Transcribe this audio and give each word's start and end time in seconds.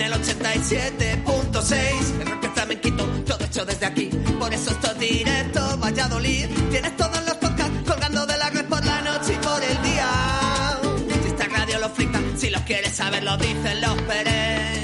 en 0.00 0.06
el 0.06 0.12
87.6. 0.12 2.20
El 2.20 2.30
rock 2.30 2.54
flamenquito, 2.54 3.04
todo 3.26 3.44
hecho 3.44 3.64
desde 3.64 3.86
aquí. 3.86 4.10
Por 4.38 4.52
eso 4.52 4.70
esto 4.70 4.90
es 4.92 4.98
directo, 4.98 5.78
Valladolid. 5.78 6.46
Tienes 6.70 6.96
todos 6.96 7.24
los 7.26 7.34
podcasts 7.34 7.90
colgando 7.90 8.26
de 8.26 8.38
la 8.38 8.50
red 8.50 8.64
por 8.66 8.84
la 8.84 9.00
noche 9.02 9.34
y 9.34 9.44
por 9.44 9.62
el 9.62 9.82
día. 9.82 10.08
Si 11.22 11.28
esta 11.28 11.48
radio 11.48 11.78
lo 11.80 11.88
flipa, 11.90 12.18
si 12.36 12.50
los 12.50 12.62
quieres 12.62 12.94
saber, 12.94 13.22
lo 13.22 13.36
dicen 13.36 13.80
los 13.80 14.00
Pérez. 14.02 14.80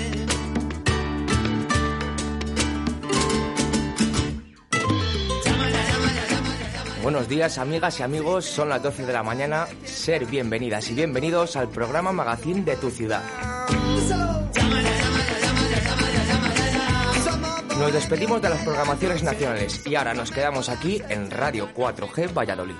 Buenos 7.03 7.29
días 7.29 7.59
amigas 7.59 8.01
y 8.01 8.03
amigos, 8.03 8.45
son 8.45 8.69
las 8.69 8.83
12 8.83 9.07
de 9.07 9.13
la 9.13 9.23
mañana. 9.23 9.69
Ser 9.85 10.27
bienvenidas 10.27 10.91
y 10.91 10.95
bienvenidos 10.95 11.55
al 11.55 11.69
programa 11.69 12.13
Magazine 12.13 12.65
de 12.65 12.77
tu 12.77 12.91
ciudad. 12.91 13.23
Nos 17.79 17.93
despedimos 17.93 18.41
de 18.41 18.49
las 18.49 18.63
programaciones 18.63 19.23
nacionales 19.23 19.87
y 19.87 19.95
ahora 19.97 20.15
nos 20.15 20.31
quedamos 20.31 20.71
aquí 20.71 21.03
en 21.11 21.31
Radio 21.31 21.69
4G 21.75 22.33
Valladolid. 22.33 22.75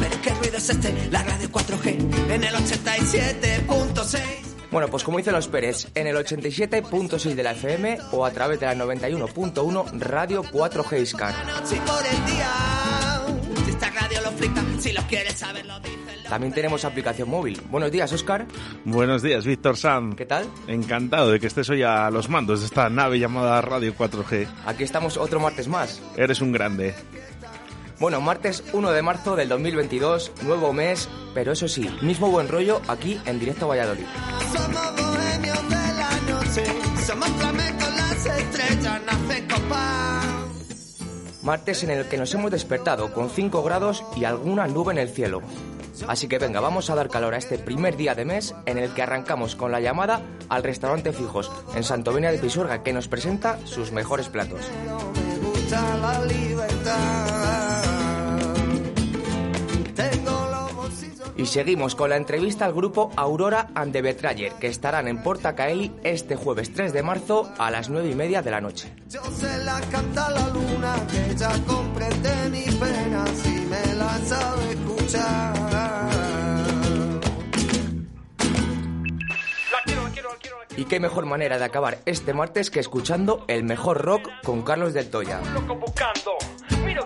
Pero 0.00 0.22
qué 0.22 0.30
ruido 0.30 0.56
es 0.56 1.12
la 1.12 1.22
radio 1.22 1.48
4G 1.50 2.32
en 2.32 2.44
el 2.44 2.54
87.6. 2.54 4.20
Bueno, 4.72 4.88
pues 4.88 5.04
como 5.04 5.18
dicen 5.18 5.34
los 5.34 5.46
Pérez, 5.46 5.86
en 5.94 6.08
el 6.08 6.16
87.6 6.16 7.34
de 7.34 7.42
la 7.44 7.52
FM 7.52 7.98
o 8.10 8.26
a 8.26 8.32
través 8.32 8.58
de 8.58 8.66
la 8.66 8.74
91.1 8.74 10.00
Radio 10.00 10.42
4G 10.42 11.00
Iscar. 11.00 11.32
Si 14.84 14.92
los 14.92 15.04
quieres 15.06 15.32
saber, 15.32 15.64
lo 15.64 15.80
dicen 15.80 16.22
los 16.22 16.28
También 16.28 16.52
tenemos 16.52 16.84
aplicación 16.84 17.30
móvil. 17.30 17.58
Buenos 17.70 17.90
días, 17.90 18.12
Oscar. 18.12 18.46
Buenos 18.84 19.22
días, 19.22 19.46
Víctor 19.46 19.78
Sam. 19.78 20.14
¿Qué 20.14 20.26
tal? 20.26 20.46
Encantado 20.68 21.30
de 21.30 21.40
que 21.40 21.46
estés 21.46 21.70
hoy 21.70 21.82
a 21.82 22.10
los 22.10 22.28
mandos 22.28 22.60
de 22.60 22.66
esta 22.66 22.90
nave 22.90 23.18
llamada 23.18 23.62
Radio 23.62 23.94
4G. 23.96 24.46
Aquí 24.66 24.84
estamos 24.84 25.16
otro 25.16 25.40
martes 25.40 25.68
más. 25.68 26.02
Eres 26.18 26.42
un 26.42 26.52
grande. 26.52 26.94
Bueno, 27.98 28.20
martes 28.20 28.62
1 28.74 28.90
de 28.90 29.00
marzo 29.00 29.36
del 29.36 29.48
2022, 29.48 30.32
nuevo 30.42 30.74
mes, 30.74 31.08
pero 31.32 31.52
eso 31.52 31.66
sí, 31.66 31.88
mismo 32.02 32.30
buen 32.30 32.48
rollo 32.48 32.82
aquí 32.86 33.18
en 33.24 33.40
directo 33.40 33.66
Valladolid. 33.66 34.04
Somos 34.52 34.96
bohemios 34.96 35.68
de 35.70 35.94
la 35.94 36.20
noche, 36.28 36.64
somos 37.06 37.30
flamencos, 37.30 37.96
las 37.96 38.26
estrellas 38.26 39.00
nacen 39.06 39.48
copas. 39.48 40.33
Martes 41.44 41.84
en 41.84 41.90
el 41.90 42.06
que 42.06 42.16
nos 42.16 42.32
hemos 42.34 42.50
despertado 42.50 43.12
con 43.12 43.28
5 43.28 43.62
grados 43.62 44.02
y 44.16 44.24
alguna 44.24 44.66
nube 44.66 44.92
en 44.92 44.98
el 44.98 45.10
cielo. 45.10 45.42
Así 46.08 46.26
que 46.26 46.38
venga, 46.38 46.60
vamos 46.60 46.88
a 46.88 46.94
dar 46.94 47.10
calor 47.10 47.34
a 47.34 47.36
este 47.36 47.58
primer 47.58 47.96
día 47.96 48.14
de 48.14 48.24
mes 48.24 48.54
en 48.64 48.78
el 48.78 48.92
que 48.94 49.02
arrancamos 49.02 49.54
con 49.54 49.70
la 49.70 49.80
llamada 49.80 50.22
al 50.48 50.62
restaurante 50.62 51.12
Fijos 51.12 51.52
en 51.76 51.84
Santovenia 51.84 52.32
de 52.32 52.38
Pisuerga 52.38 52.82
que 52.82 52.94
nos 52.94 53.08
presenta 53.08 53.58
sus 53.66 53.92
mejores 53.92 54.28
platos. 54.28 54.60
Y 61.36 61.46
seguimos 61.46 61.94
con 61.94 62.10
la 62.10 62.16
entrevista 62.16 62.64
al 62.64 62.72
grupo 62.72 63.10
Aurora 63.16 63.68
and 63.74 63.92
the 63.92 64.02
Betrayer 64.02 64.52
que 64.52 64.68
estarán 64.68 65.08
en 65.08 65.22
Porta 65.22 65.54
Caeli 65.54 65.92
este 66.04 66.36
jueves 66.36 66.72
3 66.72 66.92
de 66.92 67.02
marzo 67.02 67.52
a 67.58 67.70
las 67.70 67.88
9 67.90 68.08
y 68.10 68.14
media 68.14 68.40
de 68.42 68.50
la 68.50 68.60
noche. 68.60 68.94
Yo 69.08 69.22
se 69.36 69.64
la 69.64 69.80
canta 69.90 70.30
la 70.30 70.48
luna, 70.48 70.94
que 71.10 71.32
ella 71.32 71.50
comprende 71.66 72.50
mis 72.50 72.74
penas 72.76 73.46
y 73.46 73.66
me 73.66 73.94
la 73.96 74.18
sabe 74.18 74.70
escuchar. 74.70 75.54
Y 80.76 80.86
qué 80.86 80.98
mejor 80.98 81.24
manera 81.26 81.58
de 81.58 81.64
acabar 81.64 81.98
este 82.04 82.34
martes 82.34 82.70
que 82.70 82.80
escuchando 82.80 83.44
el 83.46 83.62
mejor 83.62 84.02
rock 84.02 84.28
con 84.42 84.62
Carlos 84.62 84.92
del 84.92 85.08
Toya. 85.08 85.40
loco 85.52 85.76
buscando. 85.76 86.32
Mira 86.84 87.02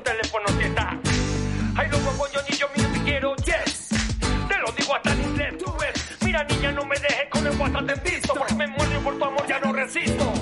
En 5.04 5.20
inglés, 5.22 5.56
tú 5.58 5.70
ves. 5.78 5.92
Mira, 6.24 6.42
niña, 6.44 6.72
no 6.72 6.82
me 6.84 6.96
dejes 6.96 7.28
con 7.30 7.46
el 7.46 7.56
WhatsApp 7.60 7.90
en 7.90 8.02
visto. 8.02 8.32
Porque 8.34 8.54
me 8.54 8.66
muero 8.66 9.00
por 9.02 9.16
tu 9.18 9.24
amor 9.24 9.46
ya 9.46 9.60
no 9.60 9.72
resisto. 9.72 10.32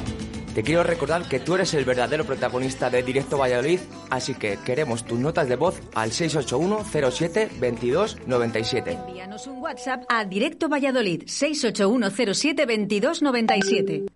Te 0.54 0.62
quiero 0.62 0.82
recordar 0.82 1.28
que 1.28 1.38
tú 1.38 1.54
eres 1.54 1.74
el 1.74 1.84
verdadero 1.84 2.24
protagonista 2.24 2.88
de 2.88 3.02
Directo 3.02 3.36
Valladolid, 3.36 3.78
así 4.08 4.32
que 4.34 4.58
queremos 4.64 5.04
tus 5.04 5.18
notas 5.18 5.50
de 5.50 5.56
voz 5.56 5.82
al 5.94 6.12
681 6.12 7.10
07 7.10 7.50
22 7.60 8.16
97. 8.26 8.92
Envíanos 8.92 9.46
un 9.48 9.58
WhatsApp 9.58 10.04
a 10.08 10.24
Directo 10.24 10.70
Valladolid 10.70 11.24
681072297. 11.24 14.06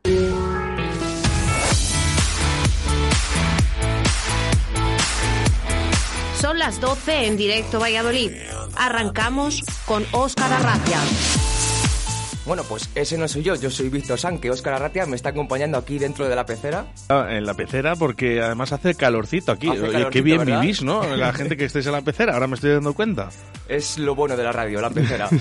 Son 6.40 6.58
las 6.58 6.80
12 6.80 7.26
en 7.26 7.36
directo 7.36 7.78
Valladolid. 7.80 8.32
Arrancamos 8.76 9.62
con 9.86 10.04
Óscar 10.12 10.52
Arracia. 10.52 10.98
Bueno, 12.46 12.64
pues 12.64 12.88
ese 12.94 13.18
no 13.18 13.28
soy 13.28 13.42
yo, 13.42 13.54
yo 13.54 13.70
soy 13.70 13.90
Víctor 13.90 14.18
San, 14.18 14.38
que 14.38 14.50
Óscar 14.50 14.74
Arratia 14.74 15.04
me 15.06 15.14
está 15.14 15.28
acompañando 15.28 15.76
aquí 15.78 15.98
dentro 15.98 16.28
de 16.28 16.34
la 16.34 16.46
pecera. 16.46 16.86
Ah, 17.08 17.26
En 17.30 17.44
la 17.44 17.54
pecera, 17.54 17.94
porque 17.94 18.40
además 18.40 18.72
hace 18.72 18.94
calorcito 18.94 19.52
aquí. 19.52 19.68
Hace 19.68 19.80
Oye, 19.82 19.92
calorcito, 19.92 20.10
qué 20.10 20.22
bien 20.22 20.38
¿verdad? 20.38 20.60
vivís, 20.62 20.82
¿no? 20.82 21.04
La 21.16 21.32
gente 21.32 21.56
que 21.56 21.66
estéis 21.66 21.86
en 21.86 21.92
la 21.92 22.00
pecera, 22.02 22.32
ahora 22.34 22.46
me 22.46 22.54
estoy 22.54 22.70
dando 22.72 22.94
cuenta. 22.94 23.28
Es 23.68 23.98
lo 23.98 24.14
bueno 24.14 24.36
de 24.36 24.42
la 24.42 24.52
radio, 24.52 24.80
la 24.80 24.90
pecera. 24.90 25.28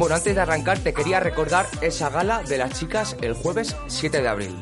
Bueno, 0.00 0.14
antes 0.14 0.34
de 0.34 0.40
arrancar 0.40 0.78
te 0.78 0.94
quería 0.94 1.20
recordar 1.20 1.66
esa 1.82 2.08
gala 2.08 2.42
de 2.42 2.56
las 2.56 2.72
chicas 2.72 3.18
el 3.20 3.34
jueves 3.34 3.76
7 3.86 4.22
de 4.22 4.28
abril. 4.28 4.56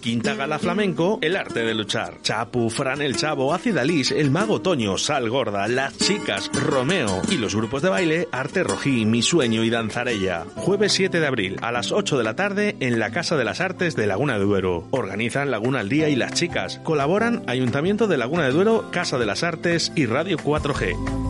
Quinta 0.00 0.34
Gala 0.34 0.58
Flamenco, 0.58 1.18
El 1.20 1.36
Arte 1.36 1.60
de 1.60 1.74
Luchar. 1.74 2.22
Chapu, 2.22 2.70
Fran 2.70 3.02
el 3.02 3.14
Chavo, 3.14 3.52
Acidalis, 3.52 4.10
El 4.10 4.30
Mago 4.30 4.62
Toño, 4.62 4.96
Sal 4.96 5.28
Gorda, 5.28 5.68
Las 5.68 5.98
Chicas, 5.98 6.50
Romeo 6.54 7.20
y 7.30 7.36
los 7.36 7.54
grupos 7.54 7.82
de 7.82 7.90
baile 7.90 8.28
Arte 8.32 8.64
Rojí, 8.64 9.04
Mi 9.04 9.20
Sueño 9.20 9.62
y 9.62 9.68
Danzarella. 9.68 10.46
Jueves 10.56 10.94
7 10.94 11.20
de 11.20 11.26
abril 11.26 11.58
a 11.60 11.72
las 11.72 11.92
8 11.92 12.16
de 12.16 12.24
la 12.24 12.36
tarde 12.36 12.76
en 12.80 12.98
la 12.98 13.10
Casa 13.10 13.36
de 13.36 13.44
las 13.44 13.60
Artes 13.60 13.96
de 13.96 14.06
Laguna 14.06 14.38
de 14.38 14.46
Duero. 14.46 14.88
Organizan 14.92 15.50
Laguna 15.50 15.80
al 15.80 15.90
Día 15.90 16.08
y 16.08 16.16
Las 16.16 16.32
Chicas. 16.32 16.80
Colaboran 16.82 17.42
Ayuntamiento 17.46 18.06
de 18.06 18.16
Laguna 18.16 18.44
de 18.44 18.52
Duero, 18.52 18.90
Casa 18.90 19.18
de 19.18 19.26
las 19.26 19.42
Artes 19.42 19.92
y 19.94 20.06
Radio 20.06 20.38
4G. 20.38 21.29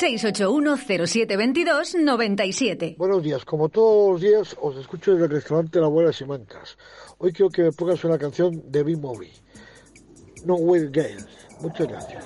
681072297. 0.00 2.96
Buenos 2.96 3.22
días, 3.22 3.44
como 3.44 3.68
todos 3.68 4.12
los 4.12 4.20
días 4.20 4.56
os 4.60 4.76
escucho 4.76 5.12
desde 5.12 5.26
el 5.26 5.30
restaurante 5.30 5.78
La 5.78 5.86
Abuela 5.86 6.12
Simancas. 6.12 6.76
Hoy 7.18 7.32
quiero 7.32 7.50
que 7.50 7.62
me 7.62 7.70
pongas 7.72 8.02
una 8.04 8.18
canción 8.18 8.72
de 8.72 8.82
B-Movie, 8.82 9.30
No 10.44 10.56
Will 10.56 10.90
Gales. 10.90 11.28
Muchas 11.60 11.86
gracias. 11.86 12.24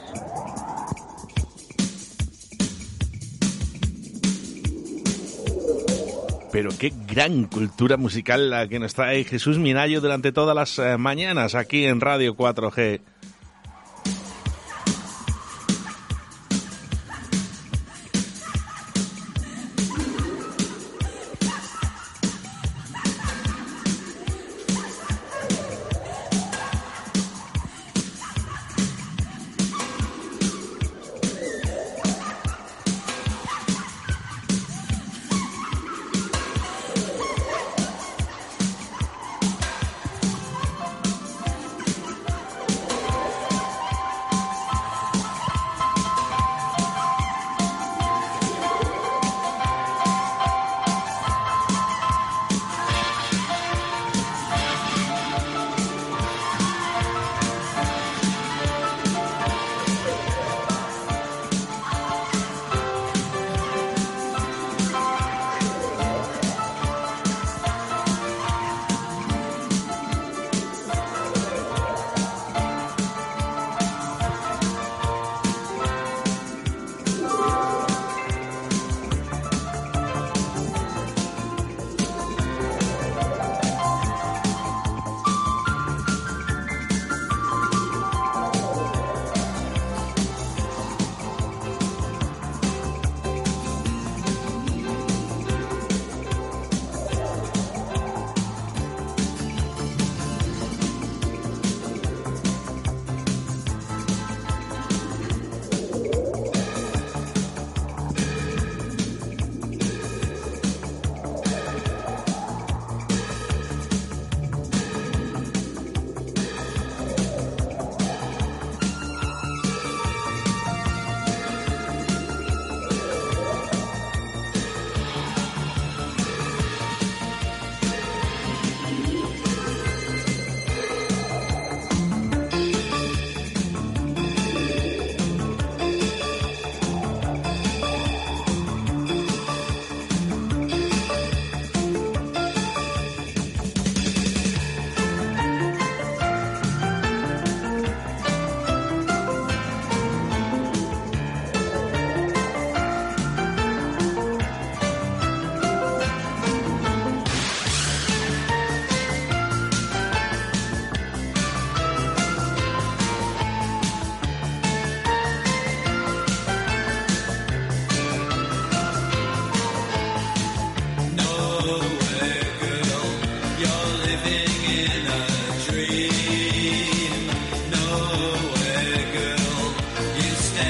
Pero 6.51 6.71
qué 6.79 6.91
gran 7.07 7.45
cultura 7.45 7.99
musical 7.99 8.49
la 8.49 8.67
que 8.67 8.79
nos 8.79 8.95
trae 8.95 9.25
Jesús 9.25 9.59
Minayo 9.59 10.01
durante 10.01 10.33
todas 10.33 10.57
las 10.57 10.79
eh, 10.79 10.97
mañanas 10.97 11.55
aquí 11.55 11.85
en 11.85 12.01
Radio 12.01 12.35
4G. 12.35 13.03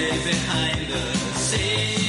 behind 0.06 0.86
the 0.86 1.02
scenes. 1.38 2.07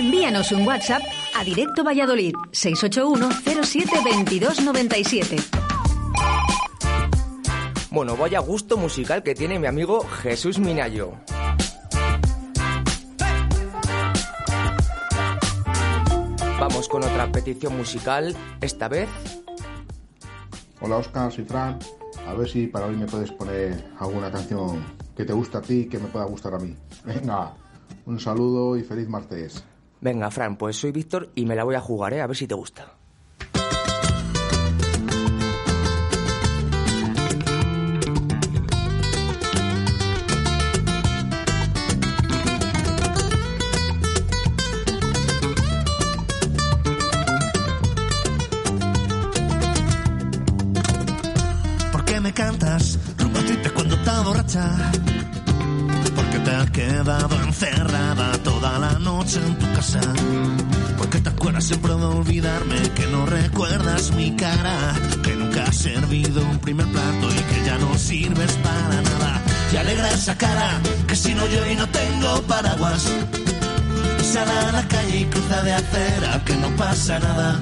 Envíanos 0.00 0.50
un 0.52 0.66
WhatsApp 0.66 1.02
a 1.36 1.44
Directo 1.44 1.84
Valladolid 1.84 2.32
681 2.52 3.28
07 3.62 3.90
22 4.02 4.62
97. 4.62 5.36
Bueno, 7.90 8.16
vaya 8.16 8.38
gusto 8.38 8.78
musical 8.78 9.22
que 9.22 9.34
tiene 9.34 9.58
mi 9.58 9.66
amigo 9.66 10.00
Jesús 10.22 10.58
Minayo. 10.58 11.12
Vamos 16.58 16.88
con 16.88 17.04
otra 17.04 17.30
petición 17.30 17.76
musical, 17.76 18.34
esta 18.62 18.88
vez 18.88 19.10
Hola 20.80 20.96
Oscar, 20.96 21.30
soy 21.30 21.44
Fran. 21.44 21.78
A 22.26 22.32
ver 22.32 22.48
si 22.48 22.68
para 22.68 22.86
hoy 22.86 22.96
me 22.96 23.04
puedes 23.04 23.32
poner 23.32 23.84
alguna 23.98 24.32
canción 24.32 24.82
que 25.14 25.26
te 25.26 25.34
guste 25.34 25.58
a 25.58 25.60
ti 25.60 25.80
y 25.80 25.84
que 25.90 25.98
me 25.98 26.08
pueda 26.08 26.24
gustar 26.24 26.54
a 26.54 26.58
mí. 26.58 26.74
Venga, 27.04 27.52
un 28.06 28.18
saludo 28.18 28.78
y 28.78 28.82
feliz 28.82 29.06
martes. 29.06 29.62
Venga, 30.00 30.30
Fran, 30.30 30.56
pues 30.56 30.76
soy 30.76 30.92
Víctor 30.92 31.30
y 31.34 31.44
me 31.44 31.56
la 31.56 31.64
voy 31.64 31.74
a 31.74 31.80
jugar, 31.80 32.14
¿eh? 32.14 32.20
A 32.20 32.26
ver 32.26 32.36
si 32.36 32.46
te 32.46 32.54
gusta. 32.54 32.99
Olvidarme? 62.20 62.76
Que 62.94 63.06
no 63.06 63.26
recuerdas 63.26 64.12
mi 64.12 64.36
cara, 64.36 64.94
que 65.22 65.34
nunca 65.34 65.64
has 65.64 65.76
servido 65.76 66.42
un 66.42 66.58
primer 66.58 66.86
plato 66.86 67.30
y 67.30 67.40
que 67.50 67.64
ya 67.64 67.78
no 67.78 67.96
sirves 67.96 68.52
para 68.62 69.02
nada. 69.02 69.42
Y 69.72 69.76
alegra 69.76 70.10
esa 70.10 70.36
cara, 70.36 70.80
que 71.06 71.16
si 71.16 71.34
no 71.34 71.46
yo 71.46 71.66
y 71.70 71.76
no 71.76 71.86
tengo 71.88 72.42
paraguas. 72.42 73.08
Sal 74.22 74.48
a 74.48 74.72
la 74.72 74.86
calle 74.88 75.20
y 75.20 75.24
cruza 75.24 75.62
de 75.62 75.72
acera, 75.72 76.42
que 76.44 76.54
no 76.56 76.68
pasa 76.76 77.18
nada. 77.18 77.60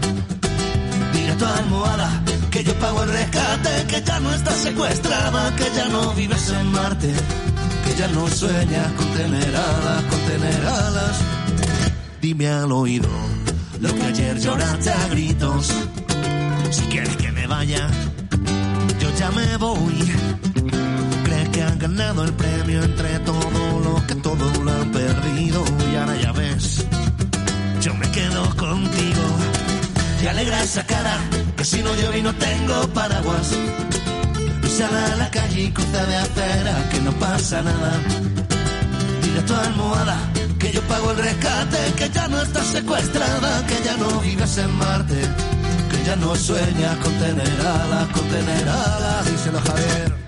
Dile 1.13 1.33
a 1.33 1.37
tu 1.37 1.45
almohada 1.45 2.23
que 2.51 2.65
yo 2.65 2.75
pago 2.75 3.03
el 3.05 3.11
rescate, 3.11 3.87
que 3.87 4.03
ya 4.03 4.21
no 4.21 4.35
estás 4.35 4.57
secuestrada, 4.57 5.55
que 5.57 5.65
ya 5.77 5.89
no 5.89 6.13
vives 6.15 6.51
en 6.51 6.73
Marte, 6.73 7.13
que 7.85 7.95
ya 7.97 8.09
no 8.09 8.27
sueñas 8.29 8.93
con 8.93 9.07
tener 9.13 9.57
alas, 9.57 10.05
con 10.05 10.21
tener 10.21 10.67
alas. 10.67 11.19
Dime 12.21 12.49
al 12.49 12.73
oído 12.73 13.28
lo 13.81 13.95
que 13.95 14.03
ayer 14.03 14.39
lloraste 14.39 14.91
a 14.91 15.09
gritos. 15.09 15.73
Si 16.71 16.83
quieres 16.83 17.17
que 17.17 17.31
me 17.33 17.47
vaya, 17.47 17.89
yo 19.01 19.11
ya 19.19 19.31
me 19.31 19.57
voy. 19.57 19.99
Crees 21.25 21.49
que 21.51 21.63
han 21.63 21.79
ganado 21.79 22.25
el 22.25 22.33
premio 22.33 22.83
entre 22.83 23.19
todo 23.21 23.81
lo 23.85 24.07
que 24.07 24.15
todo 24.17 24.65
lo 24.65 24.71
han 24.71 24.91
perdido 24.91 25.65
y 25.93 25.97
ahora 25.97 26.17
ya 26.17 26.33
ves, 26.33 26.85
yo 27.81 27.95
me 27.95 28.11
quedo 28.11 28.45
contigo. 28.57 29.23
Te 30.21 30.29
alegra 30.29 30.63
esa 30.63 30.85
cara, 30.85 31.17
que 31.57 31.65
si 31.65 31.83
no 31.83 31.95
llueve 31.95 32.19
y 32.19 32.23
no 32.23 32.35
tengo 32.35 32.89
paraguas. 32.89 33.53
Y 34.63 34.69
sal 34.69 34.95
a 34.95 35.17
la 35.17 35.31
calle 35.31 35.63
y 35.65 35.71
cruza 35.71 36.05
de 36.07 36.17
acera, 36.17 36.89
que 36.91 37.01
no 37.01 37.13
pasa 37.13 37.63
nada. 37.63 37.93
Dile 39.23 39.41
a 39.41 39.47
tu 39.47 39.55
almohada 39.55 40.38
que 40.59 40.73
yo 40.73 40.83
pago 40.83 41.11
el 41.13 41.19
rescate, 41.19 41.79
que 41.97 42.09
ya 42.11 42.29
no 42.29 42.41
estás 42.43 42.67
secuestrada, 42.67 43.67
que 43.67 43.83
ya 43.85 43.97
no 43.97 44.21
vives 44.21 44.59
en 44.59 44.71
Marte, 44.77 45.21
que 45.91 46.05
ya 46.05 46.17
no 46.17 46.35
sueñas 46.35 46.97
con 46.99 47.13
tener 47.19 47.61
alas, 47.61 48.09
con 48.09 48.29
tener 48.29 48.69
alas. 48.69 49.31
Díselo 49.31 49.61
Javier. 49.61 50.28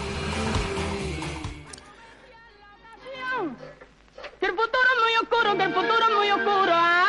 Que 4.41 4.47
el 4.47 4.53
futuro 4.53 4.83
es 4.95 5.01
muy 5.03 5.13
oscuro, 5.21 5.55
que 5.55 5.63
el 5.63 5.73
futuro 5.73 6.03
es 6.09 6.15
muy 6.15 6.31
oscuro. 6.31 6.71
Ah. 6.73 7.05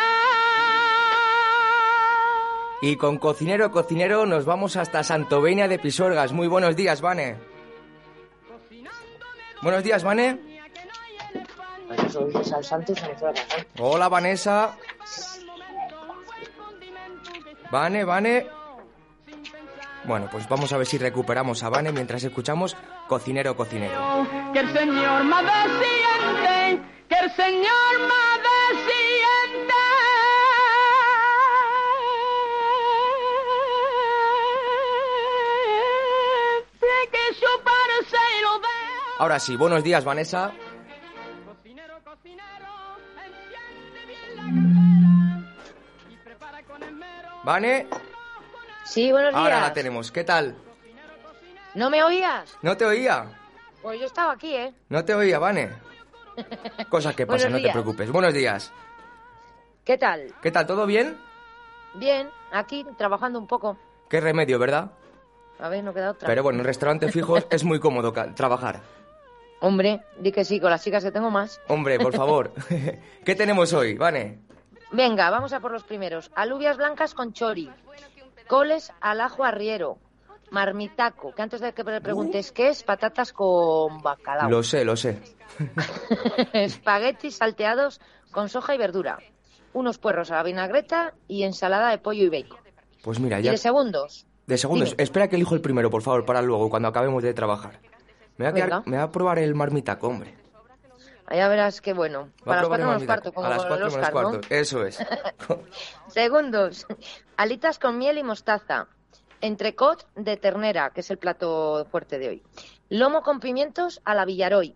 Y 2.83 2.97
con 2.97 3.17
cocinero 3.17 3.73
cocinero 3.73 4.27
nos 4.27 4.45
vamos 4.45 4.77
hasta 4.77 5.03
Santovenia 5.03 5.67
de 5.67 5.79
Pisuergas. 5.79 6.33
Muy 6.33 6.47
buenos 6.47 6.77
días, 6.77 7.01
Vane. 7.01 7.37
Buenos 9.63 9.83
días, 9.83 10.05
Vane. 10.05 10.39
Soy 12.11 12.33
Santos. 12.63 12.99
Hola, 13.79 14.11
Vanessa. 14.11 14.77
Vane, 17.71 18.05
Vane. 18.05 18.47
Bueno, 20.05 20.29
pues 20.31 20.47
vamos 20.49 20.71
a 20.73 20.77
ver 20.77 20.87
si 20.87 20.99
recuperamos 20.99 21.63
a 21.63 21.71
Vane 21.71 21.93
mientras 21.93 22.23
escuchamos 22.25 22.77
Cocinero 23.09 23.57
Cocinero. 23.57 24.27
Que 24.53 24.59
el 24.61 24.73
Señor 24.75 25.25
el 27.23 27.31
Señor 27.31 27.99
me 28.01 28.25
desciende. 28.49 29.75
Y 36.81 37.11
que 37.11 37.35
su. 37.35 37.47
Ahora 39.19 39.39
sí, 39.39 39.57
buenos 39.57 39.85
días, 39.85 40.05
Vanessa. 40.05 40.53
¿Vane? 47.45 47.89
Sí, 48.85 49.11
buenos 49.11 49.31
días. 49.33 49.43
Ahora 49.43 49.61
la 49.61 49.73
tenemos. 49.73 50.11
¿Qué 50.11 50.25
tal? 50.25 50.57
¿No 51.75 51.89
me 51.89 52.03
oías? 52.03 52.57
¿No 52.63 52.77
te 52.77 52.85
oía? 52.85 53.27
Pues 53.81 53.99
yo 54.01 54.07
estaba 54.07 54.33
aquí, 54.33 54.55
¿eh? 54.55 54.75
No 54.89 55.05
te 55.05 55.15
oía, 55.15 55.39
Vane. 55.39 55.92
Cosas 56.89 57.15
que 57.15 57.27
pasan, 57.27 57.53
no 57.53 57.61
te 57.61 57.71
preocupes. 57.71 58.11
Buenos 58.11 58.35
días. 58.35 58.73
¿Qué 59.85 59.99
tal? 59.99 60.33
¿Qué 60.41 60.51
tal? 60.51 60.67
¿Todo 60.67 60.87
bien? 60.87 61.19
Bien, 61.95 62.31
aquí 62.53 62.87
trabajando 62.97 63.39
un 63.39 63.47
poco. 63.47 63.77
Qué 64.09 64.21
remedio, 64.21 64.59
¿verdad? 64.59 64.93
A 65.59 65.69
ver, 65.69 65.85
no 65.85 65.93
queda 65.93 66.11
otra. 66.11 66.27
Pero 66.27 66.43
bueno, 66.43 66.61
en 66.61 66.65
restaurantes 66.65 67.13
fijos 67.13 67.47
es 67.51 67.65
muy 67.65 67.81
cómodo 67.81 68.13
trabajar. 68.13 68.81
Hombre, 69.61 70.01
di 70.19 70.33
que 70.33 70.45
sí, 70.45 70.59
con 70.59 70.71
las 70.71 70.83
chicas 70.83 71.05
que 71.05 71.13
tengo 71.13 71.31
más. 71.31 71.61
Hombre, 71.69 71.99
por 71.99 72.15
favor. 72.15 72.53
¿Qué 73.25 73.35
tenemos 73.35 73.73
hoy, 73.73 73.95
Vane? 73.95 74.39
Venga, 74.91 75.31
vamos 75.31 75.53
a 75.53 75.61
por 75.61 75.73
los 75.73 75.85
primeros. 75.85 76.31
Alubias 76.35 76.77
blancas 76.77 77.15
con 77.15 77.33
chori, 77.33 77.71
coles 78.47 78.93
al 79.01 79.21
ajo 79.21 79.45
arriero, 79.45 79.99
marmitaco, 80.53 81.35
que 81.35 81.43
antes 81.43 81.61
de 81.61 81.73
que 81.73 81.83
me 81.83 82.01
preguntes 82.01 82.53
qué 82.53 82.69
es, 82.69 82.83
patatas 82.83 83.33
con 83.33 84.01
bacalao, 84.03 84.49
Lo 84.51 84.63
sé, 84.63 84.85
lo 84.85 84.97
sé. 84.97 85.19
espaguetis 86.53 87.37
salteados 87.37 88.01
con 88.31 88.49
soja 88.49 88.75
y 88.75 88.79
verdura, 88.79 89.19
unos 89.73 89.99
puerros 89.99 90.31
a 90.31 90.37
la 90.37 90.43
vinagreta 90.43 91.15
y 91.29 91.43
ensalada 91.45 91.91
de 91.91 91.99
pollo 91.99 92.25
y 92.25 92.29
bacon. 92.29 92.59
Pues 93.03 93.19
mira, 93.19 93.41
Y 93.41 93.45
ya... 93.45 93.51
de 93.53 93.57
segundos, 93.59 94.27
De 94.47 94.57
segundos. 94.59 94.91
Dime. 94.91 95.03
Espera 95.03 95.29
que 95.29 95.37
elijo 95.37 95.55
el 95.55 95.61
primero, 95.61 95.91
por 95.91 96.03
favor, 96.03 96.25
para 96.25 96.43
luego, 96.43 96.69
cuando 96.71 96.89
acabemos 96.89 97.23
de 97.23 97.35
trabajar. 97.35 97.81
Me 98.37 98.45
voy 98.45 98.47
a, 98.47 98.55
quedar- 98.55 98.69
Venga. 98.71 98.83
me 98.87 98.97
voy 98.97 99.05
a 99.05 99.11
probar 99.11 99.39
el 99.39 99.55
marmitaco, 99.55 100.09
hombre. 100.09 100.35
allá 101.27 101.49
verás 101.49 101.81
qué 101.81 101.93
bueno. 101.95 102.21
Voy 102.25 102.31
a 102.41 102.45
Para 102.45 102.61
las 102.61 102.69
cuatro 102.69 102.87
menos 102.87 103.05
cuarto, 103.05 103.33
como 103.33 103.47
A 103.47 103.51
las 103.51 103.59
con 103.59 103.69
cuatro 103.69 103.91
menos 103.91 104.11
cuarto. 104.11 104.41
Eso 104.51 104.85
es. 104.87 104.99
Segundos. 106.09 106.87
Alitas 107.37 107.79
con 107.79 107.99
miel 107.99 108.19
y 108.19 108.23
mostaza. 108.23 108.87
Entrecot 109.43 110.07
de 110.17 110.37
ternera, 110.39 110.91
que 110.91 111.01
es 111.01 111.11
el 111.11 111.19
plato 111.19 111.87
fuerte 111.91 112.19
de 112.19 112.29
hoy. 112.29 112.43
Lomo 112.89 113.23
con 113.23 113.41
pimientos 113.41 114.01
a 114.05 114.15
la 114.15 114.25
Villaroy. 114.25 114.75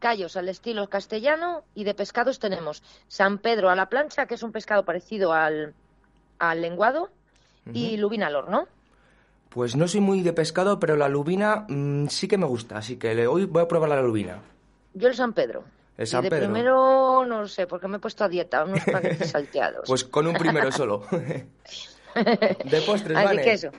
Callos 0.00 0.36
al 0.36 0.48
estilo 0.48 0.88
castellano 0.88 1.62
y 1.74 1.84
de 1.84 1.94
pescados 1.94 2.38
tenemos 2.38 2.82
San 3.08 3.38
Pedro 3.38 3.68
a 3.70 3.76
la 3.76 3.88
plancha, 3.88 4.26
que 4.26 4.34
es 4.34 4.42
un 4.42 4.52
pescado 4.52 4.84
parecido 4.84 5.32
al, 5.32 5.74
al 6.38 6.60
lenguado, 6.62 7.10
y 7.72 7.96
lubina 7.98 8.28
al 8.28 8.36
horno. 8.36 8.66
Pues 9.50 9.76
no 9.76 9.88
soy 9.88 10.00
muy 10.00 10.22
de 10.22 10.32
pescado, 10.32 10.78
pero 10.78 10.96
la 10.96 11.08
lubina 11.08 11.66
mm, 11.68 12.06
sí 12.08 12.28
que 12.28 12.38
me 12.38 12.46
gusta, 12.46 12.78
así 12.78 12.96
que 12.96 13.14
le- 13.14 13.26
hoy 13.26 13.44
voy 13.46 13.62
a 13.62 13.68
probar 13.68 13.88
la 13.90 14.00
lubina. 14.00 14.40
Yo 14.94 15.08
el 15.08 15.14
San 15.14 15.32
Pedro. 15.32 15.64
El 15.96 16.06
San 16.06 16.20
y 16.20 16.24
de 16.24 16.30
Pedro. 16.30 16.44
primero 16.46 17.26
no 17.26 17.40
lo 17.42 17.48
sé, 17.48 17.66
porque 17.66 17.88
me 17.88 17.96
he 17.96 18.00
puesto 18.00 18.22
a 18.24 18.28
dieta, 18.28 18.64
unos 18.64 18.84
paquetes 18.84 19.30
salteados. 19.32 19.84
Pues 19.86 20.04
con 20.04 20.26
un 20.28 20.34
primero 20.34 20.70
solo. 20.72 21.02
de 21.10 22.80
postres, 22.86 23.16
Así 23.18 23.26
Vane. 23.26 23.42
que 23.42 23.52
eso. 23.52 23.70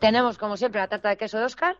Tenemos, 0.00 0.38
como 0.38 0.56
siempre, 0.56 0.80
la 0.80 0.88
tarta 0.88 1.10
de 1.10 1.16
queso 1.16 1.38
de 1.38 1.44
Oscar, 1.44 1.76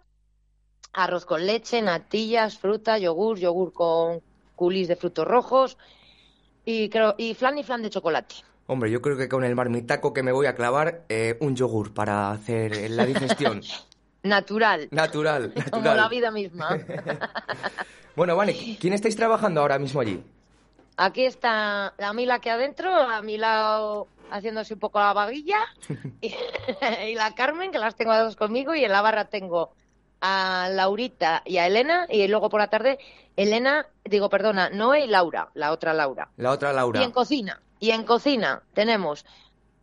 arroz 0.93 1.25
con 1.25 1.45
leche, 1.47 1.81
natillas, 1.83 2.59
fruta, 2.59 2.99
yogur, 2.99 3.39
yogur 3.39 3.73
con 3.73 4.21
culis 4.55 4.89
de 4.89 4.97
frutos 4.97 5.27
rojos 5.27 5.79
y, 6.65 6.91
creo, 6.91 7.15
y 7.17 7.35
flan 7.35 7.57
y 7.59 7.65
flan 7.65 7.83
de 7.83 7.91
chocolate. 7.91 8.37
Hombre, 8.67 8.91
yo 8.91 9.01
creo 9.01 9.17
que 9.17 9.29
con 9.29 9.43
el 9.43 9.57
marmitaco 9.57 10.13
que 10.13 10.23
me 10.23 10.33
voy 10.33 10.47
a 10.47 10.55
clavar, 10.55 11.03
eh, 11.09 11.37
un 11.41 11.57
yogur 11.57 11.93
para 11.95 12.31
hacer 12.31 12.91
la 12.91 13.05
digestión. 13.07 13.63
Natural, 14.23 14.87
natural, 14.91 15.51
como 15.71 15.83
la 15.83 15.95
natural. 15.95 16.11
vida 16.11 16.31
misma. 16.31 16.79
Bueno, 18.17 18.37
Vane, 18.37 18.77
¿quién 18.79 18.93
estáis 18.93 19.17
trabajando 19.17 19.63
ahora 19.63 19.79
mismo 19.79 20.01
allí? 20.01 20.23
Aquí 20.99 21.25
está 21.25 21.95
la 21.97 22.13
Mila 22.13 22.35
aquí 22.35 22.51
adentro, 22.51 22.93
a 22.93 23.23
mi 23.23 23.39
lado 23.39 24.09
haciéndose 24.31 24.75
un 24.75 24.81
poco 24.81 24.99
la 24.99 25.13
vaguilla 25.13 25.59
y, 26.21 26.35
y 27.09 27.15
la 27.15 27.35
Carmen, 27.35 27.73
que 27.73 27.79
las 27.79 27.97
tengo 27.97 28.13
a 28.13 28.23
dos 28.23 28.37
conmigo, 28.37 28.75
y 28.75 28.85
en 28.85 28.93
la 28.93 29.03
barra 29.03 29.27
tengo 29.27 29.73
a 30.21 30.69
Laurita 30.71 31.43
y 31.45 31.59
a 31.59 31.67
Elena, 31.67 32.07
y 32.09 32.27
luego 32.29 32.51
por 32.51 32.61
la 32.61 32.69
tarde 32.69 32.99
Elena, 33.37 33.87
digo, 34.05 34.29
perdona, 34.29 34.71
Noé 34.71 35.05
y 35.05 35.07
Laura, 35.07 35.51
la 35.55 35.73
otra 35.73 35.95
Laura. 35.95 36.29
La 36.37 36.51
otra 36.51 36.73
Laura. 36.73 37.01
Y 37.01 37.05
en 37.05 37.13
cocina, 37.13 37.61
y 37.79 37.91
en 37.91 38.05
cocina 38.05 38.63
tenemos 38.75 39.25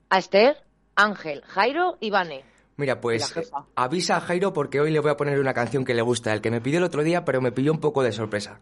a 0.09 0.19
Esther, 0.19 0.63
Ángel, 0.95 1.41
Jairo 1.45 1.97
y 1.99 2.11
Vane. 2.11 2.43
Mira, 2.77 3.01
pues 3.01 3.35
eh, 3.35 3.43
avisa 3.75 4.17
a 4.17 4.21
Jairo 4.21 4.53
porque 4.53 4.79
hoy 4.79 4.91
le 4.91 4.99
voy 4.99 5.09
a 5.09 5.17
poner 5.17 5.39
una 5.39 5.53
canción 5.53 5.83
que 5.83 5.95
le 5.95 6.03
gusta, 6.03 6.31
el 6.33 6.41
que 6.41 6.51
me 6.51 6.61
pidió 6.61 6.77
el 6.77 6.83
otro 6.83 7.03
día, 7.03 7.25
pero 7.25 7.41
me 7.41 7.51
pilló 7.51 7.71
un 7.71 7.79
poco 7.79 8.03
de 8.03 8.11
sorpresa. 8.11 8.59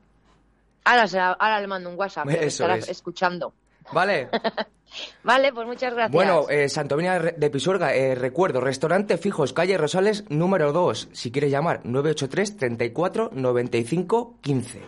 Ahora, 0.85 1.07
se 1.07 1.19
ahora 1.19 1.59
le 1.59 1.67
mando 1.67 1.89
un 1.89 1.97
WhatsApp, 1.97 2.25
que 2.27 2.37
me 2.37 2.45
Eso 2.45 2.63
estará 2.63 2.77
es. 2.77 2.87
escuchando. 2.87 3.53
¿Vale? 3.91 4.29
Vale, 5.23 5.51
pues 5.51 5.67
muchas 5.67 5.93
gracias. 5.93 6.11
Bueno, 6.11 6.47
eh, 6.49 6.69
Santomina 6.69 7.19
de 7.19 7.49
Pisuerga, 7.49 7.93
eh, 7.95 8.15
recuerdo, 8.15 8.61
restaurante 8.61 9.17
Fijos, 9.17 9.51
calle 9.53 9.77
Rosales, 9.77 10.23
número 10.29 10.71
2. 10.71 11.09
Si 11.11 11.31
quieres 11.31 11.51
llamar, 11.51 11.81
983 11.83 12.57
34 12.57 13.31
95 13.33 14.35
15. 14.41 14.81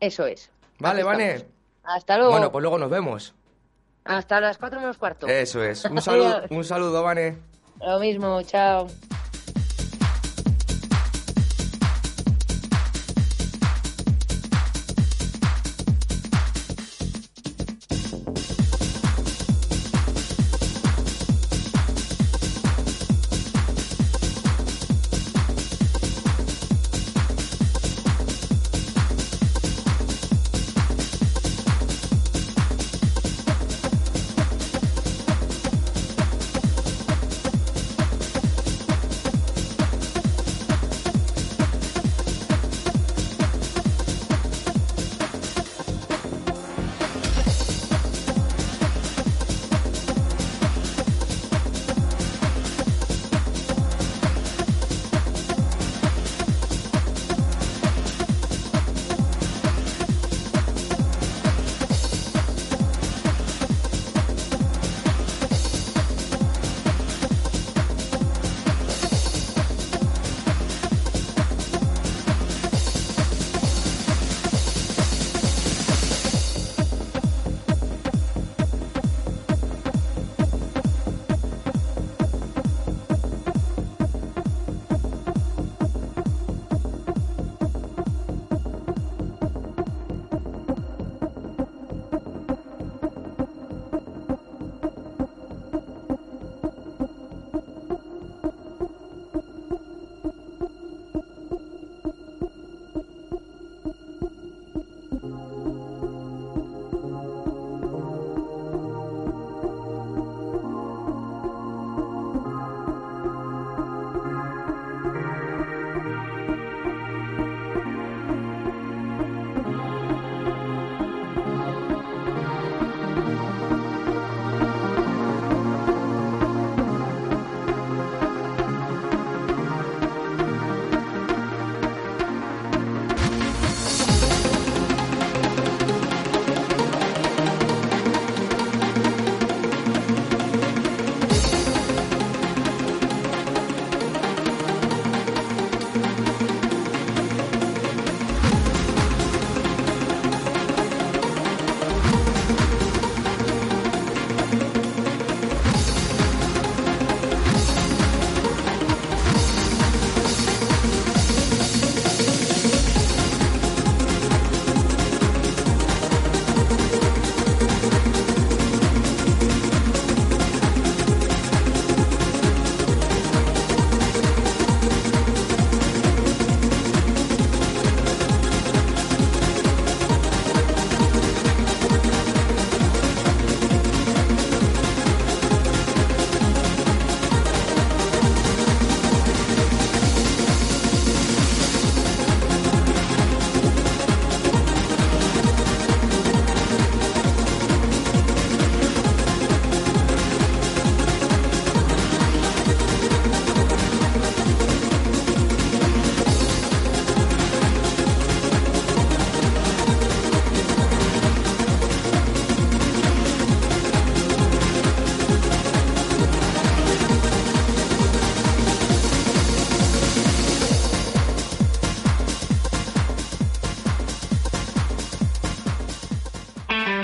Eso 0.00 0.26
es. 0.26 0.50
Vale, 0.78 1.00
estamos. 1.00 1.46
Hasta 1.84 2.16
luego. 2.16 2.32
Bueno, 2.32 2.52
pues 2.52 2.62
luego 2.62 2.78
nos 2.78 2.90
vemos. 2.90 3.34
Hasta 4.04 4.40
las 4.40 4.58
cuatro 4.58 4.80
menos 4.80 4.98
cuarto. 4.98 5.26
Eso 5.26 5.62
es. 5.62 5.84
Un 5.84 6.00
saludo, 6.02 6.42
un 6.50 6.64
saludo, 6.64 7.02
Vane. 7.02 7.38
Lo 7.80 7.98
mismo, 7.98 8.42
chao. 8.42 8.88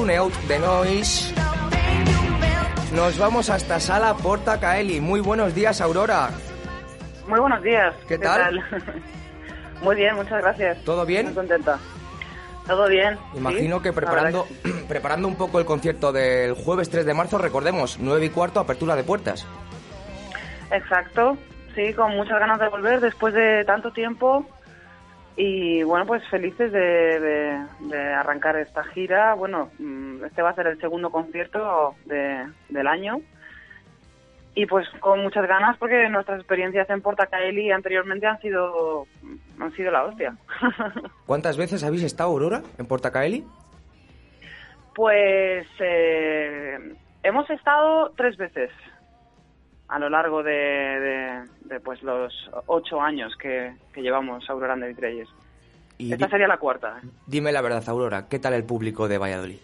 Y 0.00 0.02
con 0.02 0.06
Tune 0.06 0.16
Out 0.16 0.34
de 0.48 0.58
Noise 0.58 1.34
nos 2.94 3.18
vamos 3.18 3.50
hasta 3.50 3.78
Sala 3.78 4.14
Porta 4.16 4.58
Caeli. 4.58 5.00
Muy 5.00 5.20
buenos 5.20 5.54
días, 5.54 5.80
Aurora. 5.80 6.30
Muy 7.28 7.38
buenos 7.38 7.62
días. 7.62 7.94
¿Qué 8.08 8.18
tal? 8.18 8.64
Muy 9.82 9.96
bien, 9.96 10.16
muchas 10.16 10.42
gracias. 10.42 10.82
¿Todo 10.84 11.06
bien? 11.06 11.26
Muy 11.26 11.34
contenta. 11.34 11.78
Todo 12.66 12.88
bien. 12.88 13.18
Imagino 13.34 13.76
sí, 13.76 13.82
que 13.82 13.92
preparando, 13.92 14.46
preparando 14.88 15.28
un 15.28 15.36
poco 15.36 15.58
el 15.58 15.66
concierto 15.66 16.12
del 16.12 16.54
jueves 16.54 16.90
3 16.90 17.06
de 17.06 17.14
marzo, 17.14 17.38
recordemos, 17.38 17.98
9 18.00 18.26
y 18.26 18.30
cuarto, 18.30 18.60
apertura 18.60 18.96
de 18.96 19.04
puertas. 19.04 19.46
Exacto. 20.70 21.36
Sí, 21.74 21.92
con 21.94 22.16
muchas 22.16 22.40
ganas 22.40 22.58
de 22.58 22.68
volver 22.68 23.00
después 23.00 23.34
de 23.34 23.64
tanto 23.64 23.92
tiempo. 23.92 24.44
Y 25.42 25.82
bueno, 25.84 26.04
pues 26.04 26.22
felices 26.28 26.70
de, 26.70 26.78
de- 27.18 27.66
de 27.88 27.98
arrancar 28.12 28.56
esta 28.56 28.84
gira. 28.84 29.32
Bueno, 29.32 29.70
mm, 29.78 30.22
este 30.26 30.42
va 30.42 30.50
a 30.50 30.54
ser 30.54 30.66
el 30.66 30.78
segundo 30.80 31.08
concierto 31.10 31.94
de- 32.04 32.46
del 32.68 32.86
año. 32.86 33.22
Y 34.54 34.66
pues 34.66 34.86
con 35.00 35.22
muchas 35.22 35.46
ganas 35.48 35.78
porque 35.78 36.10
nuestras 36.10 36.40
experiencias 36.40 36.90
en 36.90 37.00
Portacaeli 37.00 37.70
anteriormente 37.70 38.26
han 38.26 38.38
sido, 38.40 39.06
han 39.58 39.72
sido 39.72 39.90
la 39.90 40.04
hostia. 40.04 40.36
¿Cuántas 41.26 41.56
veces 41.56 41.84
habéis 41.84 42.02
estado, 42.02 42.28
Aurora, 42.32 42.60
en 42.76 42.84
Porta 42.86 43.10
Caeli? 43.10 43.42
Pues 44.94 45.66
eh, 45.78 46.94
hemos 47.22 47.48
estado 47.48 48.10
tres 48.16 48.36
veces 48.36 48.70
a 49.90 49.98
lo 49.98 50.08
largo 50.08 50.42
de, 50.42 50.52
de- 50.52 51.44
de, 51.62 51.80
pues 51.80 52.02
los 52.02 52.32
ocho 52.66 53.00
años 53.00 53.36
que, 53.36 53.74
que 53.92 54.00
llevamos 54.02 54.48
Aurora 54.48 54.76
de 54.76 54.88
Vitreyes. 54.88 55.28
Y 55.98 56.12
Esta 56.12 56.28
sería 56.30 56.46
la 56.48 56.56
cuarta. 56.56 57.00
dime 57.26 57.52
la 57.52 57.60
verdad, 57.60 57.82
Aurora, 57.88 58.28
¿qué 58.28 58.38
tal 58.38 58.54
el 58.54 58.64
público 58.64 59.06
de 59.08 59.18
Valladolid? 59.18 59.58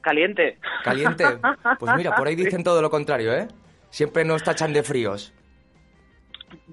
Caliente. 0.00 0.58
¿Caliente? 0.82 1.24
Pues 1.78 1.94
mira, 1.96 2.14
por 2.14 2.26
ahí 2.26 2.34
dicen 2.36 2.62
todo 2.64 2.82
lo 2.82 2.90
contrario, 2.90 3.32
¿eh? 3.32 3.48
Siempre 3.90 4.24
nos 4.24 4.42
tachan 4.42 4.72
de 4.72 4.82
fríos. 4.82 5.32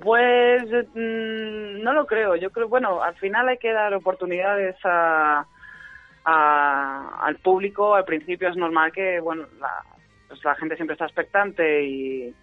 Pues 0.01 0.63
mm, 0.95 1.81
no 1.83 1.93
lo 1.93 2.05
creo. 2.07 2.35
Yo 2.35 2.49
creo, 2.51 2.67
bueno, 2.67 3.01
al 3.03 3.15
final 3.15 3.47
hay 3.49 3.57
que 3.57 3.71
dar 3.71 3.93
oportunidades 3.93 4.75
a, 4.83 5.45
a- 6.25 7.19
al 7.25 7.35
público. 7.37 7.93
Al 7.95 8.05
principio 8.05 8.49
es 8.49 8.55
normal 8.57 8.91
que, 8.91 9.19
bueno, 9.19 9.45
la, 9.59 9.83
pues 10.31 10.45
la 10.45 10.55
gente 10.55 10.75
siempre 10.77 10.93
está 10.93 11.05
expectante 11.05 11.83
y, 11.83 12.33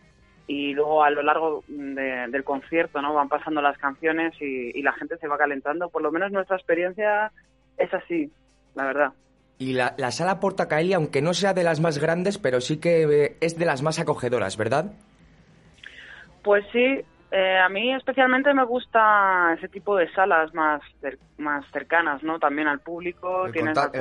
y 0.47 0.75
luego 0.75 1.03
a 1.03 1.11
lo 1.11 1.23
largo 1.23 1.65
de- 1.67 2.27
del 2.29 2.45
concierto, 2.45 3.01
¿no? 3.01 3.15
Van 3.15 3.29
pasando 3.29 3.63
las 3.63 3.79
canciones 3.79 4.35
y, 4.41 4.79
y 4.79 4.83
la 4.83 4.93
gente 4.93 5.17
se 5.17 5.27
va 5.27 5.39
calentando. 5.39 5.89
Por 5.89 6.03
lo 6.03 6.13
menos 6.13 6.31
nuestra 6.31 6.57
experiencia 6.57 7.33
es 7.79 7.93
así, 7.95 8.31
la 8.75 8.85
verdad. 8.85 9.13
Y 9.59 9.73
la, 9.73 9.95
la 9.97 10.11
sala 10.11 10.39
Porta 10.39 10.69
Caeli, 10.69 10.93
aunque 10.93 11.23
no 11.23 11.33
sea 11.35 11.55
de 11.55 11.65
las 11.65 11.81
más 11.81 11.99
grandes, 11.99 12.39
pero 12.39 12.61
sí 12.61 12.79
que 12.79 13.03
eh, 13.25 13.37
es 13.41 13.59
de 13.59 13.65
las 13.65 13.83
más 13.83 13.99
acogedoras, 13.99 14.57
¿verdad? 14.57 14.93
Pues 16.45 16.65
sí, 16.73 17.01
eh, 17.31 17.59
a 17.59 17.69
mí 17.69 17.93
especialmente 17.95 18.55
me 18.55 18.65
gusta 18.65 19.55
ese 19.57 19.69
tipo 19.69 19.97
de 19.97 20.11
salas 20.13 20.55
más 20.55 20.81
más 21.39 21.65
cercanas, 21.73 22.23
¿no? 22.23 22.39
También 22.39 22.69
al 22.69 22.81
público. 22.81 23.47
El, 23.47 23.53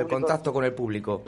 contacto 0.08 0.52
con 0.52 0.64
el 0.64 0.72
público. 0.74 1.22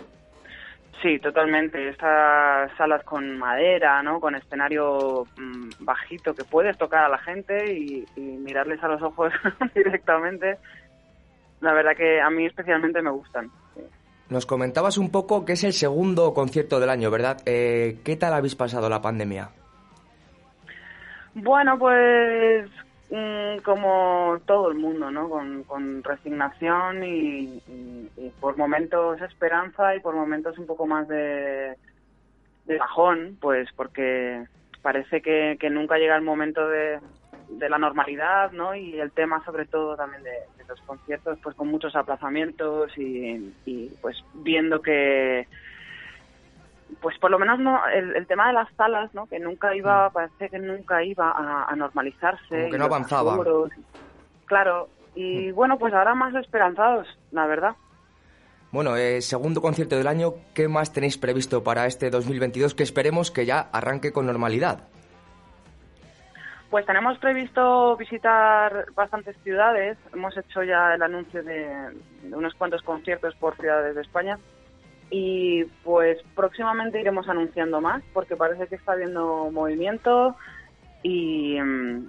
Sí, 1.02 1.18
totalmente. 1.18 1.88
Estas 1.88 2.70
salas 2.76 3.02
con 3.04 3.38
madera, 3.38 4.02
¿no? 4.02 4.20
Con 4.20 4.34
escenario 4.34 5.26
mm, 5.38 5.84
bajito 5.84 6.34
que 6.34 6.44
puedes 6.44 6.76
tocar 6.76 7.04
a 7.04 7.08
la 7.08 7.18
gente 7.18 7.72
y, 7.72 8.04
y 8.16 8.20
mirarles 8.20 8.82
a 8.82 8.88
los 8.88 9.00
ojos 9.02 9.32
directamente. 9.74 10.58
La 11.60 11.72
verdad 11.72 11.96
que 11.96 12.20
a 12.20 12.30
mí 12.30 12.46
especialmente 12.46 13.00
me 13.00 13.10
gustan. 13.10 13.50
Nos 14.28 14.46
comentabas 14.46 14.96
un 14.96 15.10
poco 15.10 15.44
que 15.44 15.54
es 15.54 15.64
el 15.64 15.72
segundo 15.72 16.32
concierto 16.32 16.78
del 16.78 16.90
año, 16.90 17.10
¿verdad? 17.10 17.38
Eh, 17.46 17.98
¿Qué 18.04 18.16
tal 18.16 18.32
habéis 18.32 18.54
pasado 18.54 18.88
la 18.88 19.02
pandemia? 19.02 19.50
Bueno, 21.34 21.78
pues 21.78 22.70
como 23.64 24.38
todo 24.46 24.70
el 24.70 24.78
mundo, 24.78 25.10
¿no? 25.10 25.28
Con, 25.28 26.02
resignación 26.04 27.02
y, 27.04 27.60
por 28.40 28.56
momentos 28.56 29.20
esperanza 29.20 29.94
y 29.94 30.00
por 30.00 30.14
momentos 30.14 30.58
un 30.58 30.66
poco 30.66 30.86
más 30.86 31.08
de, 31.08 31.76
de 32.66 32.78
bajón, 32.78 33.36
pues 33.40 33.68
porque 33.74 34.44
parece 34.82 35.20
que, 35.20 35.58
nunca 35.70 35.98
llega 35.98 36.16
el 36.16 36.22
momento 36.22 36.68
de, 36.68 37.00
la 37.68 37.78
normalidad, 37.78 38.52
¿no? 38.52 38.74
Y 38.74 39.00
el 39.00 39.10
tema 39.10 39.44
sobre 39.44 39.66
todo 39.66 39.96
también 39.96 40.22
de, 40.22 40.30
de 40.30 40.64
los 40.68 40.80
conciertos, 40.82 41.38
pues 41.42 41.56
con 41.56 41.68
muchos 41.68 41.96
aplazamientos 41.96 42.96
y, 42.96 43.52
y, 43.66 43.88
pues 44.00 44.16
viendo 44.34 44.80
que 44.80 45.48
pues 47.00 47.18
por 47.18 47.30
lo 47.30 47.38
menos 47.38 47.58
no 47.58 47.80
el, 47.88 48.16
el 48.16 48.26
tema 48.26 48.48
de 48.48 48.54
las 48.54 48.68
salas 48.76 49.12
no 49.14 49.26
que 49.26 49.38
nunca 49.38 49.74
iba 49.74 50.10
parece 50.10 50.48
que 50.48 50.58
nunca 50.58 51.02
iba 51.04 51.30
a, 51.30 51.66
a 51.70 51.76
normalizarse 51.76 52.48
Como 52.48 52.70
que 52.70 52.78
no 52.78 52.84
avanzaba. 52.86 53.36
claro 54.46 54.88
y 55.14 55.50
bueno 55.52 55.78
pues 55.78 55.92
ahora 55.94 56.14
más 56.14 56.34
esperanzados 56.34 57.06
la 57.32 57.46
verdad 57.46 57.74
Bueno, 58.72 58.96
eh, 58.96 59.20
segundo 59.20 59.60
concierto 59.60 59.96
del 59.96 60.06
año, 60.06 60.34
¿qué 60.54 60.68
más 60.68 60.92
tenéis 60.92 61.18
previsto 61.18 61.62
para 61.64 61.86
este 61.86 62.08
2022 62.10 62.74
que 62.74 62.84
esperemos 62.84 63.30
que 63.32 63.44
ya 63.44 63.68
arranque 63.72 64.12
con 64.12 64.26
normalidad? 64.26 64.86
Pues 66.70 66.86
tenemos 66.86 67.18
previsto 67.18 67.96
visitar 67.96 68.86
bastantes 68.94 69.36
ciudades. 69.42 69.98
Hemos 70.14 70.36
hecho 70.36 70.62
ya 70.62 70.94
el 70.94 71.02
anuncio 71.02 71.42
de, 71.42 71.66
de 72.22 72.36
unos 72.36 72.54
cuantos 72.54 72.80
conciertos 72.82 73.34
por 73.40 73.56
ciudades 73.56 73.96
de 73.96 74.02
España. 74.02 74.38
Y 75.10 75.64
pues 75.82 76.18
próximamente 76.36 77.00
iremos 77.00 77.28
anunciando 77.28 77.80
más 77.80 78.02
porque 78.12 78.36
parece 78.36 78.68
que 78.68 78.76
está 78.76 78.92
habiendo 78.92 79.50
movimiento. 79.50 80.36
Y, 81.02 81.60
mm, 81.60 82.08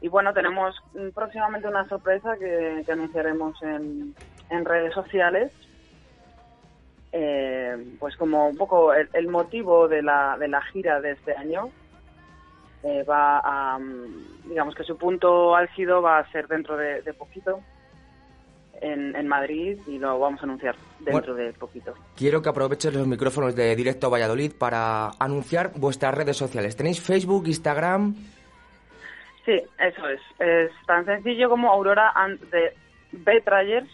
y 0.00 0.08
bueno, 0.08 0.32
tenemos 0.32 0.74
mm, 0.94 1.10
próximamente 1.10 1.68
una 1.68 1.86
sorpresa 1.88 2.36
que, 2.38 2.84
anunciaremos 2.90 3.62
en, 3.62 4.14
en 4.48 4.64
redes 4.64 4.94
sociales. 4.94 5.52
Eh, 7.12 7.96
pues 7.98 8.16
como 8.16 8.48
un 8.48 8.56
poco 8.56 8.92
el, 8.92 9.28
motivo 9.28 9.88
de 9.88 10.02
la, 10.02 10.36
de 10.38 10.46
la 10.46 10.60
gira 10.60 11.00
de 11.00 11.12
este 11.12 11.34
año 11.34 11.70
eh, 12.82 13.02
va 13.04 13.40
a, 13.42 13.78
mm, 13.78 14.48
digamos 14.50 14.74
que 14.74 14.84
su 14.84 14.98
punto 14.98 15.56
álgido 15.56 16.02
va 16.02 16.18
a 16.18 16.30
ser 16.30 16.48
dentro 16.48 16.76
de, 16.76 17.00
de 17.00 17.14
poquito 17.14 17.60
en, 18.80 19.14
en 19.14 19.28
Madrid 19.28 19.78
y 19.86 19.98
lo 19.98 20.18
vamos 20.18 20.40
a 20.40 20.44
anunciar 20.44 20.76
dentro 21.00 21.34
de 21.34 21.52
poquito. 21.52 21.94
Quiero 22.16 22.42
que 22.42 22.48
aproveches 22.48 22.94
los 22.94 23.06
micrófonos 23.06 23.54
de 23.54 23.74
Directo 23.76 24.10
Valladolid 24.10 24.52
para 24.52 25.10
anunciar 25.18 25.72
vuestras 25.76 26.14
redes 26.14 26.36
sociales. 26.36 26.76
¿Tenéis 26.76 27.00
Facebook, 27.00 27.46
Instagram? 27.46 28.14
Sí, 29.44 29.62
eso 29.78 30.08
es. 30.08 30.20
Es 30.38 30.70
tan 30.86 31.04
sencillo 31.04 31.48
como 31.48 31.70
Aurora 31.70 32.12
and 32.14 32.38
the 32.50 32.74
Betrayers 33.12 33.88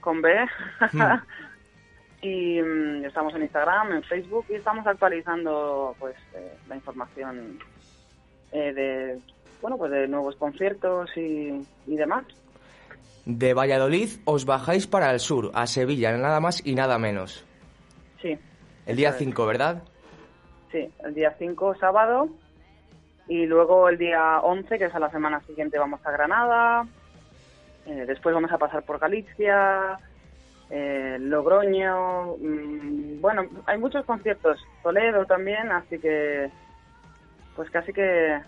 con 0.00 0.22
B. 0.22 0.32
Hmm. 0.92 1.02
y 2.22 2.60
mm, 2.62 3.04
estamos 3.04 3.34
en 3.34 3.42
Instagram, 3.42 3.92
en 3.92 4.02
Facebook 4.04 4.46
y 4.48 4.54
estamos 4.54 4.86
actualizando 4.86 5.94
pues 5.98 6.16
eh, 6.34 6.56
la 6.68 6.76
información 6.76 7.58
eh, 8.52 8.72
de 8.72 9.18
bueno 9.60 9.76
pues 9.76 9.90
de 9.90 10.06
nuevos 10.08 10.36
conciertos 10.36 11.10
y, 11.16 11.66
y 11.86 11.96
demás. 11.96 12.24
De 13.26 13.54
Valladolid 13.54 14.10
os 14.26 14.44
bajáis 14.44 14.86
para 14.86 15.10
el 15.10 15.18
sur, 15.20 15.50
a 15.54 15.66
Sevilla, 15.66 16.12
nada 16.16 16.40
más 16.40 16.64
y 16.66 16.74
nada 16.74 16.98
menos. 16.98 17.44
Sí, 18.20 18.38
El 18.86 18.96
día 18.96 19.08
Eso 19.10 19.18
es. 19.18 19.24
5, 19.24 19.46
¿verdad? 19.46 19.82
sí, 20.70 20.90
el 21.04 21.14
día 21.14 21.34
5 21.38 21.76
sábado 21.76 22.28
y 23.28 23.46
luego 23.46 23.88
el 23.88 23.96
día 23.96 24.40
11 24.40 24.76
que 24.78 24.86
es 24.86 24.94
a 24.94 24.98
la 24.98 25.10
semana 25.10 25.40
siguiente 25.42 25.78
vamos 25.78 26.00
a 26.04 26.10
Granada. 26.10 26.86
Eh, 27.86 28.04
después 28.06 28.34
vamos 28.34 28.50
a 28.50 28.58
pasar 28.58 28.82
por 28.82 28.98
Galicia, 28.98 29.98
eh, 30.70 31.16
Logroño, 31.20 32.36
mm, 32.38 33.20
bueno, 33.20 33.42
hay 33.66 33.78
muchos 33.78 34.04
conciertos, 34.04 34.58
Toledo 34.82 35.24
también, 35.26 35.70
así 35.70 35.98
que 35.98 36.50
pues 37.54 37.70
casi 37.70 37.92
que 37.92 38.40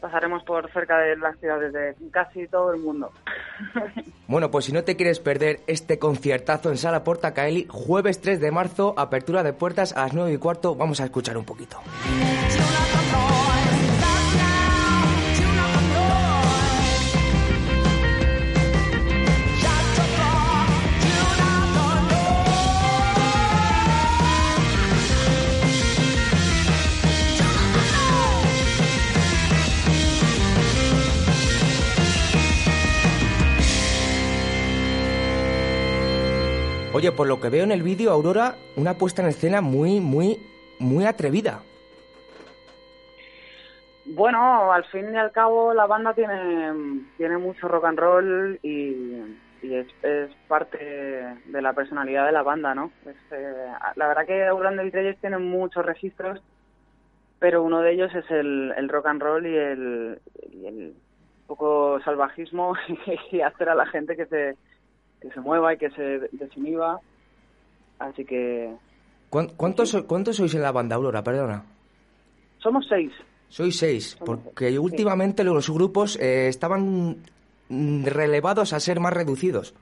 pasaremos 0.00 0.42
por 0.44 0.70
cerca 0.72 0.98
de 0.98 1.16
las 1.16 1.38
ciudades 1.38 1.72
de 1.72 1.94
casi 2.10 2.46
todo 2.48 2.72
el 2.72 2.80
mundo. 2.80 3.10
Bueno, 4.30 4.48
pues 4.52 4.66
si 4.66 4.72
no 4.72 4.84
te 4.84 4.94
quieres 4.94 5.18
perder 5.18 5.58
este 5.66 5.98
conciertazo 5.98 6.70
en 6.70 6.76
Sala 6.76 7.02
Porta 7.02 7.34
Caeli, 7.34 7.66
jueves 7.68 8.20
3 8.20 8.40
de 8.40 8.52
marzo, 8.52 8.94
apertura 8.96 9.42
de 9.42 9.52
puertas 9.52 9.92
a 9.96 10.02
las 10.02 10.14
9 10.14 10.32
y 10.32 10.38
cuarto, 10.38 10.76
vamos 10.76 11.00
a 11.00 11.04
escuchar 11.06 11.36
un 11.36 11.44
poquito. 11.44 11.78
Oye, 36.92 37.12
por 37.12 37.28
lo 37.28 37.40
que 37.40 37.50
veo 37.50 37.62
en 37.62 37.70
el 37.70 37.84
vídeo, 37.84 38.10
Aurora, 38.10 38.56
una 38.76 38.94
puesta 38.94 39.22
en 39.22 39.28
escena 39.28 39.60
muy, 39.60 40.00
muy, 40.00 40.38
muy 40.80 41.06
atrevida. 41.06 41.60
Bueno, 44.06 44.72
al 44.72 44.84
fin 44.86 45.14
y 45.14 45.16
al 45.16 45.30
cabo 45.30 45.72
la 45.72 45.86
banda 45.86 46.14
tiene, 46.14 47.04
tiene 47.16 47.38
mucho 47.38 47.68
rock 47.68 47.84
and 47.84 47.98
roll 47.98 48.58
y, 48.64 49.22
es, 49.62 49.86
es 50.02 50.30
parte 50.48 50.78
de 50.78 51.62
la 51.62 51.74
personalidad 51.74 52.26
de 52.26 52.32
la 52.32 52.42
banda, 52.42 52.74
¿no? 52.74 52.90
Es, 53.06 53.16
eh, 53.30 53.72
la 53.94 54.08
verdad 54.08 54.26
que 54.26 54.50
Urban 54.50 54.84
y 54.84 54.90
Reyes 54.90 55.20
tienen 55.20 55.48
muchos 55.48 55.86
registros, 55.86 56.42
pero 57.38 57.62
uno 57.62 57.82
de 57.82 57.92
ellos 57.92 58.12
es 58.16 58.28
el, 58.32 58.74
el 58.76 58.88
rock 58.88 59.06
and 59.06 59.22
roll 59.22 59.46
y 59.46 59.56
el, 59.56 60.20
y 60.52 60.66
el 60.66 60.94
poco 61.46 62.00
salvajismo 62.04 62.74
y 63.30 63.42
hacer 63.42 63.68
a 63.68 63.76
la 63.76 63.86
gente 63.86 64.16
que 64.16 64.26
se, 64.26 64.56
que 65.20 65.30
se 65.30 65.40
mueva 65.40 65.74
y 65.74 65.78
que 65.78 65.90
se 65.90 66.28
desinhiba. 66.32 67.00
Así 67.98 68.24
que 68.24 68.72
¿Cuán- 69.28 69.50
¿Cuántos, 69.56 69.90
so- 69.90 70.06
¿Cuántos 70.06 70.36
sois 70.36 70.54
en 70.54 70.62
la 70.62 70.72
banda, 70.72 70.96
Aurora? 70.96 71.22
Perdona. 71.22 71.62
somos 72.58 72.86
seis. 72.88 73.12
Sois 73.48 73.76
seis, 73.78 74.16
porque 74.24 74.78
últimamente 74.78 75.42
los 75.44 75.68
grupos 75.70 76.16
eh, 76.20 76.48
estaban 76.48 77.16
mm, 77.68 78.04
relevados 78.04 78.72
a 78.72 78.80
ser 78.80 79.00
más 79.00 79.12
reducidos. 79.12 79.74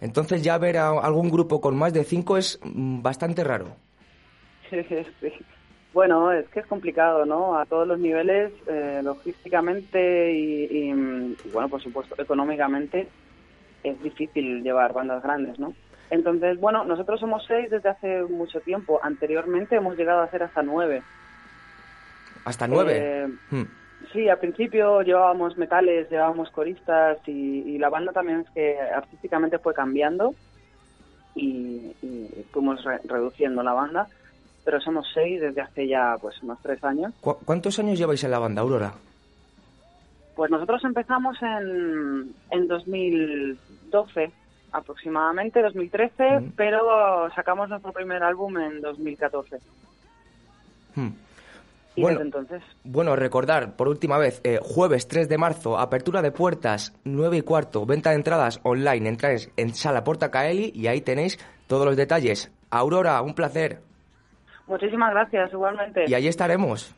Entonces 0.00 0.42
ya 0.42 0.58
ver 0.58 0.76
a 0.78 0.88
algún 0.90 1.30
grupo 1.30 1.60
con 1.60 1.76
más 1.76 1.92
de 1.92 2.04
cinco 2.04 2.36
es 2.36 2.58
mm, 2.64 3.02
bastante 3.02 3.42
raro. 3.44 3.76
Sí. 5.20 5.32
Bueno, 5.92 6.32
es 6.32 6.48
que 6.48 6.58
es 6.58 6.66
complicado, 6.66 7.24
¿no? 7.24 7.56
A 7.56 7.66
todos 7.66 7.86
los 7.86 8.00
niveles, 8.00 8.52
eh, 8.66 9.00
logísticamente 9.04 10.32
y, 10.32 10.92
mm, 10.92 11.32
y, 11.44 11.48
bueno, 11.52 11.68
por 11.68 11.80
supuesto, 11.80 12.16
económicamente 12.20 13.06
es 13.84 14.02
difícil 14.02 14.62
llevar 14.64 14.92
bandas 14.92 15.22
grandes, 15.22 15.58
¿no? 15.60 15.72
Entonces, 16.10 16.58
bueno, 16.60 16.84
nosotros 16.84 17.20
somos 17.20 17.44
seis 17.46 17.70
desde 17.70 17.88
hace 17.90 18.22
mucho 18.24 18.60
tiempo. 18.60 18.98
Anteriormente 19.02 19.76
hemos 19.76 19.96
llegado 19.96 20.22
a 20.22 20.30
ser 20.30 20.42
hasta 20.42 20.62
nueve. 20.62 21.02
Hasta 22.44 22.66
nueve. 22.66 22.92
Eh, 22.98 23.28
Hmm. 23.50 23.62
Sí, 24.12 24.28
al 24.28 24.38
principio 24.38 25.00
llevábamos 25.02 25.56
metales, 25.56 26.08
llevábamos 26.10 26.50
coristas 26.50 27.18
y, 27.26 27.62
y 27.66 27.78
la 27.78 27.88
banda 27.88 28.12
también 28.12 28.40
es 28.40 28.50
que 28.50 28.78
artísticamente 28.78 29.58
fue 29.58 29.72
cambiando 29.74 30.34
y, 31.34 31.96
y 32.02 32.44
fuimos 32.52 32.84
re- 32.84 33.00
reduciendo 33.04 33.62
la 33.62 33.72
banda, 33.72 34.06
pero 34.64 34.78
somos 34.80 35.08
seis 35.14 35.40
desde 35.40 35.62
hace 35.62 35.88
ya 35.88 36.16
pues 36.20 36.40
unos 36.42 36.58
tres 36.62 36.84
años. 36.84 37.12
¿Cu- 37.20 37.38
¿Cuántos 37.44 37.78
años 37.78 37.98
lleváis 37.98 38.22
en 38.24 38.30
la 38.30 38.38
banda, 38.38 38.60
Aurora? 38.62 38.92
Pues 40.34 40.50
nosotros 40.50 40.82
empezamos 40.84 41.36
en, 41.42 42.34
en 42.50 42.68
2012 42.68 44.32
aproximadamente, 44.72 45.62
2013, 45.62 46.52
pero 46.56 47.30
sacamos 47.34 47.68
nuestro 47.68 47.92
primer 47.92 48.22
álbum 48.22 48.58
en 48.58 48.80
2014. 48.80 49.58
Hmm. 50.96 51.10
Y 51.96 52.02
Bueno. 52.02 52.18
desde 52.18 52.26
entonces 52.26 52.62
Bueno, 52.82 53.14
recordar 53.14 53.76
por 53.76 53.86
última 53.86 54.18
vez, 54.18 54.40
eh, 54.42 54.58
jueves 54.60 55.06
3 55.06 55.28
de 55.28 55.38
marzo, 55.38 55.78
apertura 55.78 56.22
de 56.22 56.32
puertas, 56.32 56.92
9 57.04 57.36
y 57.36 57.42
cuarto, 57.42 57.86
venta 57.86 58.10
de 58.10 58.16
entradas 58.16 58.60
online, 58.64 59.08
entráis 59.08 59.48
en 59.56 59.74
Sala 59.74 60.02
Porta 60.02 60.32
Caeli 60.32 60.72
y 60.74 60.88
ahí 60.88 61.00
tenéis 61.00 61.38
todos 61.68 61.86
los 61.86 61.96
detalles. 61.96 62.50
Aurora, 62.70 63.22
un 63.22 63.34
placer. 63.34 63.78
Muchísimas 64.66 65.12
gracias, 65.12 65.52
igualmente. 65.52 66.04
Y 66.08 66.14
allí 66.14 66.26
estaremos. 66.26 66.92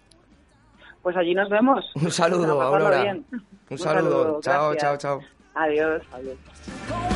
Pues 1.06 1.16
allí 1.16 1.36
nos 1.36 1.48
vemos. 1.48 1.84
Un 1.94 2.10
saludo, 2.10 2.60
Aurora. 2.60 3.00
bien. 3.00 3.24
Un 3.70 3.78
saludo. 3.78 4.40
Chao, 4.42 4.74
chao, 4.74 4.96
chao. 4.96 5.20
Adiós, 5.54 6.02
adiós. 6.12 7.15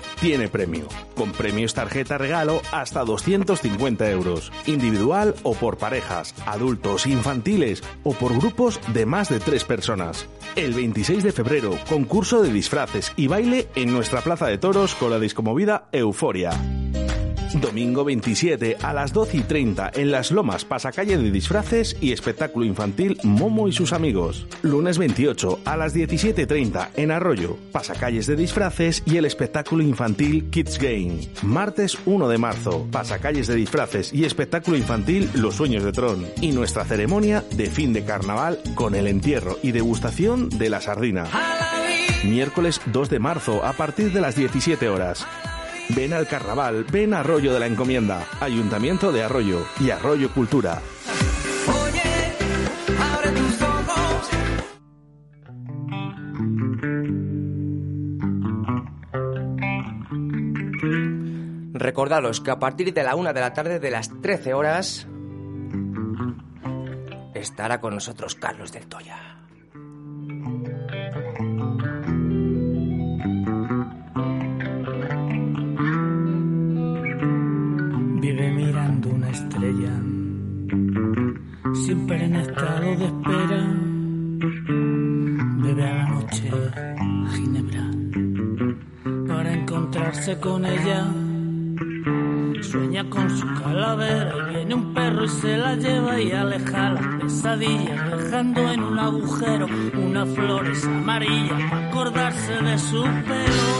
tiene 0.21 0.47
premio. 0.47 0.87
Con 1.15 1.31
premios 1.31 1.73
tarjeta 1.73 2.17
regalo 2.17 2.61
hasta 2.71 3.03
250 3.03 4.09
euros. 4.11 4.51
Individual 4.67 5.35
o 5.43 5.55
por 5.55 5.77
parejas, 5.77 6.35
adultos, 6.45 7.07
infantiles 7.07 7.83
o 8.03 8.13
por 8.13 8.37
grupos 8.37 8.79
de 8.93 9.05
más 9.05 9.29
de 9.29 9.39
tres 9.39 9.65
personas. 9.65 10.27
El 10.55 10.73
26 10.73 11.23
de 11.23 11.31
febrero, 11.31 11.77
concurso 11.89 12.41
de 12.43 12.53
disfraces 12.53 13.11
y 13.17 13.27
baile 13.27 13.67
en 13.75 13.91
nuestra 13.91 14.21
plaza 14.21 14.47
de 14.47 14.59
toros 14.59 14.93
con 14.95 15.09
la 15.09 15.19
discomovida 15.19 15.89
Euforia. 15.91 16.51
Domingo 17.59 18.03
27 18.03 18.77
a 18.81 18.93
las 18.93 19.13
12 19.13 19.37
y 19.37 19.41
30 19.41 19.91
en 19.95 20.11
Las 20.11 20.31
Lomas, 20.31 20.63
pasacalle 20.65 21.17
de 21.17 21.31
disfraces 21.31 21.97
y 21.99 22.11
espectáculo 22.11 22.65
infantil 22.65 23.17
Momo 23.23 23.67
y 23.67 23.73
sus 23.73 23.93
amigos. 23.93 24.47
Lunes 24.61 24.97
28 24.97 25.59
a 25.65 25.77
las 25.77 25.95
17.30 25.95 26.89
en 26.95 27.11
Arroyo, 27.11 27.57
pasacalles 27.71 28.27
de 28.27 28.35
disfraces 28.35 29.03
y 29.05 29.17
el 29.17 29.25
espectáculo 29.25 29.83
infantil 29.83 30.49
Kids 30.49 30.79
Game. 30.79 31.27
Martes 31.41 31.97
1 32.05 32.29
de 32.29 32.37
marzo, 32.37 32.87
pasacalles 32.91 33.47
de 33.47 33.55
disfraces 33.55 34.13
y 34.13 34.25
espectáculo 34.25 34.77
infantil 34.77 35.29
Los 35.33 35.55
Sueños 35.55 35.83
de 35.83 35.91
Tron. 35.91 36.25
Y 36.41 36.51
nuestra 36.51 36.85
ceremonia 36.85 37.43
de 37.51 37.65
fin 37.67 37.93
de 37.93 38.05
carnaval 38.05 38.59
con 38.75 38.95
el 38.95 39.07
entierro 39.07 39.57
y 39.61 39.71
degustación 39.71 40.49
de 40.49 40.69
la 40.69 40.81
sardina. 40.81 41.25
Miércoles 42.23 42.79
2 42.85 43.09
de 43.09 43.19
marzo 43.19 43.65
a 43.65 43.73
partir 43.73 44.13
de 44.13 44.21
las 44.21 44.35
17 44.35 44.87
horas. 44.89 45.25
Ven 45.89 46.13
al 46.13 46.27
carnaval, 46.27 46.85
ven 46.91 47.13
a 47.13 47.19
Arroyo 47.19 47.53
de 47.53 47.59
la 47.59 47.67
Encomienda, 47.67 48.25
Ayuntamiento 48.39 49.11
de 49.11 49.23
Arroyo 49.23 49.65
y 49.79 49.89
Arroyo 49.89 50.31
Cultura. 50.33 50.81
Abre 52.99 53.31
tus 53.31 53.61
ojos. 53.61 54.29
Recordaros 61.73 62.41
que 62.41 62.51
a 62.51 62.59
partir 62.59 62.93
de 62.93 63.03
la 63.03 63.15
una 63.15 63.33
de 63.33 63.41
la 63.41 63.53
tarde 63.53 63.79
de 63.79 63.91
las 63.91 64.09
13 64.21 64.53
horas 64.53 65.07
estará 67.33 67.81
con 67.81 67.95
nosotros 67.95 68.35
Carlos 68.35 68.71
del 68.71 68.87
Toya. 68.87 69.40
Vive 78.21 78.51
mirando 78.51 79.09
una 79.09 79.29
estrella, 79.31 79.93
siempre 81.73 82.23
en 82.23 82.35
estado 82.35 82.81
de 82.81 83.05
espera. 83.05 83.61
Bebe 85.63 85.83
a 85.83 85.95
la 85.95 86.07
noche 86.07 86.51
ginebra 87.33 87.89
para 89.27 89.53
encontrarse 89.55 90.39
con 90.39 90.63
ella. 90.67 91.07
Sueña 92.61 93.09
con 93.09 93.27
su 93.27 93.47
calavera 93.55 94.33
y 94.37 94.53
viene 94.53 94.75
un 94.75 94.93
perro 94.93 95.25
y 95.25 95.27
se 95.27 95.57
la 95.57 95.75
lleva 95.75 96.21
y 96.21 96.31
aleja 96.31 96.91
las 96.91 97.07
pesadillas, 97.23 98.17
dejando 98.17 98.71
en 98.71 98.83
un 98.83 98.99
agujero 98.99 99.65
unas 99.95 100.29
flores 100.29 100.85
amarillas 100.85 101.59
para 101.71 101.87
acordarse 101.87 102.53
de 102.53 102.77
su 102.77 103.01
pelo. 103.01 103.70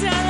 Si 0.00 0.29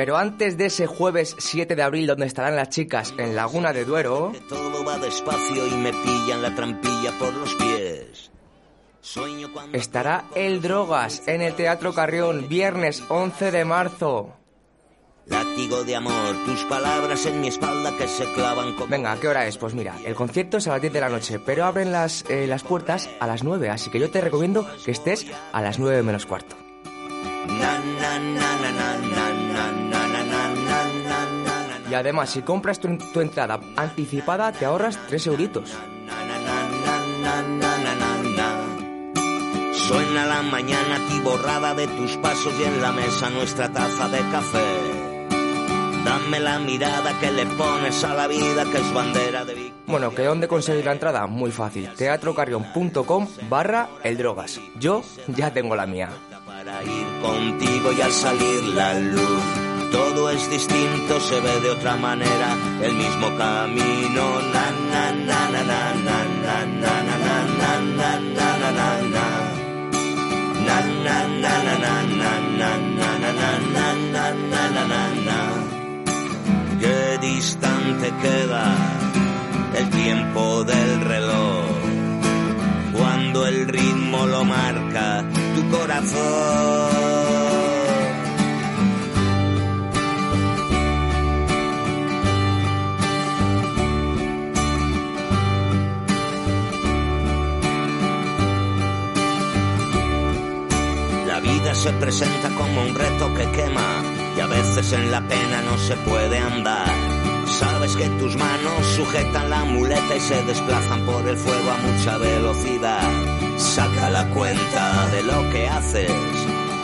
Pero 0.00 0.16
antes 0.16 0.56
de 0.56 0.64
ese 0.64 0.86
jueves 0.86 1.36
7 1.38 1.76
de 1.76 1.82
abril 1.82 2.06
donde 2.06 2.24
estarán 2.24 2.56
las 2.56 2.70
chicas 2.70 3.12
en 3.18 3.36
Laguna 3.36 3.74
de 3.74 3.84
Duero, 3.84 4.32
Todo 4.48 4.82
va 4.82 4.96
despacio 4.96 5.66
y 5.66 5.72
me 5.72 5.92
pillan 5.92 6.40
la 6.40 6.54
trampilla 6.54 7.12
por 7.18 7.34
los 7.34 7.54
pies. 7.56 8.30
Estará 9.74 10.24
El 10.34 10.62
Drogas 10.62 11.22
en 11.26 11.42
el 11.42 11.52
Teatro 11.52 11.92
Carrión 11.92 12.48
viernes 12.48 13.02
11 13.10 13.50
de 13.50 13.64
marzo. 13.66 14.36
látigo 15.26 15.84
de 15.84 15.96
amor, 15.96 16.34
tus 16.46 16.64
palabras 16.64 17.26
en 17.26 17.42
mi 17.42 17.48
espalda 17.48 17.94
que 17.98 18.08
se 18.08 18.24
clavan 18.32 18.72
como... 18.76 18.86
Venga, 18.86 19.12
¿a 19.12 19.20
qué 19.20 19.28
hora 19.28 19.46
es? 19.46 19.58
Pues 19.58 19.74
mira, 19.74 19.96
el 20.06 20.14
concierto 20.14 20.56
es 20.56 20.66
a 20.66 20.70
las 20.70 20.80
10 20.80 20.94
de 20.94 21.00
la 21.02 21.10
noche, 21.10 21.38
pero 21.40 21.66
abren 21.66 21.92
las, 21.92 22.24
eh, 22.30 22.46
las 22.46 22.62
puertas 22.62 23.10
a 23.20 23.26
las 23.26 23.44
9, 23.44 23.68
así 23.68 23.90
que 23.90 24.00
yo 24.00 24.10
te 24.10 24.22
recomiendo 24.22 24.66
que 24.82 24.92
estés 24.92 25.26
a 25.52 25.60
las 25.60 25.78
9 25.78 26.02
menos 26.02 26.24
cuarto. 26.24 26.56
Y 31.90 31.94
además, 31.94 32.30
si 32.30 32.42
compras 32.42 32.78
tu, 32.78 32.96
tu 32.96 33.20
entrada 33.20 33.58
anticipada, 33.76 34.52
te 34.52 34.64
ahorras 34.64 34.98
3 35.08 35.26
euritos. 35.26 35.76
Suena 39.72 40.24
la 40.24 40.42
mañana 40.42 41.00
tiborrada 41.08 41.74
de 41.74 41.88
tus 41.88 42.16
pasos 42.18 42.52
y 42.60 42.62
en 42.62 42.80
la 42.80 42.92
mesa 42.92 43.28
nuestra 43.30 43.72
taza 43.72 44.08
de 44.08 44.18
café. 44.30 44.64
Dame 46.04 46.38
la 46.38 46.60
mirada 46.60 47.18
que 47.18 47.32
le 47.32 47.44
pones 47.46 48.04
a 48.04 48.14
la 48.14 48.28
vida 48.28 48.64
que 48.70 48.78
es 48.78 48.94
bandera 48.94 49.44
de 49.44 49.54
victoria. 49.54 49.84
Bueno, 49.86 50.14
¿que 50.14 50.22
dónde 50.22 50.46
conseguir 50.46 50.84
la 50.84 50.92
entrada? 50.92 51.26
Muy 51.26 51.50
fácil. 51.50 51.90
teatrocarrión.com 51.96 53.28
barra 53.48 53.88
el 54.04 54.16
drogas. 54.16 54.60
Yo 54.78 55.02
ya 55.26 55.52
tengo 55.52 55.74
la 55.74 55.86
mía. 55.86 56.08
Para 56.46 56.84
ir 56.84 57.06
contigo 57.20 57.90
y 57.92 58.00
al 58.00 58.12
salir 58.12 58.62
la 58.74 58.94
luz. 58.94 59.69
Todo 59.90 60.30
es 60.30 60.48
distinto, 60.50 61.20
se 61.20 61.40
ve 61.40 61.60
de 61.60 61.70
otra 61.70 61.96
manera, 61.96 62.56
el 62.82 62.94
mismo 62.94 63.36
camino. 63.36 64.40
Na, 64.52 64.70
na, 64.92 65.12
na, 65.28 65.40
na, 65.50 65.80
na, 66.06 66.18
na, 66.46 66.58
na, 66.82 66.96
na, 66.96 66.96
na, 67.12 67.36
na, 67.60 67.72
na, 67.98 68.10
na, 68.36 68.50
na, 68.60 68.70
na, 68.78 68.88
na. 69.14 69.26
Na, 70.66 70.78
na, 71.04 71.18
na, 71.42 71.54
na, 71.64 71.94
na, 72.20 72.32
na, 72.58 72.70
na, 72.70 72.70
na, 72.98 73.10
na, 73.20 73.32
na, 73.34 73.88
na, 74.12 74.26
na, 74.52 74.64
na, 74.70 74.84
na, 74.92 75.02
na. 75.26 75.38
Qué 76.80 77.18
distante 77.20 78.12
queda 78.22 78.66
el 79.74 79.90
tiempo 79.90 80.64
del 80.64 81.00
reloj 81.00 81.64
cuando 82.92 83.46
el 83.46 83.68
ritmo 83.68 84.26
lo 84.26 84.44
marca 84.44 85.24
tu 85.54 85.68
corazón. 85.76 87.49
La 101.42 101.52
vida 101.52 101.74
se 101.74 101.90
presenta 101.94 102.50
como 102.50 102.82
un 102.82 102.94
reto 102.94 103.32
que 103.34 103.50
quema 103.52 104.02
y 104.36 104.40
a 104.40 104.46
veces 104.46 104.92
en 104.92 105.10
la 105.10 105.22
pena 105.22 105.62
no 105.62 105.78
se 105.78 105.96
puede 105.96 106.38
andar. 106.38 106.86
Sabes 107.46 107.96
que 107.96 108.06
tus 108.20 108.36
manos 108.36 108.86
sujetan 108.94 109.48
la 109.48 109.64
muleta 109.64 110.16
y 110.16 110.20
se 110.20 110.42
desplazan 110.42 111.00
por 111.06 111.26
el 111.26 111.38
fuego 111.38 111.70
a 111.70 111.78
mucha 111.78 112.18
velocidad. 112.18 113.10
Saca 113.56 114.10
la 114.10 114.26
cuenta 114.28 115.06
de 115.12 115.22
lo 115.22 115.50
que 115.50 115.66
haces, 115.66 116.12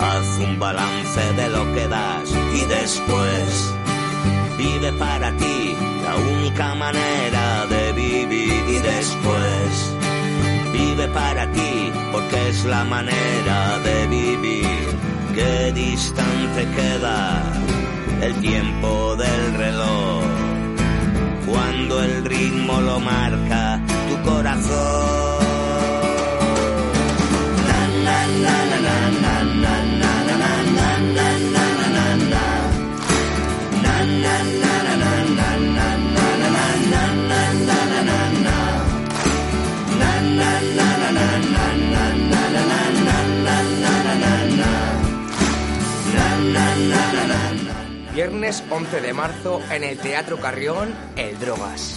haz 0.00 0.38
un 0.38 0.59
balance 0.59 1.32
de 1.34 1.48
lo 1.50 1.74
que 1.74 1.88
das 1.88 2.32
y 2.54 2.64
después 2.64 3.74
vive 4.57 4.90
para 4.94 5.36
ti 5.36 5.76
la 6.02 6.16
única 6.16 6.74
manera 6.76 7.66
de 7.66 7.92
vivir 7.92 8.64
y 8.68 8.78
después 8.78 9.95
vive 10.77 11.09
para 11.09 11.51
ti 11.53 11.93
porque 12.12 12.49
es 12.49 12.64
la 12.64 12.85
manera 12.85 13.79
de 13.87 14.07
vivir. 14.07 14.87
Qué 15.35 15.72
distante 15.72 16.62
queda 16.77 17.43
el 18.22 18.35
tiempo 18.41 19.16
del 19.16 19.55
reloj 19.55 20.24
cuando 21.47 22.03
el 22.03 22.24
ritmo 22.24 22.81
lo 22.81 23.01
marca 23.01 23.81
tu 24.09 24.31
corazón. 24.31 25.26
Viernes 48.29 48.64
11 48.70 49.01
de 49.03 49.12
marzo 49.12 49.61
en 49.70 49.85
el 49.85 49.99
Teatro 49.99 50.41
Carrión, 50.41 50.93
El 51.14 51.39
Drogas. 51.39 51.97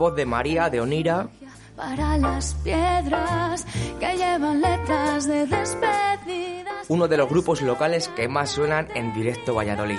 Voz 0.00 0.16
de 0.16 0.24
María 0.24 0.70
de 0.70 0.80
Onira. 0.80 1.28
Para 1.76 2.16
las 2.16 2.54
piedras 2.64 3.66
que 4.00 4.16
llevan 4.16 4.62
letras 4.62 5.26
de 5.26 5.46
despedida. 5.46 6.70
Uno 6.88 7.06
de 7.06 7.18
los 7.18 7.28
grupos 7.28 7.60
locales 7.60 8.08
que 8.08 8.26
más 8.26 8.50
suenan 8.50 8.88
en 8.94 9.12
directo 9.12 9.54
Valladolid. 9.54 9.98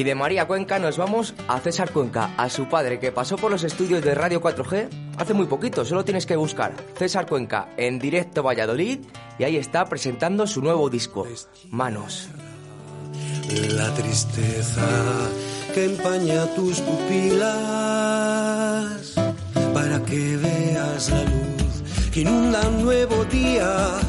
Y 0.00 0.02
de 0.02 0.14
María 0.14 0.46
Cuenca 0.46 0.78
nos 0.78 0.96
vamos 0.96 1.34
a 1.46 1.60
César 1.60 1.92
Cuenca, 1.92 2.30
a 2.38 2.48
su 2.48 2.70
padre 2.70 2.98
que 2.98 3.12
pasó 3.12 3.36
por 3.36 3.50
los 3.50 3.64
estudios 3.64 4.02
de 4.02 4.14
Radio 4.14 4.40
4G 4.40 4.88
hace 5.18 5.34
muy 5.34 5.44
poquito. 5.44 5.84
Solo 5.84 6.06
tienes 6.06 6.24
que 6.24 6.36
buscar 6.36 6.72
César 6.96 7.26
Cuenca 7.26 7.68
en 7.76 7.98
directo 7.98 8.42
Valladolid 8.42 9.00
y 9.38 9.44
ahí 9.44 9.58
está 9.58 9.84
presentando 9.84 10.46
su 10.46 10.62
nuevo 10.62 10.88
disco, 10.88 11.26
Manos. 11.68 12.30
La 13.72 13.92
tristeza 13.92 14.88
que 15.74 15.84
empaña 15.84 16.46
tus 16.54 16.80
pupilas 16.80 17.44
para 19.74 20.02
que 20.06 20.38
veas 20.38 21.10
la 21.10 21.24
luz 21.24 21.50
que 22.10 22.22
inunda 22.22 22.66
un 22.68 22.84
nuevo 22.84 23.22
día. 23.26 24.00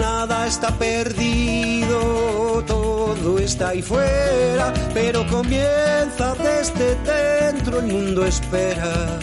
Nada 0.00 0.46
está 0.46 0.68
perdido, 0.76 2.62
todo 2.66 3.38
está 3.38 3.68
ahí 3.68 3.80
fuera, 3.82 4.72
pero 4.92 5.26
comienza 5.28 6.34
desde 6.34 6.96
dentro, 6.96 7.78
el 7.78 7.86
mundo 7.86 8.26
espera 8.26 9.20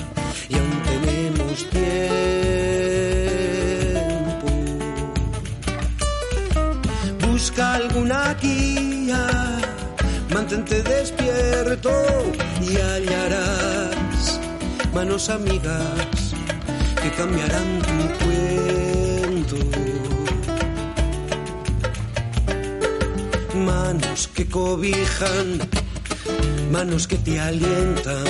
y 0.50 0.56
aún 0.56 0.82
tenemos 0.92 1.70
tiempo. 1.70 1.82
Busca 7.28 7.76
alguna 7.76 8.34
guía, 8.36 9.28
mantente 10.34 10.82
despierto 10.84 11.92
y 12.62 12.78
hallarás 12.78 14.40
manos 14.94 15.30
amigas 15.30 16.34
que 17.02 17.12
cambiarán 17.12 17.82
tu 17.82 18.26
cuento. 18.26 19.81
Manos 23.66 24.28
que 24.28 24.48
cobijan, 24.48 25.60
manos 26.72 27.08
que 27.08 27.18
te 27.18 27.40
alientan, 27.40 28.24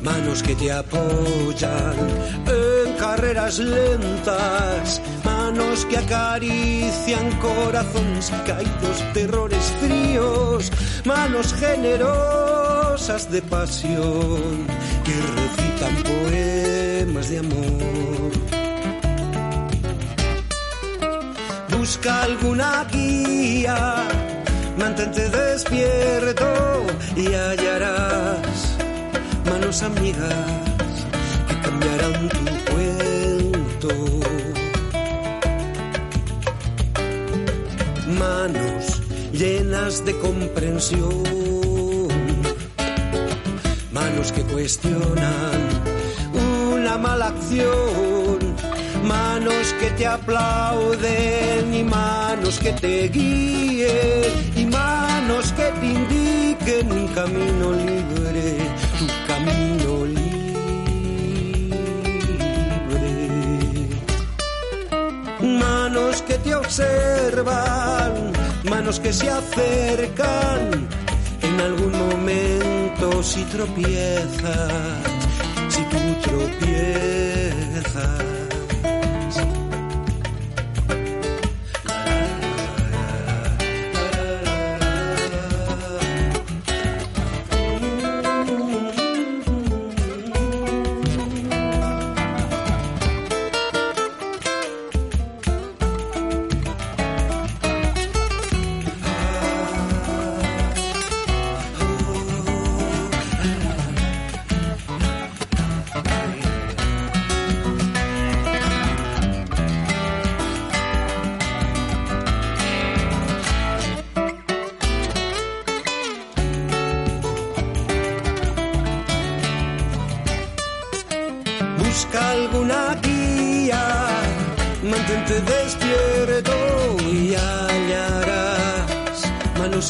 manos 0.00 0.42
que 0.42 0.54
te 0.54 0.70
apoyan 0.70 1.96
en 2.46 2.92
carreras 2.94 3.58
lentas, 3.58 5.02
manos 5.24 5.84
que 5.86 5.98
acarician 5.98 7.32
corazones 7.40 8.30
caídos, 8.46 9.02
terrores 9.12 9.64
fríos, 9.80 10.70
manos 11.04 11.52
generosas 11.54 13.30
de 13.30 13.42
pasión 13.42 14.66
que 15.04 15.14
recitan 15.40 15.94
poemas 16.04 17.28
de 17.28 17.38
amor. 17.38 18.51
Busca 21.94 22.22
alguna 22.22 22.86
guía, 22.90 24.08
mantente 24.78 25.28
despierto 25.28 26.86
y 27.14 27.26
hallarás 27.34 28.78
manos 29.44 29.82
amigas 29.82 30.86
que 31.48 31.60
cambiarán 31.60 32.28
tu 32.30 32.44
cuento. 32.72 33.90
Manos 38.18 39.02
llenas 39.32 40.02
de 40.06 40.18
comprensión 40.18 41.22
manos 43.92 44.32
que 44.32 44.42
cuestionan 44.44 45.60
una 46.72 46.96
mala 46.96 47.26
acción, 47.26 48.11
manos 49.02 49.74
que 49.80 49.90
te 49.90 50.06
aplauden 50.06 51.74
y 51.74 51.82
manos 51.84 52.58
que 52.58 52.72
te 52.72 53.08
guíen 53.08 54.52
y 54.56 54.64
manos 54.66 55.52
que 55.52 55.70
te 55.80 55.86
indiquen 55.86 56.92
un 56.92 57.08
camino 57.08 57.72
libre, 57.72 58.56
tu 58.98 59.06
camino 59.26 60.06
libre. 60.06 60.22
Manos 65.40 66.22
que 66.22 66.38
te 66.38 66.54
observan, 66.54 68.32
manos 68.64 69.00
que 69.00 69.12
se 69.12 69.28
acercan 69.28 70.88
en 71.42 71.60
algún 71.60 71.92
momento 71.92 73.22
si 73.22 73.44
tropiezas, 73.44 75.02
si 75.68 75.82
tú 75.84 75.98
tropiezas. 76.22 78.31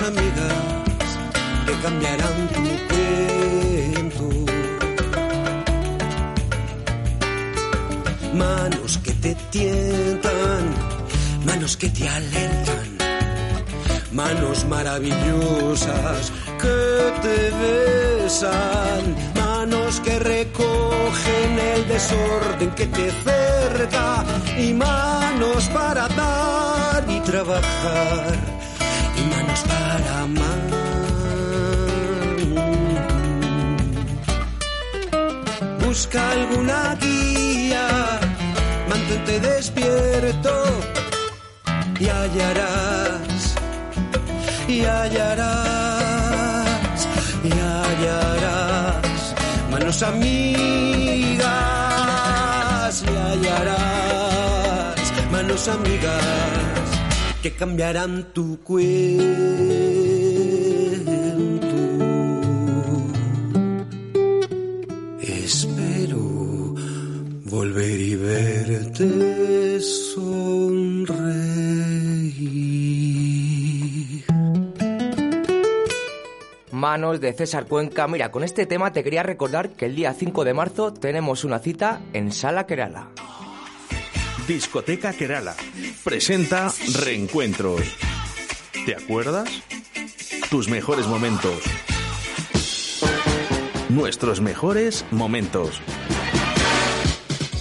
Amigas 0.01 1.09
que 1.67 1.75
cambiarán 1.83 2.49
tu 2.55 2.63
cuento. 2.89 4.27
Manos 8.35 8.99
que 9.05 9.13
te 9.13 9.35
tientan, 9.51 10.65
manos 11.45 11.77
que 11.77 11.89
te 11.91 12.09
alentan, 12.09 12.89
manos 14.13 14.65
maravillosas 14.65 16.33
que 16.63 17.13
te 17.25 17.51
besan, 17.63 19.05
manos 19.35 20.01
que 20.01 20.19
recogen 20.19 21.59
el 21.75 21.89
desorden 21.89 22.71
que 22.71 22.87
te 22.87 23.11
cerca 23.11 24.25
y 24.59 24.73
manos 24.73 25.69
para 25.69 26.09
dar 26.09 27.05
y 27.09 27.21
trabajar 27.21 28.53
para 29.69 30.21
amar. 30.21 30.61
Busca 35.85 36.31
alguna 36.31 36.97
guía, 37.01 37.87
mantente 38.89 39.41
despierto 39.41 40.53
y 42.01 42.09
hallarás, 42.09 43.55
y 44.69 44.85
hallarás, 44.85 45.49
y 47.45 47.51
hallarás 47.53 49.35
manos 49.71 50.03
amigas, 50.03 51.43
y 53.05 53.15
hallarás 53.17 55.13
manos 55.31 55.69
amigas 55.69 56.62
que 57.43 57.51
cambiarán 57.51 58.33
tu 58.33 58.61
cuento. 58.61 59.27
Espero 65.21 66.77
volver 67.47 68.01
y 68.01 68.15
verte 68.15 69.81
sonreír. 69.81 70.63
Manos 76.71 77.21
de 77.21 77.33
César 77.33 77.67
Cuenca. 77.67 78.07
Mira, 78.07 78.31
con 78.31 78.45
este 78.45 78.67
tema 78.67 78.93
te 78.93 79.03
quería 79.03 79.25
recordar 79.25 79.71
que 79.71 79.87
el 79.87 79.97
día 79.97 80.15
5 80.15 80.45
de 80.45 80.55
marzo 80.55 80.93
tenemos 80.93 81.43
una 81.43 81.59
cita 81.59 82.03
en 82.13 82.31
Sala 82.31 82.67
Kerala. 82.67 83.09
Discoteca 84.53 85.15
Kerala 85.15 85.57
presenta 86.05 86.71
Reencuentros. 87.03 87.97
¿Te 88.85 88.95
acuerdas? 88.95 89.49
Tus 90.51 90.69
mejores 90.69 91.07
momentos. 91.07 91.55
Nuestros 93.89 94.43
mejores 94.43 95.07
momentos. 95.11 95.81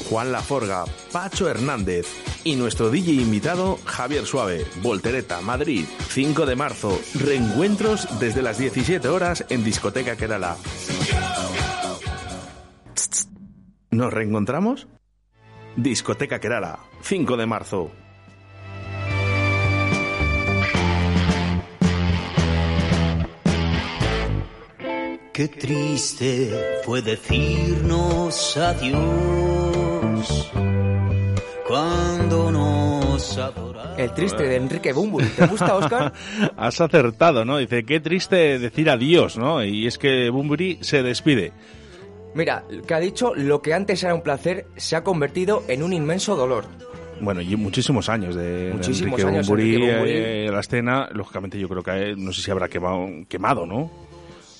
Juan 0.10 0.34
Laforga, 0.34 0.84
Pacho 1.14 1.48
Hernández 1.48 2.08
y 2.44 2.58
nuestro 2.58 2.90
DJ 2.90 3.14
invitado 3.14 3.80
Javier 3.86 4.26
Suave, 4.26 4.66
Voltereta, 4.82 5.40
Madrid, 5.40 5.86
5 6.10 6.46
de 6.46 6.58
marzo. 6.58 7.00
Reencuentros 7.16 8.20
desde 8.20 8.42
las 8.42 8.58
17 8.58 9.08
horas 9.08 9.46
en 9.48 9.64
Discoteca 9.64 10.18
Kerala. 10.18 10.58
¿Nos 13.92 14.12
reencontramos? 14.12 14.90
Discoteca 15.76 16.40
Kerala, 16.40 16.80
5 17.02 17.38
de 17.38 17.46
marzo. 17.46 17.92
Qué 25.34 25.48
triste 25.48 26.82
fue 26.84 27.02
decirnos 27.02 28.58
adiós 28.58 30.52
cuando 31.66 32.52
nos 32.52 33.38
adoramos. 33.38 33.98
El 33.98 34.14
triste 34.14 34.44
de 34.44 34.58
Enrique 34.58 34.92
Bumburi. 34.92 35.26
¿Te 35.28 35.48
gusta, 35.48 35.76
Oscar? 35.76 36.14
Has 36.58 36.82
acertado, 36.82 37.46
¿no? 37.46 37.58
Dice, 37.58 37.86
qué 37.86 38.02
triste 38.02 38.60
decir 38.60 38.90
adiós, 38.90 39.38
¿no? 39.38 39.64
Y 39.64 39.88
es 39.88 39.98
que 39.98 40.30
Bumburi 40.30 40.80
se 40.82 41.02
despide. 41.02 41.54
Mira, 42.34 42.64
que 42.88 42.94
ha 42.94 43.00
dicho, 43.00 43.34
lo 43.36 43.62
que 43.62 43.74
antes 43.74 44.04
era 44.04 44.14
un 44.14 44.22
placer 44.22 44.66
se 44.78 44.96
ha 44.96 45.04
convertido 45.04 45.64
en 45.68 45.84
un 45.84 45.94
inmenso 45.94 46.36
dolor. 46.36 46.66
Bueno, 47.20 47.42
y 47.42 47.56
muchísimos 47.56 48.10
años 48.10 48.36
de, 48.36 48.72
Muchísimos 48.74 49.20
Enrique 49.20 49.36
años, 49.36 49.48
Bunbury, 49.48 49.76
Enrique 49.76 49.94
Bunbury. 49.94 50.12
eh, 50.16 50.50
la 50.52 50.60
escena. 50.60 51.10
Lógicamente 51.12 51.60
yo 51.60 51.70
creo 51.70 51.84
que 51.84 51.92
eh, 51.92 52.16
no 52.18 52.34
sé 52.34 52.42
si 52.42 52.50
habrá 52.50 52.68
quemado, 52.68 53.08
quemado 53.30 53.66
¿no? 53.66 53.92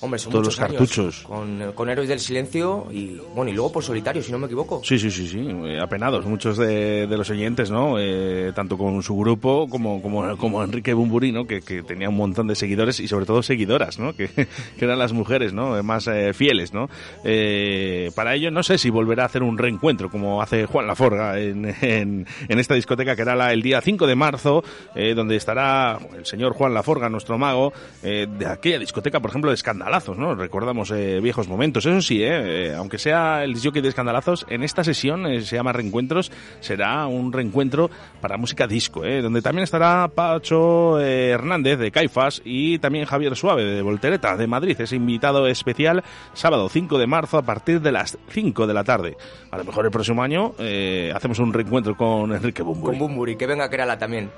Hombre, 0.02 0.18
son 0.18 0.32
Todos 0.32 0.46
los 0.46 0.60
años 0.60 0.72
cartuchos. 0.72 1.22
Con, 1.22 1.72
con 1.74 1.88
Héroes 1.88 2.08
del 2.08 2.18
Silencio 2.20 2.88
y, 2.90 3.18
bueno, 3.34 3.50
y 3.50 3.54
luego 3.54 3.72
por 3.72 3.84
solitario, 3.84 4.22
si 4.22 4.32
no 4.32 4.38
me 4.38 4.46
equivoco. 4.46 4.82
Sí, 4.84 4.98
sí, 4.98 5.10
sí, 5.10 5.28
sí, 5.28 5.48
apenados 5.80 6.26
muchos 6.26 6.58
de, 6.58 7.06
de 7.06 7.16
los 7.16 7.30
oyentes, 7.30 7.70
¿no? 7.70 7.98
Eh, 7.98 8.52
tanto 8.54 8.76
con 8.76 9.02
su 9.02 9.16
grupo 9.16 9.68
como, 9.68 10.02
como, 10.02 10.36
como 10.36 10.62
Enrique 10.62 10.92
Bumburi, 10.92 11.32
¿no? 11.32 11.46
Que, 11.46 11.60
que 11.62 11.82
tenía 11.82 12.08
un 12.08 12.16
montón 12.16 12.48
de 12.48 12.56
seguidores 12.56 13.00
y 13.00 13.08
sobre 13.08 13.26
todo 13.26 13.42
seguidoras, 13.42 13.98
¿no? 13.98 14.12
Que, 14.14 14.28
que 14.78 14.84
eran 14.84 14.98
las 14.98 15.12
mujeres, 15.12 15.52
¿no? 15.52 15.82
Más 15.82 16.06
eh, 16.08 16.32
fieles, 16.34 16.74
¿no? 16.74 16.88
Eh, 17.24 18.10
para 18.14 18.34
ello 18.34 18.50
no 18.50 18.62
sé 18.62 18.78
si 18.78 18.90
volverá 18.90 19.22
a 19.22 19.26
hacer 19.26 19.42
un 19.42 19.56
reencuentro 19.56 20.10
como 20.10 20.42
hace 20.42 20.66
Juan 20.66 20.86
Laforga 20.86 21.38
en, 21.38 21.74
en, 21.80 22.26
en 22.48 22.58
esta 22.58 22.74
discoteca 22.74 23.16
que 23.16 23.22
era 23.22 23.36
la, 23.36 23.52
el 23.52 23.62
día 23.62 23.80
5 23.80 24.06
de 24.06 24.14
marzo, 24.16 24.64
eh, 24.94 25.14
donde 25.14 25.36
estará 25.36 25.98
el 26.16 26.26
señor 26.26 26.54
Juan 26.54 26.74
Laforga, 26.74 27.08
nuestro 27.08 27.38
mago, 27.38 27.72
eh, 28.02 28.26
de 28.28 28.46
aquella 28.46 28.78
discoteca, 28.78 29.20
por 29.20 29.30
ejemplo, 29.30 29.50
de 29.50 29.54
escandalazos, 29.92 30.18
¿no? 30.18 30.34
Recordamos 30.34 30.90
eh, 30.90 31.20
viejos 31.20 31.48
momentos. 31.48 31.84
Eso 31.84 32.00
sí, 32.00 32.22
eh, 32.22 32.68
eh, 32.68 32.74
aunque 32.74 32.98
sea 32.98 33.44
el 33.44 33.60
jockey 33.60 33.82
de 33.82 33.88
escandalazos, 33.88 34.46
en 34.48 34.62
esta 34.62 34.84
sesión 34.84 35.26
eh, 35.26 35.42
se 35.42 35.56
llama 35.56 35.72
Reencuentros, 35.72 36.32
será 36.60 37.06
un 37.06 37.32
reencuentro 37.32 37.90
para 38.20 38.36
música 38.36 38.66
disco, 38.66 39.04
eh, 39.04 39.20
donde 39.20 39.42
también 39.42 39.64
estará 39.64 40.08
Pacho 40.08 41.00
eh, 41.00 41.30
Hernández 41.30 41.78
de 41.78 41.90
Caifas 41.90 42.40
y 42.44 42.78
también 42.78 43.04
Javier 43.04 43.36
Suave 43.36 43.64
de 43.64 43.82
Voltereta 43.82 44.36
de 44.36 44.46
Madrid. 44.46 44.80
Es 44.80 44.92
invitado 44.92 45.46
especial 45.46 46.02
sábado 46.32 46.68
5 46.68 46.98
de 46.98 47.06
marzo 47.06 47.38
a 47.38 47.42
partir 47.42 47.80
de 47.80 47.92
las 47.92 48.18
5 48.28 48.66
de 48.66 48.74
la 48.74 48.84
tarde. 48.84 49.16
A 49.50 49.58
lo 49.58 49.64
mejor 49.64 49.84
el 49.84 49.90
próximo 49.90 50.22
año 50.22 50.54
eh, 50.58 51.12
hacemos 51.14 51.38
un 51.38 51.52
reencuentro 51.52 51.96
con 51.96 52.32
Enrique 52.32 52.62
Bumburi. 52.62 52.98
Con 52.98 53.08
Bumburi, 53.08 53.36
que 53.36 53.46
venga 53.46 53.64
a 53.64 53.70
Kerala 53.70 53.98
también. 53.98 54.30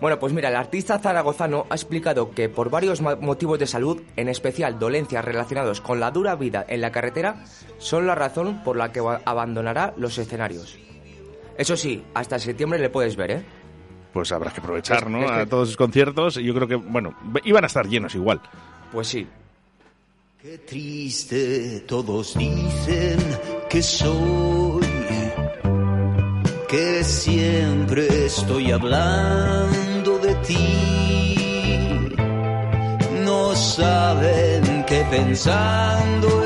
Bueno, 0.00 0.18
pues 0.18 0.32
mira, 0.32 0.50
el 0.50 0.56
artista 0.56 0.98
zaragozano 0.98 1.66
ha 1.70 1.74
explicado 1.74 2.30
que 2.30 2.48
por 2.48 2.68
varios 2.68 3.00
motivos 3.00 3.58
de 3.58 3.66
salud, 3.66 4.02
en 4.16 4.28
especial 4.28 4.78
dolencias 4.78 5.24
relacionados 5.24 5.80
con 5.80 6.00
la 6.00 6.10
dura 6.10 6.36
vida 6.36 6.64
en 6.68 6.82
la 6.82 6.92
carretera, 6.92 7.44
son 7.78 8.06
la 8.06 8.14
razón 8.14 8.62
por 8.62 8.76
la 8.76 8.92
que 8.92 9.00
abandonará 9.00 9.94
los 9.96 10.18
escenarios. 10.18 10.78
Eso 11.56 11.76
sí, 11.76 12.04
hasta 12.12 12.38
septiembre 12.38 12.78
le 12.78 12.90
puedes 12.90 13.16
ver, 13.16 13.30
¿eh? 13.30 13.44
Pues 14.12 14.32
habrá 14.32 14.50
que 14.50 14.60
aprovechar, 14.60 15.08
¿no? 15.08 15.28
A 15.28 15.46
todos 15.46 15.68
sus 15.68 15.76
conciertos. 15.76 16.36
Y 16.36 16.44
yo 16.44 16.54
creo 16.54 16.68
que, 16.68 16.76
bueno, 16.76 17.14
iban 17.44 17.64
a 17.64 17.66
estar 17.66 17.86
llenos 17.86 18.14
igual. 18.14 18.40
Pues 18.92 19.08
sí. 19.08 19.26
Qué 20.40 20.58
triste, 20.58 21.80
todos 21.80 22.36
dicen 22.36 23.18
que 23.68 23.82
soy, 23.82 24.86
que 26.68 27.04
siempre 27.04 28.26
estoy 28.26 28.70
hablando 28.70 29.85
No 33.24 33.54
saben 33.54 34.84
que 34.84 35.04
pensando 35.10 36.45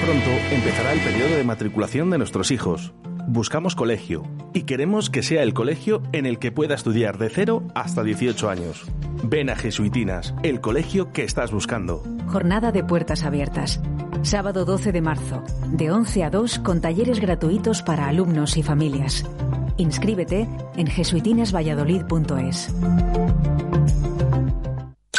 pronto 0.00 0.30
empezará 0.50 0.92
el 0.92 1.00
periodo 1.00 1.36
de 1.36 1.44
matriculación 1.44 2.10
de 2.10 2.18
nuestros 2.18 2.50
hijos. 2.50 2.92
Buscamos 3.26 3.74
colegio 3.74 4.24
y 4.52 4.62
queremos 4.62 5.10
que 5.10 5.22
sea 5.22 5.42
el 5.42 5.54
colegio 5.54 6.02
en 6.12 6.26
el 6.26 6.38
que 6.38 6.50
pueda 6.50 6.74
estudiar 6.74 7.18
de 7.18 7.28
0 7.28 7.62
hasta 7.74 8.02
18 8.02 8.48
años. 8.48 8.86
Ven 9.22 9.50
a 9.50 9.56
Jesuitinas, 9.56 10.34
el 10.42 10.60
colegio 10.60 11.12
que 11.12 11.24
estás 11.24 11.52
buscando. 11.52 12.02
Jornada 12.26 12.72
de 12.72 12.82
puertas 12.82 13.24
abiertas. 13.24 13.80
Sábado 14.22 14.64
12 14.64 14.92
de 14.92 15.00
marzo, 15.00 15.44
de 15.68 15.90
11 15.90 16.24
a 16.24 16.30
2 16.30 16.58
con 16.60 16.80
talleres 16.80 17.20
gratuitos 17.20 17.82
para 17.82 18.08
alumnos 18.08 18.56
y 18.56 18.62
familias. 18.62 19.24
Inscríbete 19.76 20.48
en 20.76 20.86
jesuitinasvalladolid.es. 20.86 22.74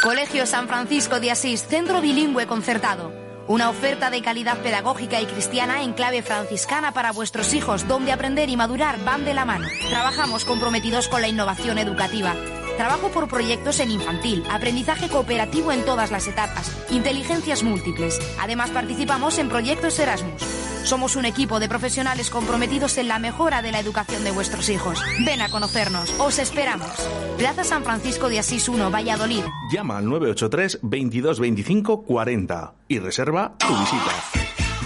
Colegio 0.02 0.46
San 0.46 0.66
Francisco 0.66 1.20
de 1.20 1.30
Asís, 1.30 1.64
centro 1.66 2.00
bilingüe 2.00 2.46
concertado. 2.46 3.21
Una 3.52 3.68
oferta 3.68 4.08
de 4.08 4.22
calidad 4.22 4.62
pedagógica 4.62 5.20
y 5.20 5.26
cristiana 5.26 5.82
en 5.82 5.92
clave 5.92 6.22
franciscana 6.22 6.92
para 6.92 7.12
vuestros 7.12 7.52
hijos, 7.52 7.86
donde 7.86 8.10
aprender 8.10 8.48
y 8.48 8.56
madurar 8.56 9.04
van 9.04 9.26
de 9.26 9.34
la 9.34 9.44
mano. 9.44 9.68
Trabajamos 9.90 10.46
comprometidos 10.46 11.06
con 11.06 11.20
la 11.20 11.28
innovación 11.28 11.76
educativa. 11.76 12.34
Trabajo 12.78 13.10
por 13.10 13.28
proyectos 13.28 13.78
en 13.80 13.90
infantil, 13.90 14.42
aprendizaje 14.50 15.10
cooperativo 15.10 15.70
en 15.70 15.84
todas 15.84 16.10
las 16.10 16.28
etapas, 16.28 16.72
inteligencias 16.88 17.62
múltiples. 17.62 18.18
Además 18.40 18.70
participamos 18.70 19.36
en 19.36 19.50
proyectos 19.50 19.98
Erasmus. 19.98 20.61
Somos 20.84 21.14
un 21.16 21.24
equipo 21.24 21.60
de 21.60 21.68
profesionales 21.68 22.28
comprometidos 22.28 22.98
en 22.98 23.08
la 23.08 23.18
mejora 23.18 23.62
de 23.62 23.72
la 23.72 23.78
educación 23.78 24.24
de 24.24 24.32
vuestros 24.32 24.68
hijos. 24.68 24.98
Ven 25.24 25.40
a 25.40 25.48
conocernos, 25.48 26.12
os 26.18 26.38
esperamos. 26.38 26.90
Plaza 27.38 27.64
San 27.64 27.84
Francisco 27.84 28.28
de 28.28 28.40
Asís 28.40 28.68
1, 28.68 28.90
Valladolid. 28.90 29.44
Llama 29.72 29.98
al 29.98 30.06
983 30.06 30.80
22 30.82 31.40
25 31.40 32.02
40 32.02 32.74
y 32.88 32.98
reserva 32.98 33.54
tu 33.58 33.68
visita. 33.68 34.12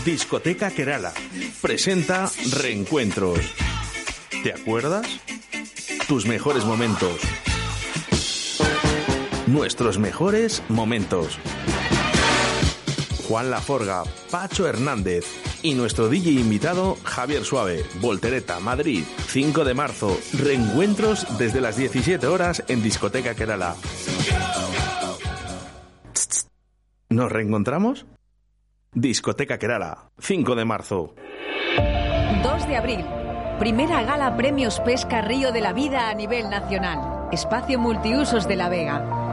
Discoteca 0.05 0.71
Kerala 0.71 1.13
presenta 1.63 2.31
Reencuentros. 2.53 3.41
¿Te 4.45 4.53
acuerdas? 4.53 5.07
Tus 6.07 6.27
mejores 6.27 6.65
momentos. 6.65 7.21
Nuestros 9.47 9.99
mejores 9.99 10.63
momentos. 10.69 11.39
Juan 13.27 13.51
Laforga, 13.51 14.05
Pacho 14.31 14.69
Hernández 14.69 15.46
y 15.67 15.75
nuestro 15.75 16.09
DJ 16.09 16.31
invitado 16.31 16.97
Javier 17.03 17.43
Suave, 17.43 17.85
Voltereta, 18.01 18.61
Madrid, 18.61 19.03
5 19.27 19.65
de 19.65 19.75
marzo. 19.75 20.17
Reencuentros 20.39 21.27
desde 21.39 21.61
las 21.61 21.77
17 21.77 22.25
horas 22.29 22.63
en 22.69 22.85
Discoteca 22.85 23.35
Kerala. 23.35 23.75
¿Nos 27.09 27.33
reencontramos? 27.33 28.07
Discoteca 28.93 29.59
Kerala, 29.59 30.11
5 30.21 30.55
de 30.55 30.65
marzo. 30.65 31.17
2 32.45 32.69
de 32.69 32.77
abril. 32.77 33.05
Primera 33.59 34.05
gala 34.05 34.37
Premios 34.37 34.79
Pesca 34.81 35.21
Río 35.21 35.51
de 35.51 35.63
la 35.63 35.73
Vida 35.73 36.11
a 36.11 36.15
nivel 36.15 36.49
nacional. 36.49 37.29
Espacio 37.33 37.81
Multiusos 37.81 38.47
de 38.47 38.55
La 38.55 38.69
Vega. 38.69 39.26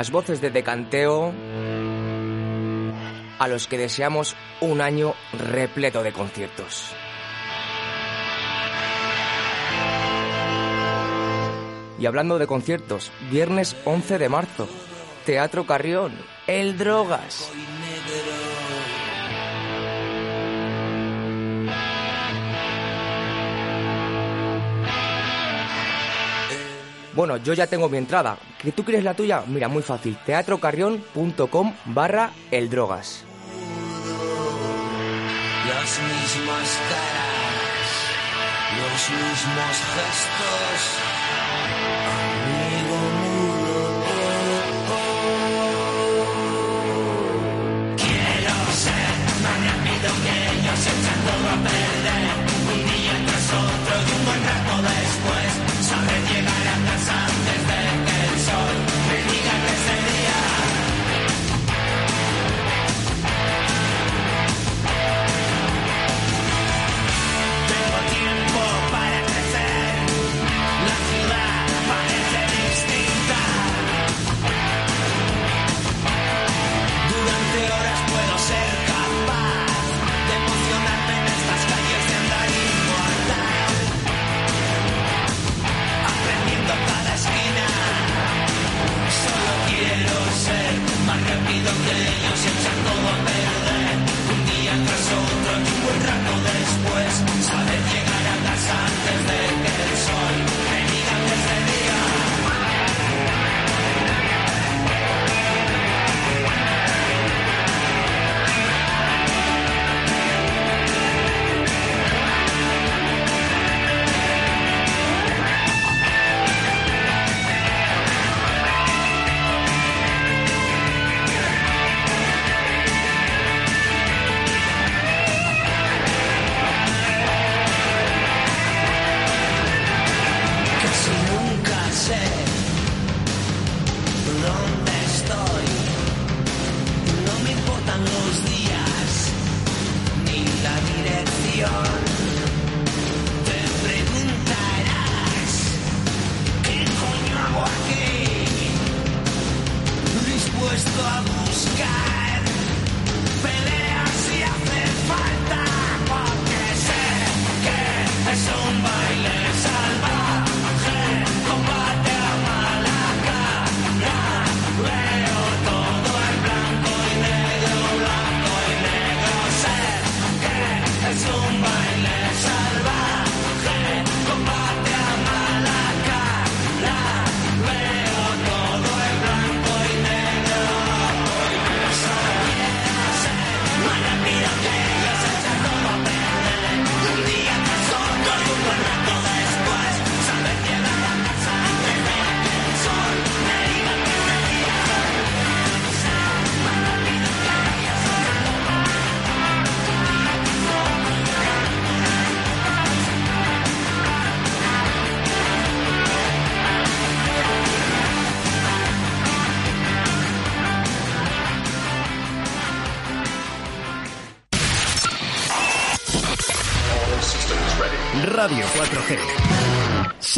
las 0.00 0.10
voces 0.10 0.40
de 0.40 0.48
decanteo 0.48 1.30
a 3.38 3.48
los 3.48 3.66
que 3.66 3.76
deseamos 3.76 4.34
un 4.62 4.80
año 4.80 5.12
repleto 5.34 6.02
de 6.02 6.10
conciertos. 6.10 6.94
Y 11.98 12.06
hablando 12.06 12.38
de 12.38 12.46
conciertos, 12.46 13.12
viernes 13.30 13.76
11 13.84 14.16
de 14.16 14.28
marzo, 14.30 14.70
Teatro 15.26 15.66
Carrión, 15.66 16.14
El 16.46 16.78
Drogas. 16.78 17.52
Bueno, 27.14 27.36
yo 27.36 27.52
ya 27.52 27.66
tengo 27.66 27.90
mi 27.90 27.98
entrada, 27.98 28.38
¿Que 28.62 28.72
tú 28.72 28.84
quieres 28.84 29.04
la 29.04 29.14
tuya? 29.14 29.42
Mira, 29.46 29.68
muy 29.68 29.82
fácil, 29.82 30.18
teatrocarrión.com 30.24 31.74
barra 31.86 32.30
el 32.50 32.68
drogas. 32.68 33.24
Caras, 36.90 37.50
los 38.76 39.10
mismos 39.10 39.76
gestos. 39.94 41.19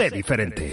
sé 0.02 0.10
diferente. 0.10 0.72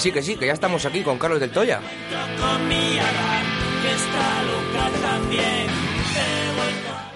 sí, 0.00 0.12
que 0.12 0.22
sí, 0.22 0.36
que 0.36 0.46
ya 0.46 0.54
estamos 0.54 0.84
aquí 0.86 1.02
con 1.02 1.18
Carlos 1.18 1.40
del 1.40 1.50
Toya. 1.50 1.80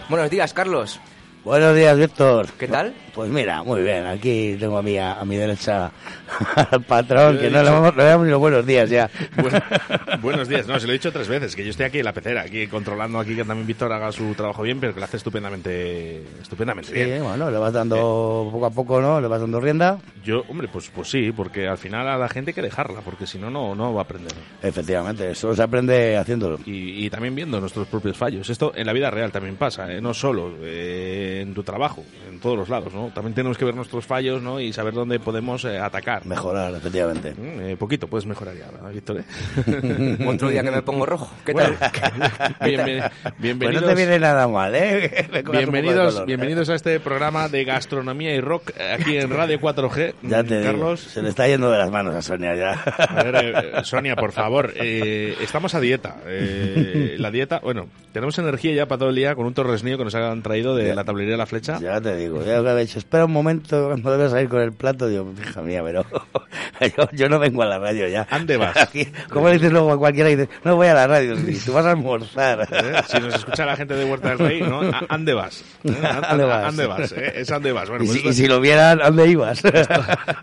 Buenos 0.08 0.30
días, 0.30 0.52
Carlos. 0.52 1.00
Buenos 1.44 1.74
días, 1.74 1.96
Víctor. 1.96 2.48
¿Qué 2.58 2.68
tal? 2.68 2.94
Pues 3.14 3.30
mira, 3.30 3.62
muy 3.62 3.80
bien. 3.82 4.06
Aquí 4.06 4.56
tengo 4.58 4.76
a 4.76 4.82
mi, 4.82 4.98
a, 4.98 5.24
mi 5.24 5.36
derecha 5.36 5.92
al 6.56 6.82
patrón, 6.82 7.38
que 7.38 7.48
no 7.48 7.62
le 7.62 7.70
damos, 7.70 7.96
le 7.96 8.02
damos 8.04 8.26
ni 8.26 8.30
los 8.32 8.40
buenos 8.40 8.66
días 8.66 8.90
ya. 8.90 9.08
Bueno, 9.40 9.58
buenos 10.20 10.48
días. 10.48 10.66
No, 10.66 10.80
se 10.80 10.86
lo 10.88 10.92
he 10.92 10.94
dicho 10.94 11.12
tres 11.12 11.28
veces, 11.28 11.54
que 11.54 11.62
yo 11.62 11.70
estoy 11.70 11.86
aquí 11.86 11.98
en 12.00 12.06
la 12.06 12.12
pecera, 12.12 12.42
aquí 12.42 12.66
controlando 12.66 13.20
aquí 13.20 13.36
que 13.36 13.44
también 13.44 13.68
Víctor 13.68 13.92
haga 13.92 14.10
su 14.10 14.34
trabajo 14.34 14.62
bien, 14.62 14.80
pero 14.80 14.92
que 14.94 14.98
lo 14.98 15.04
hace 15.04 15.18
estupendamente, 15.18 16.24
estupendamente 16.42 16.88
Sí, 16.90 17.04
bien. 17.04 17.22
bueno, 17.22 17.50
le 17.52 17.58
vas 17.58 17.72
dando 17.72 18.48
poco 18.50 18.66
a 18.66 18.70
poco, 18.70 19.00
¿no? 19.00 19.20
Le 19.20 19.28
vas 19.28 19.40
dando 19.40 19.60
rienda. 19.60 19.98
Yo, 20.24 20.42
hombre, 20.48 20.66
pues, 20.66 20.90
pues 20.92 21.08
sí, 21.08 21.30
porque 21.30 21.68
al 21.68 21.78
final 21.78 22.08
a 22.08 22.18
la 22.18 22.28
gente 22.28 22.50
hay 22.50 22.54
que 22.56 22.62
dejarla, 22.62 23.00
porque 23.02 23.28
si 23.28 23.38
no, 23.38 23.48
no, 23.48 23.76
no 23.76 23.94
va 23.94 24.00
a 24.00 24.04
aprender. 24.04 24.32
Efectivamente, 24.60 25.30
eso 25.30 25.54
se 25.54 25.62
aprende 25.62 26.16
haciéndolo. 26.16 26.58
Y, 26.66 27.06
y 27.06 27.10
también 27.10 27.36
viendo 27.36 27.60
nuestros 27.60 27.86
propios 27.86 28.16
fallos. 28.16 28.50
Esto 28.50 28.72
en 28.74 28.86
la 28.86 28.92
vida 28.92 29.08
real 29.12 29.30
también 29.30 29.54
pasa, 29.54 29.92
¿eh? 29.92 30.00
no 30.00 30.12
solo 30.14 30.52
eh, 30.62 31.42
en 31.42 31.54
tu 31.54 31.62
trabajo, 31.62 32.02
en 32.28 32.40
todos 32.40 32.56
los 32.58 32.68
lados, 32.68 32.92
¿no? 32.92 33.03
También 33.10 33.34
tenemos 33.34 33.58
que 33.58 33.64
ver 33.64 33.74
nuestros 33.74 34.04
fallos, 34.06 34.42
¿no? 34.42 34.60
Y 34.60 34.72
saber 34.72 34.94
dónde 34.94 35.18
podemos 35.20 35.64
eh, 35.64 35.78
atacar. 35.78 36.24
Mejorar, 36.26 36.74
efectivamente. 36.74 37.32
Mm, 37.34 37.60
eh, 37.60 37.76
poquito 37.76 38.06
puedes 38.08 38.26
mejorar 38.26 38.54
ya, 38.56 38.70
¿verdad, 38.70 38.90
Víctor? 38.92 39.18
eh? 39.18 40.18
Otro 40.26 40.48
día 40.48 40.62
que 40.62 40.70
me 40.70 40.82
pongo 40.82 41.06
rojo. 41.06 41.30
¿Qué 41.44 41.52
Bueno, 41.52 41.74
tal? 41.78 42.56
Pues 42.58 43.12
bienvenidos. 43.38 43.82
no 43.82 43.88
te 43.88 43.94
viene 43.94 44.18
nada 44.18 44.48
mal, 44.48 44.74
¿eh? 44.74 45.28
Bienvenidos, 45.50 46.14
color. 46.14 46.26
bienvenidos 46.26 46.68
a 46.70 46.74
este 46.74 47.00
programa 47.00 47.48
de 47.48 47.64
gastronomía 47.64 48.34
y 48.34 48.40
rock 48.40 48.72
aquí 48.98 49.16
en 49.16 49.30
Radio 49.30 49.58
4G. 49.60 50.14
Ya 50.22 50.42
te 50.44 50.58
digo, 50.60 50.72
Carlos. 50.72 51.00
se 51.00 51.22
le 51.22 51.28
está 51.28 51.46
yendo 51.48 51.70
de 51.70 51.78
las 51.78 51.90
manos 51.90 52.14
a 52.14 52.22
Sonia 52.22 52.54
ya. 52.54 52.72
A 52.72 53.22
ver, 53.22 53.36
eh, 53.36 53.84
Sonia, 53.84 54.16
por 54.16 54.32
favor, 54.32 54.72
eh, 54.76 55.36
estamos 55.40 55.74
a 55.74 55.80
dieta. 55.80 56.16
Eh, 56.26 57.16
la 57.18 57.30
dieta, 57.30 57.60
bueno, 57.60 57.86
tenemos 58.14 58.38
energía 58.38 58.72
ya 58.74 58.86
para 58.86 59.00
todo 59.00 59.10
el 59.10 59.16
día 59.16 59.34
con 59.34 59.44
un 59.44 59.52
torresnío 59.52 59.98
que 59.98 60.04
nos 60.04 60.14
han 60.14 60.40
traído 60.42 60.74
de 60.74 60.94
la 60.94 61.04
tablería 61.04 61.32
de 61.32 61.38
la 61.38 61.44
flecha. 61.46 61.78
Ya 61.80 62.00
te 62.00 62.16
digo, 62.16 62.42
ya 62.44 62.56
lo 62.56 62.62
que 62.64 62.70
había 62.70 62.82
dicho, 62.84 62.98
espera 62.98 63.26
un 63.26 63.32
momento 63.32 63.88
cuando 63.88 64.10
debes 64.16 64.30
salir 64.30 64.48
con 64.48 64.62
el 64.62 64.72
plato, 64.72 65.06
digo, 65.08 65.30
hija 65.46 65.60
mía, 65.60 65.82
pero 65.84 66.06
yo, 66.96 67.08
yo 67.12 67.28
no 67.28 67.38
vengo 67.38 67.62
a 67.62 67.66
la 67.66 67.78
radio 67.78 68.08
ya. 68.08 68.26
¿Ande 68.30 68.56
vas? 68.56 68.76
Aquí, 68.76 69.06
¿Cómo 69.30 69.48
le 69.48 69.54
dices 69.54 69.72
luego 69.72 69.92
a 69.92 69.98
cualquiera? 69.98 70.30
Dices, 70.30 70.48
no 70.64 70.76
voy 70.76 70.86
a 70.86 70.94
la 70.94 71.06
radio, 71.06 71.36
sí, 71.36 71.58
tú 71.66 71.72
vas 71.72 71.84
a 71.84 71.90
almorzar. 71.90 72.66
Eh, 72.70 72.94
Si 73.08 73.18
nos 73.20 73.34
escucha 73.34 73.66
la 73.66 73.76
gente 73.76 73.94
de 73.94 74.04
Huerta 74.04 74.30
del 74.30 74.38
Rey, 74.38 74.62
¿no? 74.62 74.80
¿Ande 75.08 75.34
vas? 75.34 75.64
¿Eh? 75.84 75.92
¿Ande 76.28 76.44
vas? 76.44 76.64
¿Ande 76.66 76.86
vas? 76.86 77.12
eh? 77.12 77.32
Es 77.36 77.50
ande 77.50 77.72
vas. 77.72 77.88
Bueno, 77.88 78.04
y, 78.04 78.06
pues 78.06 78.12
si, 78.20 78.28
esto- 78.28 78.30
y 78.30 78.34
si 78.34 78.46
lo 78.46 78.60
vieran, 78.60 79.02
¿a 79.02 79.06
dónde 79.06 79.26
ibas? 79.28 79.62
Esto, 79.74 79.94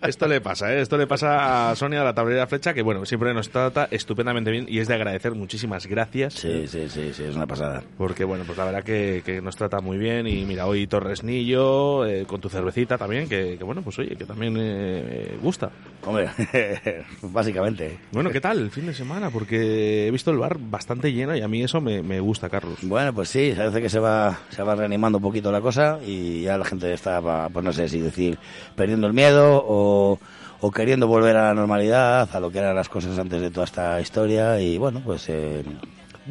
esto 0.08 0.28
le 0.28 0.42
pasa, 0.42 0.74
¿eh? 0.74 0.82
Esto 0.82 0.98
le 0.98 1.08
pasa 1.08 1.72
a 1.72 1.76
Sonia 1.76 2.00
de 2.00 2.06
la 2.06 2.14
tablera 2.14 2.36
de 2.40 2.42
la 2.44 2.48
flecha, 2.48 2.74
que 2.74 2.82
bueno, 2.82 3.06
siempre 3.06 3.34
nos 3.34 3.50
trata 3.50 3.88
estupendamente 3.92 4.52
bien 4.52 4.66
y 4.68 4.80
es 4.80 4.88
de 4.90 4.96
agradecer. 4.96 5.32
Muchísimas 5.36 5.88
gracias. 5.88 6.34
Sí, 6.34 6.68
sí, 6.68 6.90
sí, 6.90 7.12
sí, 7.14 7.24
es 7.24 7.36
una 7.36 7.48
pasada. 7.48 7.61
Porque 7.98 8.24
bueno, 8.24 8.44
pues 8.46 8.58
la 8.58 8.66
verdad 8.66 8.84
que, 8.84 9.22
que 9.26 9.42
nos 9.42 9.56
trata 9.56 9.80
muy 9.80 9.98
bien 9.98 10.28
y 10.28 10.46
mira, 10.46 10.66
hoy 10.66 10.88
Torresnillo, 10.88 12.06
eh, 12.06 12.26
con 12.26 12.42
tu 12.42 12.50
cervecita 12.50 12.98
también, 12.98 13.28
que, 13.28 13.58
que, 13.58 13.64
bueno, 13.64 13.82
pues 13.82 14.00
oye, 14.00 14.16
que 14.16 14.26
también 14.26 14.56
eh, 14.60 15.38
gusta. 15.42 15.72
Hombre, 16.06 16.30
básicamente. 17.22 18.00
Bueno, 18.12 18.30
¿qué 18.32 18.42
tal 18.42 18.60
el 18.60 18.72
fin 18.72 18.88
de 18.88 18.94
semana? 18.94 19.30
Porque 19.30 20.08
he 20.08 20.12
visto 20.12 20.32
el 20.32 20.38
bar 20.38 20.58
bastante 20.60 21.12
lleno 21.14 21.36
y 21.36 21.42
a 21.42 21.48
mí 21.48 21.64
eso 21.64 21.82
me, 21.82 22.02
me 22.02 22.20
gusta, 22.20 22.50
Carlos. 22.50 22.80
Bueno, 22.82 23.14
pues 23.14 23.30
sí, 23.30 23.54
parece 23.56 23.82
que 23.82 23.90
se 23.90 24.00
va, 24.00 24.40
se 24.50 24.64
va 24.64 24.76
reanimando 24.76 25.18
un 25.18 25.24
poquito 25.24 25.52
la 25.52 25.62
cosa 25.62 26.00
y 26.06 26.42
ya 26.42 26.58
la 26.58 26.66
gente 26.66 26.92
está, 26.94 27.22
pues 27.50 27.66
no 27.66 27.74
sé 27.74 27.88
si 27.88 28.00
decir, 28.00 28.38
perdiendo 28.76 29.08
el 29.08 29.14
miedo 29.14 29.64
o, 29.66 30.20
o 30.62 30.72
queriendo 30.72 31.08
volver 31.08 31.36
a 31.38 31.48
la 31.50 31.54
normalidad, 31.54 32.30
a 32.34 32.40
lo 32.40 32.52
que 32.52 32.60
eran 32.60 32.76
las 32.76 32.90
cosas 32.90 33.18
antes 33.18 33.42
de 33.42 33.50
toda 33.52 33.66
esta 33.66 34.00
historia 34.00 34.60
y 34.60 34.78
bueno, 34.78 35.02
pues 35.04 35.28
eh, 35.30 35.64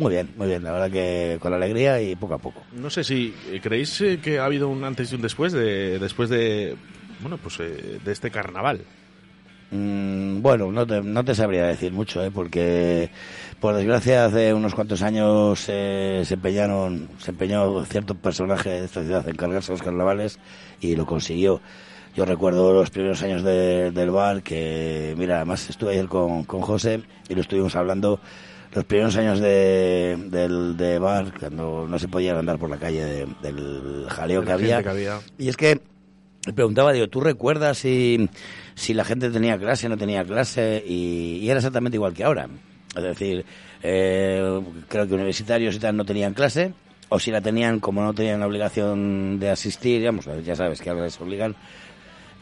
muy 0.00 0.10
bien, 0.12 0.30
muy 0.36 0.48
bien, 0.48 0.64
la 0.64 0.72
verdad 0.72 0.90
que 0.90 1.38
con 1.40 1.52
alegría 1.54 2.00
y 2.02 2.16
poco 2.16 2.34
a 2.34 2.38
poco. 2.38 2.62
No 2.72 2.90
sé 2.90 3.04
si 3.04 3.32
eh, 3.50 3.60
creéis 3.62 4.00
eh, 4.00 4.18
que 4.20 4.38
ha 4.40 4.46
habido 4.46 4.68
un 4.68 4.82
antes 4.82 5.12
y 5.12 5.14
un 5.14 5.22
después 5.22 5.52
de 5.52 5.98
después 6.00 6.28
de 6.30 6.74
bueno 7.20 7.36
pues 7.38 7.60
eh, 7.60 8.00
de 8.04 8.10
este 8.12 8.30
carnaval. 8.30 8.80
Mm, 9.72 10.42
bueno, 10.42 10.72
no 10.72 10.84
te, 10.84 11.00
no 11.00 11.24
te 11.24 11.32
sabría 11.34 11.66
decir 11.66 11.92
mucho, 11.92 12.24
¿eh? 12.24 12.32
porque 12.32 13.08
por 13.60 13.76
desgracia 13.76 14.24
hace 14.24 14.52
unos 14.52 14.74
cuantos 14.74 15.00
años 15.02 15.64
eh, 15.68 16.22
se 16.24 16.34
empeñaron, 16.34 17.08
se 17.18 17.30
empeñó 17.30 17.84
cierto 17.84 18.16
personaje 18.16 18.70
de 18.70 18.84
esta 18.86 19.02
ciudad 19.04 19.28
en 19.28 19.36
cargarse 19.36 19.70
los 19.70 19.82
carnavales 19.82 20.40
y 20.80 20.96
lo 20.96 21.06
consiguió. 21.06 21.60
Yo 22.16 22.24
recuerdo 22.24 22.72
los 22.72 22.90
primeros 22.90 23.22
años 23.22 23.44
de- 23.44 23.92
del 23.92 24.10
bar 24.10 24.42
que, 24.42 25.14
mira, 25.16 25.36
además 25.36 25.70
estuve 25.70 25.92
ayer 25.92 26.08
con, 26.08 26.42
con 26.42 26.62
José 26.62 27.02
y 27.28 27.36
lo 27.36 27.40
estuvimos 27.42 27.76
hablando 27.76 28.18
los 28.72 28.84
primeros 28.84 29.16
años 29.16 29.40
de, 29.40 30.16
del 30.30 30.76
de 30.76 30.98
bar, 30.98 31.32
cuando 31.38 31.86
no 31.88 31.98
se 31.98 32.08
podía 32.08 32.38
andar 32.38 32.58
por 32.58 32.70
la 32.70 32.76
calle 32.78 33.04
de- 33.04 33.26
del 33.42 34.06
jaleo 34.08 34.42
que 34.44 34.52
había. 34.52 34.82
que 34.82 34.88
había. 34.88 35.20
Y 35.38 35.48
es 35.48 35.56
que 35.56 35.80
me 36.46 36.52
preguntaba, 36.52 36.92
digo, 36.92 37.08
¿tú 37.08 37.20
recuerdas 37.20 37.78
si, 37.78 38.28
si 38.74 38.94
la 38.94 39.04
gente 39.04 39.30
tenía 39.30 39.58
clase, 39.58 39.88
no 39.88 39.96
tenía 39.98 40.24
clase? 40.24 40.82
Y, 40.86 41.38
y 41.42 41.50
era 41.50 41.58
exactamente 41.58 41.96
igual 41.96 42.14
que 42.14 42.24
ahora. 42.24 42.48
Es 42.96 43.02
decir, 43.02 43.44
eh, 43.82 44.60
creo 44.88 45.06
que 45.06 45.14
universitarios 45.14 45.74
y 45.76 45.78
tal 45.78 45.96
no 45.96 46.04
tenían 46.04 46.32
clase, 46.34 46.72
o 47.08 47.18
si 47.18 47.30
la 47.30 47.40
tenían, 47.40 47.80
como 47.80 48.02
no 48.02 48.14
tenían 48.14 48.40
la 48.40 48.46
obligación 48.46 49.38
de 49.40 49.50
asistir, 49.50 49.98
digamos, 49.98 50.26
ya 50.44 50.54
sabes 50.56 50.80
que 50.80 50.90
ahora 50.90 51.04
les 51.04 51.20
obligan, 51.20 51.56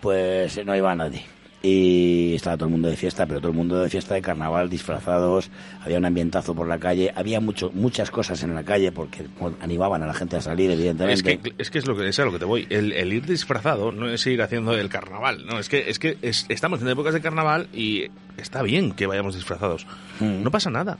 pues 0.01 0.65
no 0.65 0.77
iba 0.77 0.95
nadie. 0.95 1.23
Y 1.63 2.35
estaba 2.37 2.57
todo 2.57 2.67
el 2.67 2.71
mundo 2.73 2.89
de 2.89 2.97
fiesta, 2.97 3.27
pero 3.27 3.41
todo 3.41 3.51
el 3.51 3.57
mundo 3.57 3.81
de 3.81 3.91
fiesta 3.91 4.15
de 4.15 4.23
carnaval, 4.23 4.71
disfrazados, 4.71 5.51
había 5.85 5.99
un 5.99 6.05
ambientazo 6.05 6.55
por 6.55 6.69
la 6.69 6.79
calle, 6.79 7.13
había 7.17 7.41
mucho, 7.41 7.73
muchas 7.75 8.13
cosas 8.13 8.43
en 8.45 8.55
la 8.55 8.63
calle 8.63 8.93
porque 8.93 9.25
bueno, 9.41 9.57
animaban 9.61 10.03
a 10.03 10.07
la 10.07 10.15
gente 10.15 10.37
a 10.37 10.41
salir, 10.41 10.71
Es 10.71 10.79
evidentemente. 10.79 11.39
que, 11.39 11.55
es 11.59 11.71
que 11.71 11.79
es 11.79 11.87
lo 11.89 11.97
que 11.97 12.07
es 12.09 12.19
a 12.21 12.25
lo 12.25 12.31
que 12.33 12.39
te 12.39 12.45
voy. 12.45 12.67
El, 12.71 12.93
el 12.93 13.13
ir 13.13 13.27
disfrazado 13.27 13.91
no 13.91 14.09
es 14.09 14.25
ir 14.29 14.41
haciendo 14.41 14.73
el 14.77 14.89
carnaval. 14.89 15.47
No, 15.47 15.59
es 15.59 15.69
que, 15.69 15.91
es 15.91 15.99
que 15.99 16.17
es- 16.23 16.47
estamos 16.49 16.81
en 16.81 16.89
épocas 16.89 17.13
de 17.13 17.21
carnaval 17.21 17.67
y 17.75 18.05
está 18.37 18.63
bien 18.63 18.93
que 18.93 19.07
vayamos 19.09 19.35
disfrazados. 19.35 19.85
No 20.21 20.51
pasa 20.53 20.71
nada. 20.71 20.99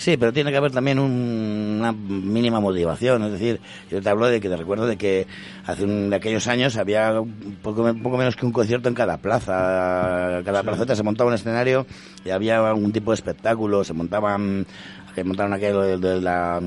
Sí, 0.00 0.16
pero 0.16 0.32
tiene 0.32 0.50
que 0.50 0.56
haber 0.56 0.72
también 0.72 0.98
un- 0.98 1.76
una 1.80 1.92
mínima 1.92 2.58
motivación. 2.58 3.22
Es 3.24 3.32
decir, 3.32 3.60
yo 3.90 4.00
te 4.00 4.08
hablo 4.08 4.28
de 4.28 4.40
que 4.40 4.48
te 4.48 4.56
recuerdo 4.56 4.86
de 4.86 4.96
que 4.96 5.26
hace 5.66 5.84
un, 5.84 6.08
de 6.08 6.16
aquellos 6.16 6.46
años 6.46 6.78
había 6.78 7.20
un 7.20 7.58
poco, 7.62 7.82
un 7.82 8.02
poco 8.02 8.16
menos 8.16 8.34
que 8.34 8.46
un 8.46 8.52
concierto 8.52 8.88
en 8.88 8.94
cada 8.94 9.18
plaza. 9.18 10.40
Cada 10.42 10.62
placeta 10.62 10.96
se 10.96 11.02
montaba 11.02 11.28
un 11.28 11.34
escenario 11.34 11.86
y 12.24 12.30
había 12.30 12.66
algún 12.66 12.92
tipo 12.92 13.10
de 13.10 13.16
espectáculo. 13.16 13.84
Se 13.84 13.92
montaban, 13.92 14.66
que 15.14 15.22
montaron 15.22 15.52
aquello 15.52 15.82
de, 15.82 15.98
de 15.98 16.20
la 16.22 16.62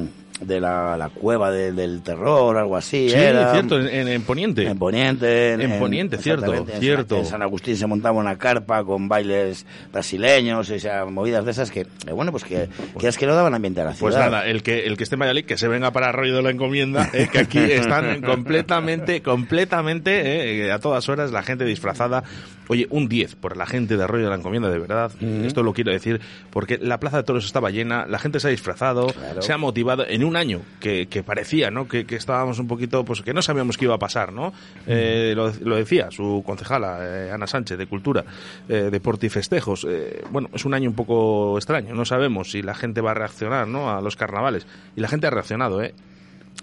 de 0.46 0.60
la, 0.60 0.96
la 0.98 1.10
cueva 1.10 1.52
de- 1.52 1.72
del 1.72 2.02
terror, 2.02 2.58
algo 2.58 2.76
así. 2.78 3.10
Sí, 3.10 3.16
era. 3.16 3.52
cierto, 3.54 3.80
en, 3.80 3.88
en- 3.88 4.08
en 4.08 4.22
Poniente. 4.24 4.66
En 4.68 4.78
Poniente. 4.78 5.54
En 5.54 5.80
Poniente, 5.80 6.18
cierto, 6.18 6.66
cierto. 6.80 7.18
En 7.18 7.26
San 7.26 7.42
Agustín 7.42 7.76
se 7.78 7.88
montaba 7.88 8.18
una 8.20 8.38
carpa 8.38 8.84
con 8.84 9.08
bailes 9.08 9.66
brasileños, 9.92 10.70
o 10.70 10.80
sea, 10.80 11.06
movidas 11.06 11.46
de 11.46 11.52
esas 11.52 11.72
que, 11.72 11.82
eh, 11.82 12.12
bueno, 12.12 12.32
pues 12.32 12.44
que, 12.44 12.68
que 13.00 13.08
es 13.08 13.18
que 13.18 13.26
no 13.26 13.36
daban 13.36 13.54
ambiente 13.54 13.82
a 13.82 13.86
la 13.86 13.92
Pues 13.92 14.14
ciudad. 14.16 14.32
nada, 14.32 14.46
el 14.48 14.64
que, 14.64 14.86
el 14.86 14.98
que 14.98 15.04
esté 15.04 15.16
en 15.16 15.20
Valladolid, 15.22 15.46
que 15.46 15.58
se 15.58 15.68
venga 15.68 15.92
para 15.92 16.10
Arroyo 16.10 16.36
de 16.36 16.42
la 16.44 16.50
Encomienda, 16.52 17.10
eh, 17.14 17.28
que 17.32 17.40
aquí 17.40 17.60
están 17.60 18.22
completamente, 18.22 19.22
completamente, 19.22 20.66
eh, 20.68 20.72
a 20.72 20.80
todas 20.80 21.08
horas, 21.10 21.32
la 21.32 21.44
gente 21.44 21.66
disfrazada. 21.66 22.24
Oye, 22.70 22.88
un 22.92 23.10
10 23.10 23.36
por 23.36 23.58
la 23.58 23.66
gente 23.66 23.98
de 23.98 24.04
Arroyo 24.04 24.24
de 24.24 24.30
la 24.30 24.38
Encomienda, 24.38 24.70
de 24.70 24.80
verdad. 24.80 25.12
Esto 25.22 25.64
lo 25.64 25.74
quiero 25.74 25.92
decir, 25.92 26.22
porque 26.50 26.78
la 26.82 26.98
Plaza 27.00 27.18
de 27.18 27.24
Toros 27.24 27.46
estaba 27.46 27.70
llena, 27.72 28.06
la 28.08 28.20
gente 28.20 28.40
se 28.40 28.48
ha 28.48 28.52
disfrazado, 28.52 29.08
se 29.40 29.52
ha 29.52 29.58
motivado 29.58 30.06
en 30.08 30.24
un 30.24 30.33
año 30.36 30.62
que, 30.80 31.08
que 31.08 31.24
parecía, 31.24 31.72
¿no? 31.72 31.88
Que, 31.88 32.06
que 32.06 32.16
estábamos 32.16 32.60
un 32.60 32.68
poquito, 32.68 33.04
pues 33.06 33.22
que 33.22 33.34
no 33.34 33.42
sabíamos 33.42 33.78
qué 33.78 33.86
iba 33.86 33.96
a 33.96 34.00
pasar, 34.00 34.34
¿no? 34.34 34.54
Eh, 34.88 35.34
lo, 35.36 35.76
decía 35.76 36.12
su 36.12 36.44
concejala, 36.46 37.00
eh, 37.02 37.32
Ana 37.32 37.48
Sánchez, 37.48 37.78
de 37.78 37.88
Cultura, 37.88 38.24
eh, 38.70 38.90
Deporte 38.92 39.28
y 39.28 39.30
Festejos. 39.30 39.86
Eh, 39.90 40.24
bueno, 40.32 40.50
es 40.54 40.66
un 40.66 40.74
año 40.74 40.90
un 40.90 40.96
poco 40.96 41.58
extraño, 41.58 41.94
no 41.94 42.06
sabemos 42.06 42.52
si 42.52 42.62
la 42.62 42.76
gente 42.76 43.02
va 43.02 43.12
a 43.12 43.16
reaccionar, 43.16 43.68
¿no? 43.68 43.92
A 43.92 44.02
los 44.02 44.16
carnavales. 44.16 44.66
Y 44.96 45.02
la 45.02 45.08
gente 45.08 45.28
ha 45.28 45.30
reaccionado, 45.30 45.82
¿eh? 45.82 45.94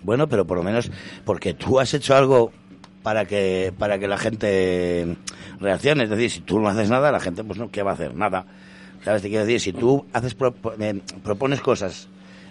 Bueno, 0.03 0.29
pero 0.29 0.47
por 0.47 0.57
lo 0.57 0.63
menos 0.63 0.91
porque 1.25 1.55
tú 1.55 1.81
has 1.81 1.93
hecho 1.95 2.15
algo 2.15 2.53
para 3.03 3.25
que 3.25 3.73
para 3.77 3.99
que 3.99 4.09
la 4.09 4.19
gente 4.19 5.17
reaccione. 5.59 6.05
Es 6.05 6.11
decir, 6.11 6.31
si 6.31 6.41
tú 6.41 6.61
no 6.61 6.69
haces 6.69 6.91
nada, 6.91 7.13
la 7.13 7.21
gente, 7.21 7.45
pues 7.45 7.59
no, 7.59 7.71
¿qué 7.71 7.83
va 7.83 7.93
a 7.93 7.95
hacer? 7.95 8.15
Nada. 8.15 8.47
¿Sabes? 9.05 9.23
Te 9.23 9.29
quiero 9.29 9.45
decir, 9.47 9.61
si 9.61 9.73
tú 9.73 10.07
haces 10.13 10.37
eh, 10.79 11.01
propones 11.23 11.61
cosas 11.61 12.09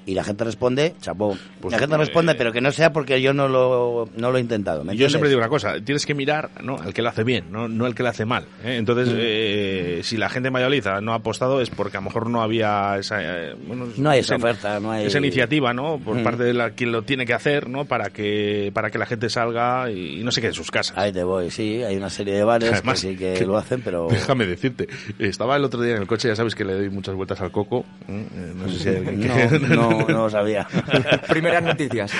y 0.09 0.15
la 0.15 0.23
gente 0.23 0.43
responde, 0.43 0.95
chapó. 1.01 1.37
Pues, 1.61 1.71
la 1.71 1.79
gente 1.79 1.97
responde, 1.97 2.35
pero 2.35 2.51
que 2.51 2.61
no 2.61 2.71
sea 2.71 2.91
porque 2.91 3.21
yo 3.21 3.33
no 3.33 3.47
lo, 3.47 4.09
no 4.15 4.31
lo 4.31 4.37
he 4.37 4.41
intentado. 4.41 4.83
¿me 4.83 4.95
Yo 4.95 5.07
siempre 5.09 5.29
digo 5.29 5.39
una 5.39 5.49
cosa, 5.49 5.75
tienes 5.83 6.05
que 6.05 6.13
mirar 6.15 6.49
¿no? 6.63 6.77
al 6.77 6.93
que 6.93 7.01
lo 7.01 7.09
hace 7.09 7.23
bien, 7.23 7.45
no, 7.51 7.67
no 7.67 7.85
al 7.85 7.93
que 7.95 8.03
lo 8.03 8.09
hace 8.09 8.25
mal. 8.25 8.45
¿eh? 8.63 8.77
Entonces, 8.77 9.09
Mm. 9.13 9.17
eh, 9.19 9.99
si 10.03 10.17
la 10.17 10.29
gente 10.29 10.47
en 10.47 10.53
Valladolid 10.53 10.83
no 11.01 11.11
ha 11.13 11.15
apostado 11.15 11.61
es 11.61 11.69
porque 11.69 11.97
a 11.97 11.99
lo 12.01 12.05
mejor 12.05 12.29
no 12.29 12.41
había 12.41 12.97
esa, 12.97 13.17
eh, 13.21 13.55
bueno, 13.67 13.87
No 13.97 14.09
hay 14.09 14.19
esa 14.19 14.35
oferta, 14.35 14.79
no 14.79 14.91
hay- 14.91 15.05
esa 15.05 15.17
iniciativa 15.19 15.73
¿no? 15.73 15.99
por 15.99 16.17
Mm. 16.17 16.23
parte 16.23 16.43
de 16.43 16.53
la, 16.53 16.71
quien 16.71 16.91
lo 16.91 17.03
tiene 17.03 17.25
que 17.25 17.33
hacer 17.33 17.69
¿no? 17.69 17.85
para, 17.85 18.09
que, 18.09 18.71
para 18.73 18.89
que 18.89 18.97
la 18.97 19.05
gente 19.05 19.29
salga 19.29 19.91
y, 19.91 20.23
no 20.23 20.31
se 20.31 20.41
quede 20.41 20.49
en 20.51 20.55
sus 20.55 20.71
casas. 20.71 20.97
Ahí 20.97 21.11
te 21.11 21.23
voy, 21.23 21.51
sí, 21.51 21.83
hay 21.83 21.95
una 21.97 22.09
serie 22.09 22.33
de 22.33 22.43
bares 22.43 22.71
Además, 22.71 23.01
que 23.01 23.09
sí 23.11 23.15
que, 23.15 23.33
que- 23.35 23.45
lo 23.45 23.57
hacen, 23.57 23.81
pero... 23.81 24.07
Déjame 24.09 24.45
decirte, 24.45 24.87
estaba 25.19 25.55
el 25.55 25.63
otro 25.63 25.81
día 25.81 25.95
en 25.95 26.01
el 26.01 26.07
coche, 26.07 26.27
ya 26.27 26.35
sabes 26.35 26.55
que 26.55 26.63
le 26.65 26.73
doy 26.73 26.89
muchas 26.89 27.15
vueltas 27.15 27.39
al 27.41 27.51
coco. 27.51 27.85
¿eh? 28.07 28.25
Eh, 28.35 28.53
No 28.55 28.69
sé 28.69 28.77
si 28.99 29.05
que- 29.05 29.11
no, 29.11 29.89
no 30.07 30.23
lo 30.23 30.29
sabía. 30.29 30.67
Primeras 31.27 31.63
noticias. 31.63 32.11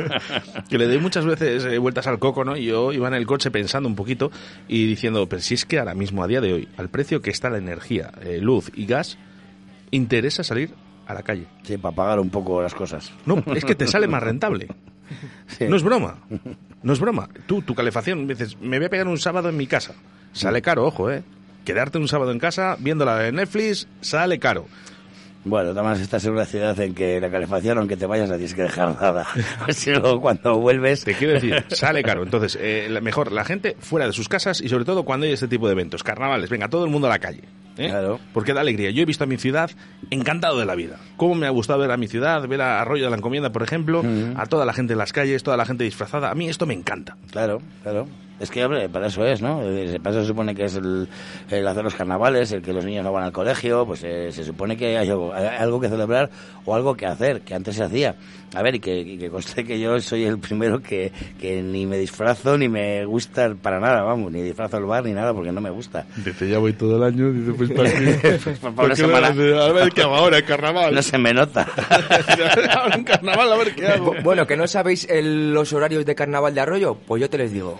que 0.68 0.78
le 0.78 0.86
doy 0.86 0.98
muchas 0.98 1.24
veces 1.24 1.64
eh, 1.64 1.78
vueltas 1.78 2.06
al 2.06 2.18
coco, 2.18 2.44
¿no? 2.44 2.56
Y 2.56 2.66
yo 2.66 2.92
iba 2.92 3.08
en 3.08 3.14
el 3.14 3.26
coche 3.26 3.50
pensando 3.50 3.88
un 3.88 3.96
poquito 3.96 4.30
y 4.66 4.86
diciendo, 4.86 5.28
pero 5.28 5.42
si 5.42 5.54
es 5.54 5.64
que 5.64 5.78
ahora 5.78 5.94
mismo, 5.94 6.22
a 6.22 6.26
día 6.26 6.40
de 6.40 6.52
hoy, 6.52 6.68
al 6.76 6.88
precio 6.88 7.20
que 7.22 7.30
está 7.30 7.50
la 7.50 7.58
energía, 7.58 8.10
eh, 8.22 8.38
luz 8.40 8.70
y 8.74 8.86
gas, 8.86 9.18
interesa 9.90 10.44
salir 10.44 10.74
a 11.06 11.14
la 11.14 11.22
calle. 11.22 11.46
Sí, 11.62 11.78
para 11.78 11.94
pagar 11.94 12.20
un 12.20 12.30
poco 12.30 12.62
las 12.62 12.74
cosas. 12.74 13.12
No, 13.24 13.42
es 13.54 13.64
que 13.64 13.74
te 13.74 13.86
sale 13.86 14.06
más 14.06 14.22
rentable. 14.22 14.68
No 15.60 15.76
es 15.76 15.82
broma. 15.82 16.18
No 16.82 16.92
es 16.92 17.00
broma. 17.00 17.28
Tú, 17.46 17.62
tu 17.62 17.74
calefacción, 17.74 18.26
dices, 18.26 18.58
me 18.60 18.78
voy 18.78 18.86
a 18.86 18.90
pegar 18.90 19.08
un 19.08 19.18
sábado 19.18 19.48
en 19.48 19.56
mi 19.56 19.66
casa. 19.66 19.94
Sale 20.32 20.60
caro, 20.60 20.86
ojo, 20.86 21.10
¿eh? 21.10 21.22
Quedarte 21.64 21.98
un 21.98 22.08
sábado 22.08 22.30
en 22.32 22.38
casa 22.38 22.76
viéndola 22.78 23.26
en 23.26 23.36
Netflix 23.36 23.88
sale 24.00 24.38
caro. 24.38 24.66
Bueno, 25.48 25.70
además 25.70 26.00
estás 26.00 26.24
en 26.26 26.32
una 26.32 26.44
ciudad 26.44 26.78
en 26.80 26.94
que 26.94 27.20
la 27.20 27.30
calefacción, 27.30 27.78
aunque 27.78 27.96
te 27.96 28.06
vayas, 28.06 28.28
no 28.28 28.34
tienes 28.36 28.54
que 28.54 28.62
dejar 28.62 29.00
nada. 29.00 29.26
si 29.70 29.90
luego 29.92 30.20
cuando 30.20 30.58
vuelves... 30.58 31.04
Te 31.04 31.14
quiero 31.14 31.34
decir, 31.34 31.64
sale 31.68 32.02
caro. 32.02 32.22
Entonces, 32.22 32.58
eh, 32.60 32.88
la- 32.90 33.00
mejor 33.00 33.32
la 33.32 33.44
gente 33.44 33.76
fuera 33.80 34.06
de 34.06 34.12
sus 34.12 34.28
casas 34.28 34.60
y 34.60 34.68
sobre 34.68 34.84
todo 34.84 35.04
cuando 35.04 35.26
hay 35.26 35.32
este 35.32 35.48
tipo 35.48 35.66
de 35.66 35.72
eventos, 35.72 36.02
carnavales, 36.02 36.50
venga, 36.50 36.68
todo 36.68 36.84
el 36.84 36.90
mundo 36.90 37.06
a 37.06 37.10
la 37.10 37.18
calle. 37.18 37.42
¿eh? 37.76 37.90
Porque 38.32 38.52
da 38.54 38.60
alegría. 38.60 38.90
Yo 38.90 39.02
he 39.02 39.06
visto 39.06 39.24
a 39.24 39.26
mi 39.26 39.36
ciudad 39.38 39.70
encantado 40.10 40.58
de 40.58 40.66
la 40.66 40.74
vida. 40.74 40.96
Cómo 41.16 41.34
me 41.34 41.46
ha 41.46 41.50
gustado 41.50 41.78
ver 41.78 41.90
a 41.92 41.96
mi 41.96 42.08
ciudad, 42.08 42.46
ver 42.48 42.60
a 42.60 42.80
Arroyo 42.80 43.04
de 43.04 43.10
la 43.10 43.16
Encomienda, 43.16 43.50
por 43.52 43.62
ejemplo, 43.62 44.02
a 44.36 44.46
toda 44.46 44.66
la 44.66 44.72
gente 44.72 44.92
en 44.94 44.98
las 44.98 45.12
calles, 45.12 45.42
toda 45.42 45.56
la 45.56 45.64
gente 45.64 45.84
disfrazada. 45.84 46.30
A 46.30 46.34
mí 46.34 46.48
esto 46.48 46.66
me 46.66 46.74
encanta. 46.74 47.16
Claro, 47.30 47.62
claro. 47.82 48.06
Es 48.40 48.50
que, 48.52 48.64
hombre, 48.64 48.88
para 48.88 49.08
eso 49.08 49.24
es, 49.26 49.42
¿no? 49.42 49.60
Eh, 49.64 49.98
Para 50.00 50.14
eso 50.14 50.22
se 50.22 50.28
supone 50.28 50.54
que 50.54 50.64
es 50.66 50.76
el, 50.76 51.08
el 51.50 51.66
hacer 51.66 51.82
los 51.82 51.94
carnavales, 51.96 52.52
el 52.52 52.62
que 52.62 52.72
los 52.72 52.84
niños 52.84 53.04
no 53.04 53.12
van 53.12 53.24
al 53.24 53.32
colegio, 53.32 53.84
pues 53.84 54.04
eh, 54.04 54.30
se 54.30 54.44
supone 54.44 54.76
que 54.76 54.96
hay 54.96 55.08
algo, 55.08 55.34
hay 55.34 55.46
algo 55.58 55.80
que 55.80 55.88
celebrar 55.88 56.30
o 56.64 56.74
algo 56.74 56.96
que 56.96 57.06
hacer, 57.06 57.40
que 57.40 57.54
antes 57.54 57.74
se 57.74 57.82
hacía. 57.82 58.14
A 58.54 58.62
ver, 58.62 58.76
y 58.76 58.80
que, 58.80 58.96
y 59.00 59.18
que 59.18 59.28
conste 59.28 59.64
que 59.64 59.78
yo 59.80 59.98
soy 60.00 60.24
el 60.24 60.38
primero 60.38 60.80
que, 60.80 61.10
que 61.40 61.60
ni 61.62 61.84
me 61.84 61.98
disfrazo 61.98 62.56
ni 62.56 62.68
me 62.68 63.04
gusta 63.04 63.54
para 63.60 63.80
nada, 63.80 64.02
vamos, 64.02 64.30
ni 64.32 64.40
disfrazo 64.40 64.76
al 64.78 64.84
bar 64.84 65.04
ni 65.04 65.12
nada 65.12 65.34
porque 65.34 65.50
no 65.52 65.60
me 65.60 65.70
gusta. 65.70 66.06
Dice, 66.24 66.48
ya 66.48 66.58
voy 66.58 66.72
todo 66.74 66.96
el 66.96 67.02
año, 67.02 67.32
dice, 67.32 67.52
pues 67.54 67.70
para 67.72 67.90
qué. 67.92 68.38
Pues 68.44 68.58
por 68.60 68.74
¿Por 68.74 68.84
una 68.86 68.94
qué 68.94 69.00
semana. 69.00 69.30
no? 69.34 69.60
A 69.62 69.72
ver 69.72 69.90
qué 69.92 70.02
hago 70.02 70.14
ahora, 70.14 70.38
en 70.38 70.44
carnaval. 70.44 70.94
No 70.94 71.02
se 71.02 71.18
me 71.18 71.34
nota. 71.34 71.66
ahora 72.76 72.94
en 72.94 73.04
carnaval, 73.04 73.52
a 73.52 73.56
ver 73.56 73.74
qué 73.74 73.86
hago. 73.88 74.14
Bu- 74.14 74.22
Bueno, 74.22 74.46
que 74.46 74.56
no 74.56 74.66
sabéis 74.66 75.06
el- 75.10 75.52
los 75.52 75.72
horarios 75.72 76.06
de 76.06 76.14
carnaval 76.14 76.54
de 76.54 76.60
Arroyo, 76.60 76.94
pues 77.06 77.20
yo 77.20 77.28
te 77.28 77.38
les 77.38 77.52
digo. 77.52 77.78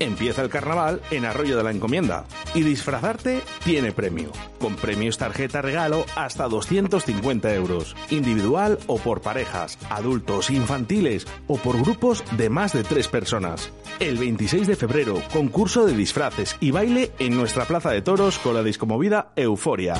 Empieza 0.00 0.40
el 0.40 0.48
carnaval 0.48 1.02
en 1.10 1.26
Arroyo 1.26 1.58
de 1.58 1.62
la 1.62 1.70
Encomienda 1.70 2.24
y 2.54 2.62
disfrazarte 2.62 3.42
tiene 3.64 3.92
premio, 3.92 4.32
con 4.58 4.74
premios 4.74 5.18
tarjeta 5.18 5.60
regalo 5.60 6.06
hasta 6.16 6.48
250 6.48 7.54
euros, 7.54 7.94
individual 8.08 8.78
o 8.86 8.96
por 8.96 9.20
parejas, 9.20 9.78
adultos, 9.90 10.48
infantiles 10.48 11.26
o 11.46 11.58
por 11.58 11.78
grupos 11.82 12.24
de 12.38 12.48
más 12.48 12.72
de 12.72 12.82
tres 12.82 13.08
personas. 13.08 13.70
El 13.98 14.16
26 14.16 14.66
de 14.68 14.76
febrero, 14.76 15.22
concurso 15.34 15.84
de 15.84 15.94
disfraces 15.94 16.56
y 16.60 16.70
baile 16.70 17.12
en 17.18 17.36
nuestra 17.36 17.66
plaza 17.66 17.90
de 17.90 18.00
toros 18.00 18.38
con 18.38 18.54
la 18.54 18.62
discomovida 18.62 19.32
Euforia. 19.36 19.96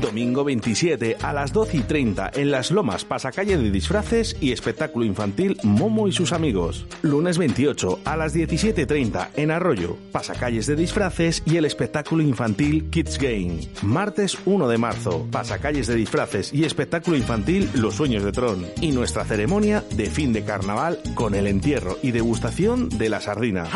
Domingo 0.00 0.44
27 0.44 1.16
a 1.22 1.32
las 1.32 1.52
12 1.52 1.78
y 1.78 1.80
30 1.80 2.32
en 2.34 2.50
Las 2.50 2.70
Lomas, 2.70 3.04
pasacalle 3.04 3.56
de 3.56 3.70
disfraces 3.70 4.36
y 4.40 4.52
espectáculo 4.52 5.04
infantil 5.04 5.58
Momo 5.62 6.08
y 6.08 6.12
sus 6.12 6.32
amigos. 6.32 6.86
Lunes 7.02 7.38
28 7.38 8.00
a 8.04 8.16
las 8.16 8.34
17.30 8.34 9.30
en 9.36 9.50
Arroyo, 9.50 9.96
pasacalles 10.12 10.66
de 10.66 10.76
disfraces 10.76 11.42
y 11.46 11.56
el 11.56 11.64
espectáculo 11.64 12.22
infantil 12.22 12.90
Kids 12.90 13.18
Game. 13.18 13.60
Martes 13.82 14.36
1 14.44 14.68
de 14.68 14.78
marzo, 14.78 15.26
pasacalles 15.30 15.86
de 15.86 15.94
disfraces 15.94 16.52
y 16.52 16.64
espectáculo 16.64 17.16
infantil 17.16 17.70
Los 17.74 17.94
Sueños 17.94 18.24
de 18.24 18.32
Tron. 18.32 18.66
Y 18.80 18.92
nuestra 18.92 19.24
ceremonia 19.24 19.82
de 19.92 20.06
fin 20.06 20.32
de 20.32 20.44
carnaval 20.44 21.00
con 21.14 21.34
el 21.34 21.46
entierro 21.46 21.98
y 22.02 22.10
degustación 22.10 22.88
de 22.90 23.08
la 23.08 23.20
sardina. 23.20 23.66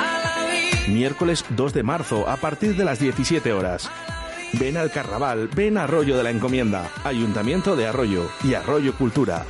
Miércoles 0.89 1.45
2 1.51 1.73
de 1.73 1.83
marzo, 1.83 2.29
a 2.29 2.37
partir 2.37 2.77
de 2.77 2.85
las 2.85 2.99
17 2.99 3.53
horas. 3.53 3.91
Ven 4.55 4.77
al 4.77 4.91
carnaval, 4.91 5.49
ven 5.55 5.79
a 5.79 5.85
Arroyo 5.85 6.17
de 6.17 6.23
la 6.25 6.31
Encomienda, 6.31 6.91
Ayuntamiento 7.05 7.77
de 7.77 7.87
Arroyo 7.87 8.29
y 8.45 8.55
Arroyo 8.55 8.95
Cultura. 8.95 9.45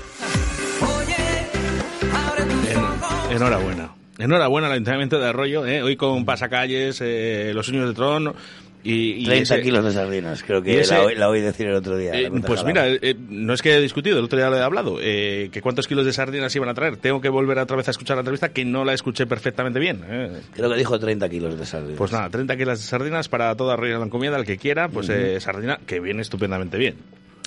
En- 2.69 3.37
enhorabuena. 3.37 3.91
Enhorabuena 4.19 4.67
al 4.67 4.75
Ayuntamiento 4.75 5.19
de 5.19 5.27
Arroyo, 5.29 5.65
¿eh? 5.67 5.83
hoy 5.83 5.97
con 5.97 6.25
pasacalles, 6.27 7.01
eh, 7.01 7.53
los 7.55 7.65
sueños 7.67 7.89
de 7.89 7.95
Tron 7.95 8.35
y... 8.83 9.23
y 9.23 9.25
30 9.25 9.55
ese- 9.57 9.63
kilos 9.63 9.85
de 9.85 9.93
sardinas, 9.93 10.43
creo 10.43 10.63
que 10.63 10.81
ese- 10.81 10.95
la, 10.95 11.03
oí, 11.05 11.15
la 11.15 11.29
oí 11.29 11.41
decir 11.41 11.67
el 11.67 11.75
otro 11.75 11.97
día. 11.97 12.13
Eh, 12.15 12.31
pues 12.47 12.65
mira, 12.65 12.89
eh, 12.89 13.15
no 13.29 13.53
es 13.55 13.63
que 13.63 13.75
he 13.77 13.81
discutido, 13.81 14.19
el 14.19 14.25
otro 14.25 14.39
día 14.39 14.49
lo 14.51 14.57
he 14.57 14.63
hablado, 14.63 14.99
eh, 15.01 15.49
que 15.53 15.61
cuántos 15.61 15.87
kilos 15.87 16.05
de 16.07 16.13
sardinas 16.13 16.55
iban 16.57 16.69
a 16.69 16.75
traer. 16.75 16.97
Tengo 16.97 17.21
que 17.21 17.29
volver 17.29 17.59
otra 17.59 17.77
vez 17.77 17.89
a 17.89 17.91
escuchar 17.91 18.17
la 18.17 18.21
entrevista, 18.21 18.49
que 18.51 18.65
no 18.65 18.85
la 18.85 18.93
escuché 18.95 19.27
perfectamente 19.27 19.79
bien. 19.79 20.03
eh. 20.09 20.41
Creo 20.55 20.71
que 20.71 20.77
dijo 20.77 20.99
30 20.99 21.29
kilos 21.29 21.59
de 21.59 21.67
sardinas. 21.67 21.99
Pues 21.99 22.13
nada, 22.13 22.31
30 22.31 22.57
kilos 22.57 22.79
de 22.79 22.85
sardinas 22.85 23.29
para 23.29 23.55
toda 23.57 23.77
Reina 23.77 23.95
de 23.95 24.01
la 24.01 24.07
Encomienda, 24.07 24.39
el 24.39 24.45
que 24.47 24.57
quiera, 24.57 24.89
pues 24.89 25.09
eh, 25.11 25.39
sardina, 25.41 25.79
que 25.87 26.01
viene 26.01 26.23
estupendamente 26.23 26.77
bien. 26.79 26.97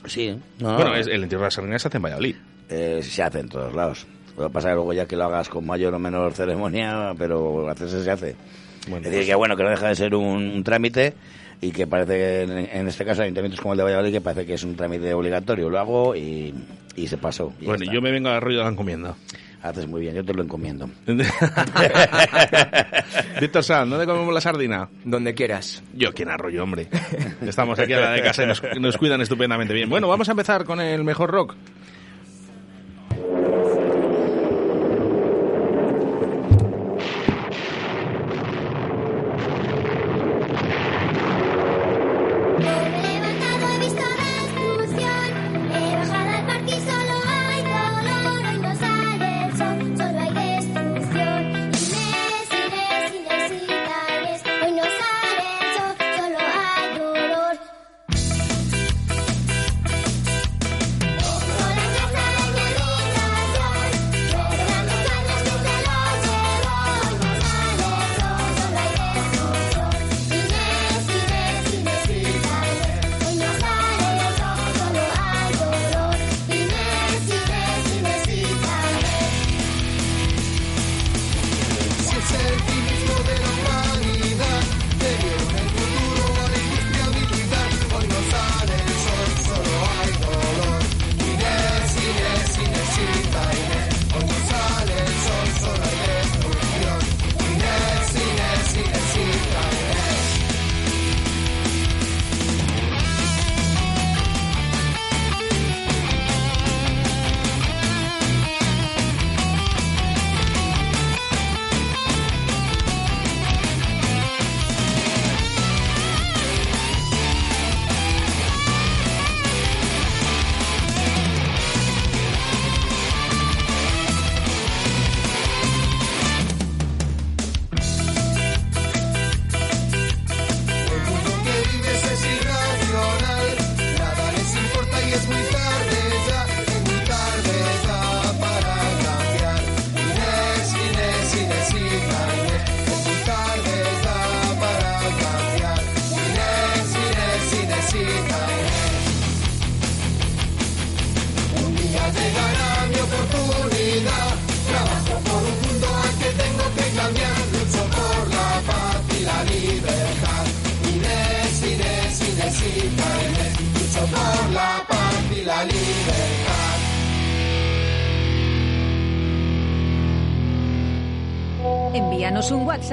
Sí. 0.06 0.36
No, 0.60 0.76
bueno, 0.76 0.92
no. 0.92 0.96
es- 0.98 1.08
el 1.08 1.16
interior 1.24 1.42
de 1.42 1.46
la 1.48 1.52
sardina 1.52 1.80
se 1.80 1.88
hace 1.88 1.98
en 1.98 2.04
Valladolid. 2.04 2.36
Eh, 2.70 3.00
se 3.04 3.24
hace 3.24 3.40
en 3.40 3.50
todos 3.50 3.74
lados. 3.74 4.06
Lo 4.38 4.48
que 4.48 4.54
pasa 4.54 4.70
es 4.70 4.72
que 4.72 4.76
luego 4.76 4.94
ya 4.94 5.06
que 5.06 5.16
lo 5.16 5.26
hagas 5.26 5.48
con 5.48 5.66
mayor 5.66 5.94
o 5.94 6.00
menor 6.00 6.34
ceremonia, 6.34 7.14
pero 7.18 7.70
hacerse 7.70 8.04
se 8.04 8.10
hace. 8.12 8.36
Bueno, 8.88 8.98
es 9.06 9.12
decir, 9.12 9.20
pues- 9.20 9.28
que 9.28 9.36
bueno, 9.36 9.56
que 9.58 9.64
no 9.64 9.70
deja 9.70 9.88
de 9.88 9.96
ser 9.96 10.16
un, 10.16 10.26
un 10.26 10.64
trámite 10.64 11.14
y 11.62 11.72
que 11.72 11.88
parece 11.88 12.14
que 12.18 12.42
en, 12.42 12.52
en 12.58 12.88
este 12.88 13.06
caso 13.06 13.22
ayuntamientos 13.22 13.62
como 13.62 13.74
el 13.74 13.78
de 13.78 13.84
Valladolid 13.86 14.12
que 14.12 14.22
parece 14.22 14.46
que 14.46 14.54
es 14.56 14.64
un 14.64 14.76
trámite 14.76 15.14
obligatorio. 15.14 15.70
Lo 15.70 15.80
hago 15.80 16.16
y, 16.16 16.54
y 16.96 17.08
se 17.08 17.18
pasó. 17.18 17.54
y 17.62 17.66
Bueno, 17.66 17.86
yo 17.92 18.02
me 18.02 18.12
vengo 18.12 18.30
a 18.30 18.38
Arroyo 18.38 18.58
de 18.60 18.64
la 18.66 18.70
Encomienda. 18.72 19.16
Haces 19.62 19.88
muy 19.88 20.02
bien, 20.02 20.14
yo 20.14 20.26
te 20.26 20.34
lo 20.34 20.44
encomiendo. 20.44 20.90
Víctor 23.40 23.64
Sanz, 23.64 23.90
¿dónde 23.90 24.06
comemos 24.06 24.34
la 24.34 24.42
sardina? 24.42 24.90
Donde 25.06 25.34
quieras. 25.34 25.82
Yo 25.94 26.10
aquí 26.10 26.24
en 26.24 26.30
Arroyo, 26.30 26.64
hombre. 26.64 26.88
Estamos 27.46 27.80
aquí 27.80 27.94
a 27.94 28.00
la 28.02 28.12
de 28.12 28.22
casa 28.22 28.44
y 28.44 28.48
nos, 28.48 28.62
nos 28.80 28.98
cuidan 28.98 29.22
estupendamente 29.22 29.74
bien. 29.74 29.90
Bueno, 29.90 30.08
vamos 30.10 30.28
a 30.28 30.32
empezar 30.32 30.66
con 30.66 30.82
el 30.82 31.04
mejor 31.06 31.32
rock. 31.32 31.56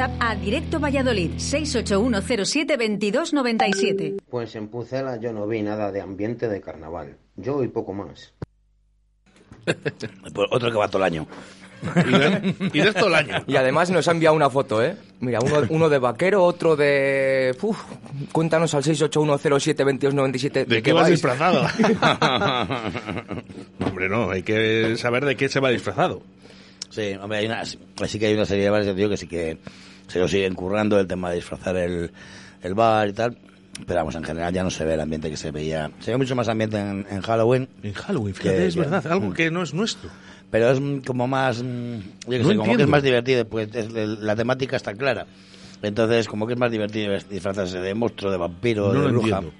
WhatsApp 0.00 0.16
a 0.20 0.34
Directo 0.34 0.80
Valladolid 0.80 1.32
681072297. 1.32 4.22
Pues 4.30 4.56
en 4.56 4.68
Pucela 4.68 5.20
yo 5.20 5.34
no 5.34 5.46
vi 5.46 5.60
nada 5.60 5.92
de 5.92 6.00
ambiente 6.00 6.48
de 6.48 6.62
carnaval. 6.62 7.18
Yo 7.36 7.62
y 7.62 7.68
poco 7.68 7.92
más. 7.92 8.32
Pues 10.32 10.48
otro 10.50 10.70
que 10.70 10.78
va 10.78 10.88
todo 10.88 11.04
el 11.04 11.12
año. 11.12 11.26
Y 11.82 12.12
de, 12.12 12.54
y 12.72 12.80
de 12.80 12.94
todo 12.94 13.08
el 13.08 13.14
año. 13.14 13.44
Y 13.46 13.56
además 13.56 13.90
nos 13.90 14.08
ha 14.08 14.12
enviado 14.12 14.34
una 14.34 14.48
foto, 14.48 14.82
¿eh? 14.82 14.96
Mira, 15.20 15.40
uno, 15.40 15.66
uno 15.68 15.90
de 15.90 15.98
vaquero, 15.98 16.42
otro 16.44 16.76
de... 16.76 17.54
Uf, 17.60 17.78
cuéntanos 18.32 18.72
al 18.74 18.82
681072297 18.84 20.66
¿De 20.66 20.82
qué 20.82 20.94
vas 20.94 21.08
disfrazado? 21.08 21.60
hombre, 23.84 24.08
no, 24.08 24.30
hay 24.30 24.42
que 24.42 24.96
saber 24.96 25.26
de 25.26 25.36
qué 25.36 25.50
se 25.50 25.60
va 25.60 25.68
disfrazado. 25.70 26.22
Sí, 26.88 27.12
hombre, 27.20 27.38
hay 27.38 27.46
una, 27.46 27.64
sí 27.64 27.78
que 28.18 28.26
hay 28.26 28.34
una 28.34 28.46
serie 28.46 28.64
de 28.64 28.70
bares, 28.70 28.86
te 28.86 28.94
digo, 28.94 29.10
que 29.10 29.16
sí 29.16 29.26
que 29.26 29.58
se 30.10 30.18
lo 30.18 30.28
siguen 30.28 30.54
currando 30.54 30.98
el 30.98 31.06
tema 31.06 31.30
de 31.30 31.36
disfrazar 31.36 31.76
el, 31.76 32.10
el 32.62 32.74
bar 32.74 33.08
y 33.08 33.12
tal. 33.12 33.36
Pero 33.86 34.00
vamos, 34.00 34.14
en 34.14 34.24
general 34.24 34.52
ya 34.52 34.62
no 34.62 34.70
se 34.70 34.84
ve 34.84 34.94
el 34.94 35.00
ambiente 35.00 35.30
que 35.30 35.36
se 35.38 35.50
veía. 35.50 35.90
Se 36.00 36.10
ve 36.10 36.18
mucho 36.18 36.36
más 36.36 36.48
ambiente 36.48 36.78
en, 36.78 37.06
en 37.10 37.20
Halloween. 37.22 37.68
En 37.82 37.94
Halloween, 37.94 38.34
fíjate, 38.34 38.66
es 38.66 38.76
verdad, 38.76 39.06
algo 39.06 39.32
que 39.32 39.50
no 39.50 39.62
es 39.62 39.72
nuestro. 39.72 40.10
Pero 40.50 40.68
es 40.70 40.80
mm, 40.80 40.98
como 40.98 41.26
más, 41.28 41.62
mm, 41.62 41.66
yo 42.28 42.38
No 42.40 42.44
sé, 42.48 42.56
como 42.56 42.76
que 42.76 42.82
es 42.82 42.88
más 42.88 43.02
divertido, 43.02 43.46
pues 43.46 43.68
es- 43.74 43.90
la 43.92 44.36
temática 44.36 44.76
está 44.76 44.92
clara. 44.94 45.26
Entonces, 45.82 46.28
como 46.28 46.46
que 46.46 46.52
es 46.54 46.58
más 46.58 46.70
divertido 46.70 47.14
disfrazarse 47.30 47.78
de 47.78 47.94
monstruo, 47.94 48.30
de 48.30 48.36
vampiro, 48.36 48.92
No 48.92 49.02
de 49.02 49.08
bruja. 49.12 49.36
entiendo. 49.38 49.52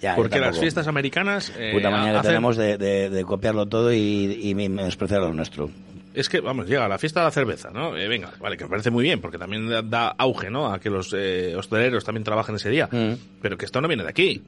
Ya, 0.00 0.12
yo 0.12 0.16
Porque 0.22 0.40
las 0.40 0.58
fiestas 0.58 0.86
americanas... 0.86 1.52
eh, 1.58 1.72
Puta 1.74 1.90
que 1.90 1.94
hacen- 1.96 2.22
tenemos 2.22 2.56
de, 2.56 2.78
de- 2.78 3.10
de 3.10 3.24
copiarlo 3.24 3.66
todo 3.66 3.92
y, 3.92 4.38
y 4.42 4.54
menospreciar 4.54 5.20
lo 5.20 5.34
nuestro. 5.34 5.68
Es 6.12 6.28
que, 6.28 6.40
vamos, 6.40 6.66
llega 6.66 6.88
la 6.88 6.98
fiesta 6.98 7.20
de 7.20 7.26
la 7.26 7.30
cerveza, 7.30 7.70
¿no? 7.70 7.96
Eh, 7.96 8.08
venga, 8.08 8.32
vale, 8.40 8.56
que 8.56 8.64
me 8.64 8.70
parece 8.70 8.90
muy 8.90 9.04
bien, 9.04 9.20
porque 9.20 9.38
también 9.38 9.68
da, 9.68 9.82
da 9.82 10.08
auge, 10.18 10.50
¿no? 10.50 10.72
A 10.72 10.80
que 10.80 10.90
los 10.90 11.14
eh, 11.16 11.54
hosteleros 11.56 12.04
también 12.04 12.24
trabajen 12.24 12.56
ese 12.56 12.68
día. 12.68 12.88
Mm. 12.90 13.12
Pero 13.40 13.56
que 13.56 13.64
esto 13.64 13.80
no 13.80 13.86
viene 13.88 14.02
de 14.02 14.08
aquí. 14.10 14.42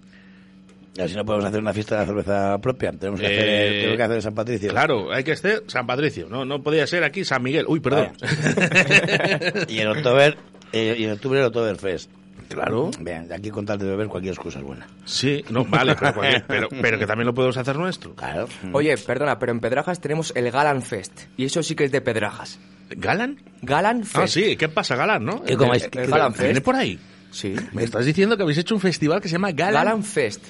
Y 0.94 1.01
así 1.01 1.14
no 1.14 1.24
podemos 1.24 1.47
hacer 1.47 1.60
una 1.60 1.72
fiesta 1.72 2.01
de 2.01 2.06
cerveza 2.06 2.59
propia. 2.59 2.93
Tenemos 2.93 3.20
que, 3.20 3.26
Eh, 3.26 3.39
hacer, 3.39 3.70
tenemos 3.70 3.97
que 3.97 4.02
hacer 4.02 4.22
San 4.22 4.34
Patricio. 4.34 4.70
Claro, 4.70 5.12
hay 5.12 5.24
que 5.24 5.36
ser 5.36 5.62
San 5.68 5.86
Patricio, 5.86 6.28
¿no? 6.28 6.44
No 6.44 6.62
podía 6.62 6.86
ser 6.86 7.05
aquí 7.05 7.24
San 7.24 7.43
Miguel. 7.43 7.64
Uy, 7.68 7.80
perdón. 7.80 8.09
y 9.68 9.78
en 9.78 9.89
octubre, 9.89 10.36
eh, 10.72 10.97
y 10.98 11.05
en 11.05 11.12
octubre 11.12 11.39
el 11.40 11.47
Oktoberfest. 11.47 12.10
Claro. 12.55 12.91
Bien, 13.01 13.29
aquí 13.33 13.51
con 13.51 13.65
tal 13.66 13.79
de 13.79 13.87
beber 13.87 14.09
cualquier 14.09 14.35
excusa 14.35 14.59
es 14.59 14.65
buena. 14.65 14.87
Sí, 15.05 15.45
no, 15.51 15.65
vale, 15.65 15.95
pero, 15.99 16.15
pero, 16.47 16.69
pero 16.70 16.99
que 16.99 17.07
también 17.07 17.27
lo 17.27 17.35
podemos 17.35 17.57
hacer 17.57 17.77
nuestro. 17.77 18.15
Claro. 18.15 18.49
Oye, 18.73 18.97
perdona, 18.99 19.39
pero 19.39 19.53
en 19.53 19.61
Pedrajas 19.61 20.01
tenemos 20.01 20.33
el 20.37 20.51
Galan 20.51 20.83
Fest. 20.83 21.12
Y 21.37 21.45
eso 21.47 21.62
sí 21.62 21.74
que 21.74 21.85
es 21.85 21.93
de 21.93 22.01
Pedrajas. 22.01 22.59
¿Galan? 22.91 23.39
Galan 23.62 24.05
Fest. 24.05 24.16
Ah, 24.16 24.27
sí, 24.27 24.57
¿qué 24.57 24.69
pasa, 24.69 24.97
Galan, 24.97 25.24
no? 25.24 25.43
¿Qué 25.43 25.57
comáis? 25.57 25.89
¿Qué- 25.89 26.03
eh, 26.03 26.07
Galan 26.07 26.33
¿Viene 26.33 26.55
Fest? 26.55 26.65
por 26.65 26.77
ahí? 26.77 26.99
Sí. 27.31 27.55
Me 27.73 27.85
estás 27.85 28.05
diciendo 28.05 28.37
que 28.37 28.43
habéis 28.43 28.59
hecho 28.59 28.74
un 28.74 28.81
festival 28.81 29.20
que 29.23 29.29
se 29.29 29.33
llama 29.35 29.53
Galan. 29.53 29.85
Galan 29.85 30.05
Fest. 30.05 30.45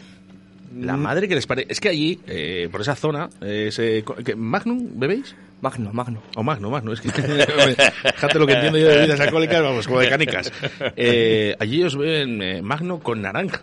La 0.76 0.96
madre 0.96 1.28
que 1.28 1.34
les 1.34 1.46
parece. 1.46 1.70
Es 1.70 1.80
que 1.80 1.90
allí, 1.90 2.18
eh, 2.26 2.68
por 2.72 2.80
esa 2.80 2.96
zona, 2.96 3.28
eh, 3.42 3.68
se- 3.70 4.02
¿qué, 4.24 4.34
¿Magnum 4.34 4.98
bebéis? 4.98 5.36
Magno, 5.62 5.92
Magno. 5.92 6.20
O 6.36 6.42
Magno, 6.42 6.70
Magno. 6.70 6.92
Es 6.92 7.00
que 7.00 7.08
fíjate 7.12 8.38
lo 8.38 8.46
que 8.46 8.52
entiendo 8.52 8.78
yo 8.78 8.88
de 8.88 8.96
bebidas 8.96 9.20
alcohólicas, 9.20 9.62
vamos, 9.62 9.86
como 9.86 10.00
de 10.00 10.08
canicas. 10.10 10.52
Eh, 10.96 11.54
allí 11.58 11.82
os 11.84 11.96
ven 11.96 12.42
eh, 12.42 12.60
Magno 12.62 12.98
con 12.98 13.22
naranja. 13.22 13.62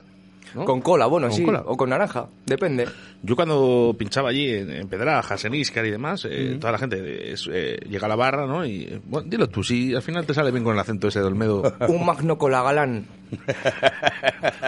¿no? 0.55 0.65
Con 0.65 0.81
cola, 0.81 1.05
bueno, 1.05 1.27
Con 1.27 1.35
sí. 1.37 1.43
cola. 1.43 1.61
O 1.67 1.77
con 1.77 1.89
naranja, 1.89 2.27
depende. 2.45 2.87
Yo 3.21 3.35
cuando 3.35 3.93
pinchaba 3.99 4.29
allí 4.29 4.49
en, 4.49 4.71
en 4.71 4.87
Pedrajas, 4.87 5.43
en 5.45 5.53
Iscar 5.53 5.85
y 5.85 5.91
demás, 5.91 6.25
eh, 6.27 6.57
toda 6.59 6.71
la 6.71 6.79
gente 6.79 7.33
es, 7.33 7.47
eh, 7.51 7.77
llega 7.87 8.05
a 8.05 8.09
la 8.09 8.15
barra, 8.15 8.47
¿no? 8.47 8.65
Y, 8.65 8.83
eh, 8.83 8.99
bueno, 9.05 9.27
dilo 9.29 9.47
tú, 9.47 9.61
si 9.63 9.93
al 9.93 10.01
final 10.01 10.25
te 10.25 10.33
sale 10.33 10.49
bien 10.51 10.63
con 10.63 10.73
el 10.73 10.79
acento 10.79 11.09
ese 11.09 11.19
de 11.19 11.25
Olmedo. 11.25 11.61
Un 11.89 12.03
Magno 12.05 12.37
con 12.37 12.51
la 12.51 12.63
Galán. 12.63 13.05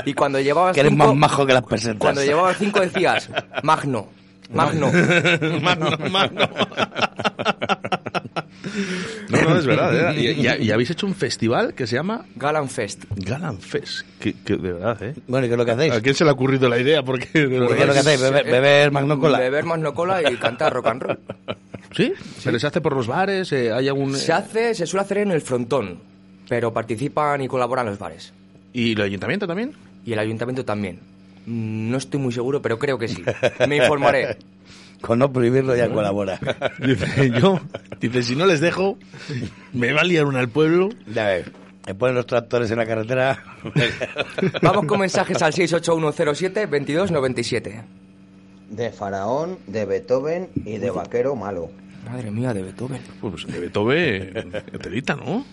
Y 0.06 0.14
cuando 0.14 0.40
llevabas 0.40 0.74
Que 0.76 0.82
eres 0.82 0.92
cinco, 0.92 1.08
más 1.08 1.16
majo 1.16 1.46
que 1.48 1.54
las 1.54 1.64
pesetas. 1.64 1.98
cuando 1.98 2.24
llevabas 2.24 2.58
cinco 2.58 2.82
decías, 2.82 3.32
Magno, 3.64 4.10
Magno. 4.54 4.92
Magno, 5.62 5.90
Magno. 6.12 6.50
No, 9.30 9.42
no, 9.42 9.58
es 9.58 9.66
verdad. 9.66 10.16
¿eh? 10.18 10.22
Y, 10.38 10.48
y- 10.48 10.64
y 10.68 10.72
habéis 10.72 10.90
hecho 10.92 11.06
un 11.08 11.16
festival 11.16 11.74
que 11.74 11.88
se 11.88 11.96
llama 11.96 12.26
Galan 12.36 12.70
Fest. 12.70 13.04
Galan 13.16 13.60
Fest. 13.60 14.06
Que, 14.20 14.34
que 14.34 14.56
de 14.56 14.74
verdad, 14.74 15.02
¿eh? 15.04 15.14
Bueno, 15.28 15.46
¿y 15.46 15.50
qué 15.50 15.54
es 15.56 15.58
lo 15.58 15.66
que 15.66 15.72
hacéis? 15.72 15.94
¿A 15.94 16.02
quién 16.02 16.16
se 16.16 16.24
le 16.24 16.30
ha 16.30 16.34
ocurrido 16.34 16.70
la 16.70 16.80
idea? 16.80 17.04
Porque 17.04 17.28
de 17.40 17.50
¿Qué 17.50 17.56
es 17.56 17.88
lo 17.88 17.94
que 17.94 18.00
hacéis? 18.00 18.22
Beber, 18.22 18.46
beber 18.46 18.92
Magno 18.92 19.20
Cola. 19.20 19.40
Beber 19.40 19.66
Magno 19.66 19.94
Cola 19.94 20.30
y 20.32 20.36
cantar 20.38 20.74
rock 20.74 20.88
and 20.88 21.02
roll. 21.02 21.20
¿Sí? 21.96 22.14
¿Pero 22.44 22.60
se 22.60 22.68
hace 22.68 22.82
por 22.82 22.96
los 22.96 23.08
bares? 23.08 23.52
eh, 23.52 23.72
¿Hay 23.74 23.88
algún...? 23.88 24.16
Se 24.16 24.32
hace, 24.32 24.74
se 24.76 24.86
suele 24.86 25.04
hacer 25.04 25.18
en 25.20 25.32
el 25.32 25.42
frontón, 25.42 26.00
pero 26.48 26.72
participan 26.74 27.42
y 27.42 27.48
colaboran 27.48 27.86
los 27.86 27.98
bares. 28.00 28.32
¿Y 28.74 28.94
el 28.94 29.02
ayuntamiento 29.02 29.46
también? 29.48 29.74
Y 30.06 30.14
el 30.14 30.20
ayuntamiento 30.20 30.64
también. 30.64 31.00
Mm, 31.46 31.92
No 31.92 31.98
estoy 31.98 32.20
muy 32.20 32.34
seguro, 32.34 32.62
pero 32.62 32.78
creo 32.80 32.98
que 32.98 33.08
sí. 33.08 33.24
Me 33.68 33.78
informaré. 33.78 34.38
Con 35.02 35.18
no 35.18 35.34
prohibirlo 35.34 35.76
ya 35.76 35.90
colabora. 35.90 36.40
Dice, 36.80 37.32
yo, 37.32 37.60
dice, 38.00 38.22
si 38.22 38.36
no 38.36 38.46
les 38.46 38.60
dejo, 38.62 39.00
me 39.74 39.94
va 39.94 40.02
a 40.02 40.04
liar 40.04 40.26
una 40.26 40.38
al 40.40 40.50
pueblo. 40.50 40.90
Ya 41.12 41.26
ves. 41.26 41.48
Me 41.88 41.96
ponen 41.96 42.14
los 42.14 42.28
tractores 42.28 42.70
en 42.70 42.78
la 42.78 42.86
carretera. 42.86 43.44
Vamos 44.62 44.86
con 44.86 45.00
mensajes 45.00 45.42
al 45.42 45.54
68107-2297. 45.54 47.84
De 48.70 48.92
Faraón, 48.92 49.58
de 49.66 49.86
Beethoven 49.86 50.50
y 50.66 50.78
de 50.78 50.92
Vaquero 50.92 51.36
Malo. 51.36 51.72
Madre 52.06 52.30
mía, 52.30 52.54
de 52.54 52.62
Beethoven. 52.62 53.02
Pues 53.20 53.48
de 53.48 53.60
Beethoven, 53.60 54.52
telita, 54.82 55.16
¿no? 55.16 55.44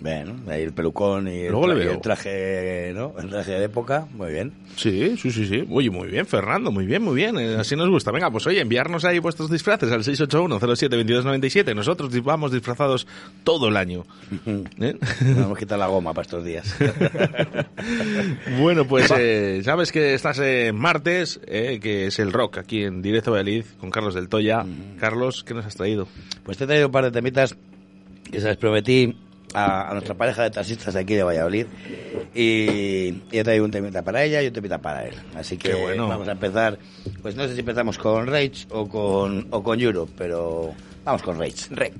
Bueno, 0.00 0.36
ahí 0.48 0.62
el 0.62 0.72
pelucón 0.72 1.26
y 1.26 1.40
el, 1.40 1.50
Luego 1.50 1.66
le 1.66 1.74
tra- 1.74 1.76
y 1.76 1.84
veo. 1.86 1.92
el 1.94 2.00
traje, 2.00 2.92
¿no? 2.94 3.14
El 3.20 3.30
traje 3.30 3.50
de 3.52 3.64
época, 3.64 4.06
muy 4.14 4.30
bien. 4.30 4.52
Sí, 4.76 5.16
sí, 5.20 5.32
sí, 5.32 5.44
sí. 5.46 5.64
Oye, 5.68 5.90
muy 5.90 6.06
bien, 6.08 6.24
Fernando, 6.24 6.70
muy 6.70 6.86
bien, 6.86 7.02
muy 7.02 7.16
bien. 7.16 7.36
Eh, 7.36 7.56
Así 7.58 7.74
nos 7.74 7.88
gusta. 7.88 8.12
Venga, 8.12 8.30
pues 8.30 8.46
oye, 8.46 8.60
enviarnos 8.60 9.04
ahí 9.04 9.18
vuestros 9.18 9.50
disfraces 9.50 9.90
al 9.90 10.04
681-07-2297. 10.04 11.74
Nosotros 11.74 12.10
vamos 12.22 12.52
disfrazados 12.52 13.08
todo 13.42 13.66
el 13.68 13.76
año. 13.76 14.04
¿Eh? 14.46 14.96
Vamos 15.36 15.56
a 15.56 15.58
quitar 15.58 15.78
la 15.80 15.88
goma 15.88 16.14
para 16.14 16.22
estos 16.22 16.44
días. 16.44 16.76
Bueno, 18.60 18.86
pues 18.86 19.12
eh, 19.16 19.60
sabes 19.64 19.92
que 19.92 20.14
estás 20.14 20.38
en 20.40 20.74
martes, 20.76 21.40
eh, 21.46 21.78
que 21.80 22.06
es 22.06 22.18
el 22.18 22.32
rock, 22.32 22.58
aquí 22.58 22.82
en 22.84 23.02
Directo 23.02 23.30
Valladolid, 23.30 23.64
con 23.78 23.90
Carlos 23.90 24.14
del 24.14 24.28
Toya. 24.28 24.64
Carlos, 24.98 25.44
¿qué 25.44 25.54
nos 25.54 25.64
has 25.66 25.76
traído? 25.76 26.08
Pues 26.44 26.56
te 26.58 26.64
he 26.64 26.66
traído 26.66 26.86
un 26.86 26.92
par 26.92 27.04
de 27.04 27.10
temitas 27.10 27.56
que 28.30 28.40
se 28.40 28.48
les 28.48 28.56
prometí 28.56 29.16
a, 29.54 29.90
a 29.90 29.92
nuestra 29.92 30.14
pareja 30.14 30.42
de 30.42 30.50
taxistas 30.50 30.94
de 30.94 31.00
aquí 31.00 31.14
de 31.14 31.22
Valladolid. 31.22 31.66
Y, 32.34 33.22
y 33.30 33.38
he 33.38 33.44
traído 33.44 33.64
un 33.64 33.70
temita 33.70 34.02
para 34.02 34.22
ella 34.24 34.42
y 34.42 34.48
un 34.48 34.52
temita 34.52 34.78
para 34.78 35.06
él. 35.06 35.14
Así 35.34 35.56
que 35.56 35.74
bueno. 35.74 36.08
vamos 36.08 36.28
a 36.28 36.32
empezar. 36.32 36.78
Pues 37.22 37.34
no 37.36 37.46
sé 37.46 37.54
si 37.54 37.60
empezamos 37.60 37.98
con 37.98 38.26
Rage 38.26 38.66
o 38.70 38.88
con, 38.88 39.46
o 39.50 39.62
con 39.62 39.80
Europe, 39.80 40.12
pero 40.16 40.74
vamos 41.04 41.22
con 41.22 41.38
Rage. 41.38 41.66
Rage. 41.70 41.92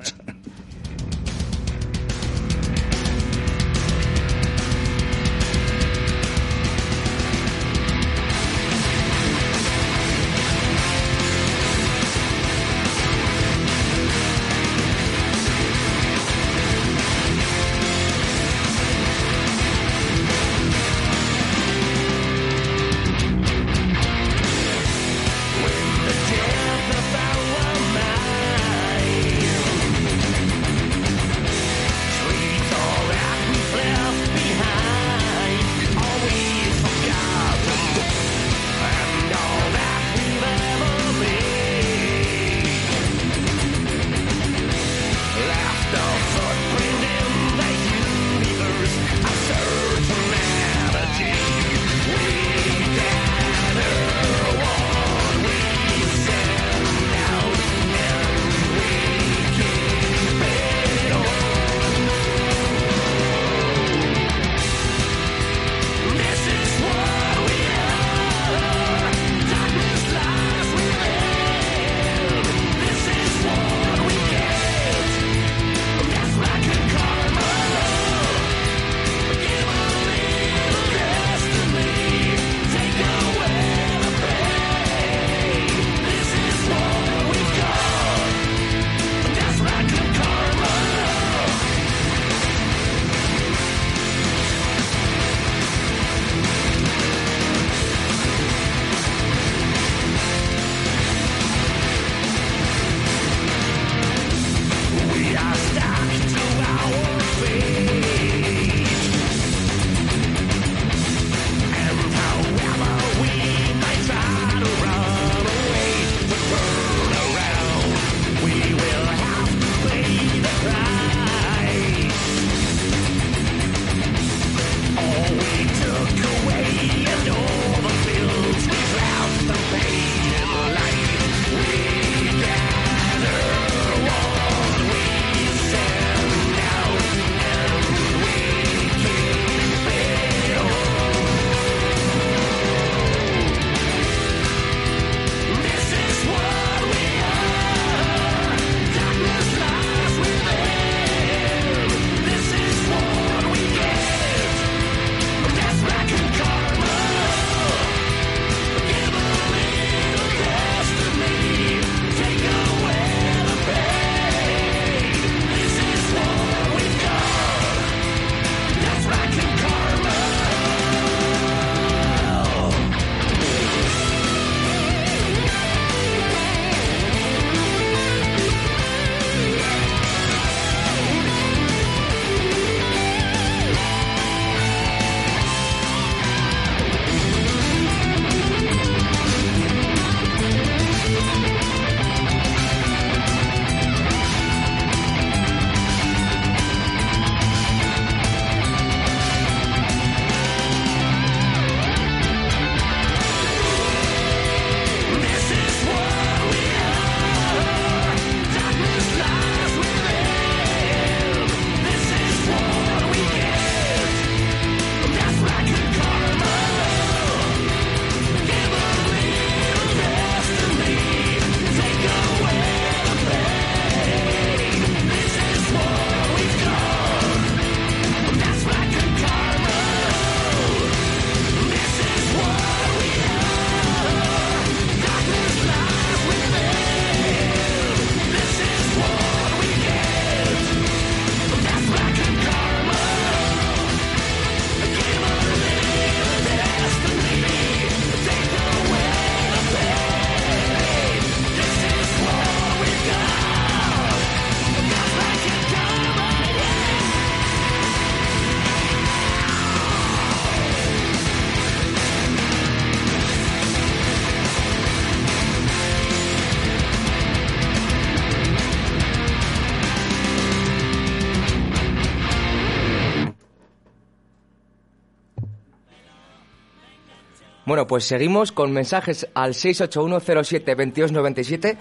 Bueno, 277.78 277.86
pues 277.86 278.06
seguimos 278.06 278.50
con 278.50 278.72
mensajes 278.72 279.28
al 279.34 279.54
681072297. 279.54 281.76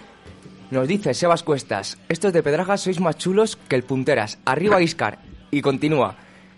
Nos 0.69 0.87
dice 0.87 1.15
Sebas 1.15 1.41
Cuestas, 1.41 1.97
estos 2.07 2.31
de 2.33 2.43
Pedrajas 2.43 2.81
sois 2.81 2.99
más 2.99 3.17
chulos 3.17 3.57
que 3.67 3.75
el 3.75 3.81
Punteras. 3.81 4.37
Arriba 4.45 4.79
Iscar. 4.79 5.17
Y 5.49 5.63
continúa. 5.63 6.15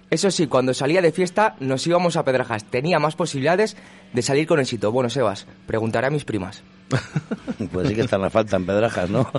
Eso 0.10 0.30
sí, 0.30 0.48
cuando 0.48 0.74
salía 0.74 1.02
de 1.02 1.14
fiesta 1.14 1.56
nos 1.61 1.88
íbamos 1.88 2.18
a 2.18 2.26
Pedrajas. 2.26 2.66
Tenía 2.66 2.99
más 2.99 3.16
posibilidades 3.16 3.78
de 4.11 4.22
salir 4.22 4.45
con 4.45 4.60
éxito. 4.60 4.91
Bueno, 4.91 5.10
Sebas, 5.10 5.48
preguntaré 5.66 6.07
a 6.07 6.11
mis 6.11 6.26
primas. 6.26 6.61
Pues 7.72 7.88
sí 7.88 7.95
que 7.95 8.02
están 8.02 8.26
a 8.26 8.30
falta 8.30 8.57
en 8.57 8.66
Pedrajas, 8.66 9.10
¿no? 9.10 9.24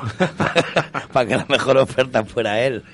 Para 1.13 1.27
que 1.27 1.37
la 1.37 1.45
mejor 1.47 1.77
oferta 1.77 2.25
fuera 2.25 2.59
él. 2.63 2.85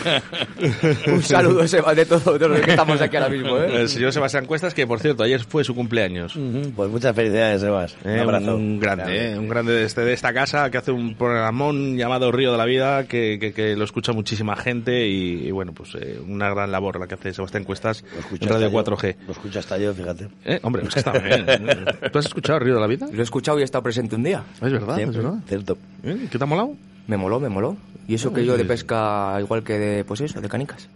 Un 1.06 1.22
saludo, 1.22 1.66
Sebas, 1.66 1.96
de 1.96 2.06
todos 2.06 2.40
los 2.40 2.60
que 2.60 2.70
estamos 2.70 3.00
aquí 3.00 3.16
ahora 3.16 3.28
mismo. 3.28 3.56
¿eh? 3.58 3.82
El 3.82 3.88
señor 3.88 4.12
Sebastián 4.12 4.46
Cuestas, 4.46 4.74
que 4.74 4.86
por 4.86 5.00
cierto, 5.00 5.22
ayer 5.22 5.40
fue 5.44 5.64
su 5.64 5.74
cumpleaños. 5.74 6.38
Pues 6.76 6.90
muchas 6.90 7.14
felicidades, 7.14 7.60
Sebas. 7.60 7.96
Un 8.04 8.10
Eh, 8.10 8.20
abrazo. 8.20 8.56
un 8.56 8.78
grande, 8.80 9.32
eh, 9.32 9.38
un 9.38 9.48
grande 9.48 9.72
de, 9.72 9.84
este, 9.84 10.02
de 10.02 10.12
esta 10.12 10.32
casa 10.32 10.70
que 10.70 10.78
hace 10.78 10.90
un 10.92 11.14
programón 11.14 11.96
llamado 11.96 12.30
Río 12.32 12.52
de 12.52 12.58
la 12.58 12.64
Vida 12.64 13.04
que, 13.06 13.38
que- 13.40 13.52
que 13.52 13.76
lo 13.76 13.84
escucha 13.84 14.12
muchísima 14.12 14.56
gente 14.56 15.06
y, 15.08 15.46
y 15.46 15.50
bueno, 15.50 15.72
pues 15.72 15.90
eh, 15.94 16.20
una 16.26 16.50
gran 16.50 16.70
labor 16.72 16.98
la 17.00 17.06
que 17.06 17.14
hace 17.14 17.32
Sebastián 17.32 17.64
Cuestas 17.64 18.04
en 18.40 18.48
Radio 18.48 18.66
hasta 18.66 18.70
yo. 18.70 18.96
4G. 18.96 19.16
Lo 19.26 19.32
escucho 19.32 19.58
hasta 19.58 19.78
yo, 19.78 19.92
fíjate. 19.94 20.28
Eh, 20.44 20.60
hombre, 20.62 20.82
es 20.84 20.94
que 20.94 20.98
está 21.00 21.12
bien. 21.12 21.46
¿Tú 22.12 22.18
has 22.18 22.26
escuchado 22.26 22.58
Río 22.58 22.74
de 22.74 22.80
la 22.80 22.86
Vida? 22.86 23.06
Lo 23.12 23.20
he 23.20 23.22
escuchado 23.22 23.58
y 23.58 23.62
he 23.62 23.64
estado 23.64 23.82
presente 23.82 24.16
un 24.16 24.22
día. 24.22 24.42
Es 24.62 24.72
verdad, 24.72 24.98
es 25.00 25.14
verdad. 25.16 25.34
Cierto. 25.46 25.78
¿Eh? 26.04 26.26
¿Qué 26.30 26.38
te 26.38 26.44
ha 26.44 26.46
molado? 26.46 26.74
Me 27.10 27.16
moló, 27.16 27.40
me 27.40 27.48
moló. 27.48 27.76
Y 28.06 28.14
eso 28.14 28.32
que 28.32 28.44
yo 28.46 28.56
de 28.56 28.64
pesca, 28.64 29.36
igual 29.40 29.64
que 29.64 29.76
de, 29.78 30.04
pues 30.04 30.20
eso, 30.20 30.40
de 30.40 30.48
canicas. 30.48 30.88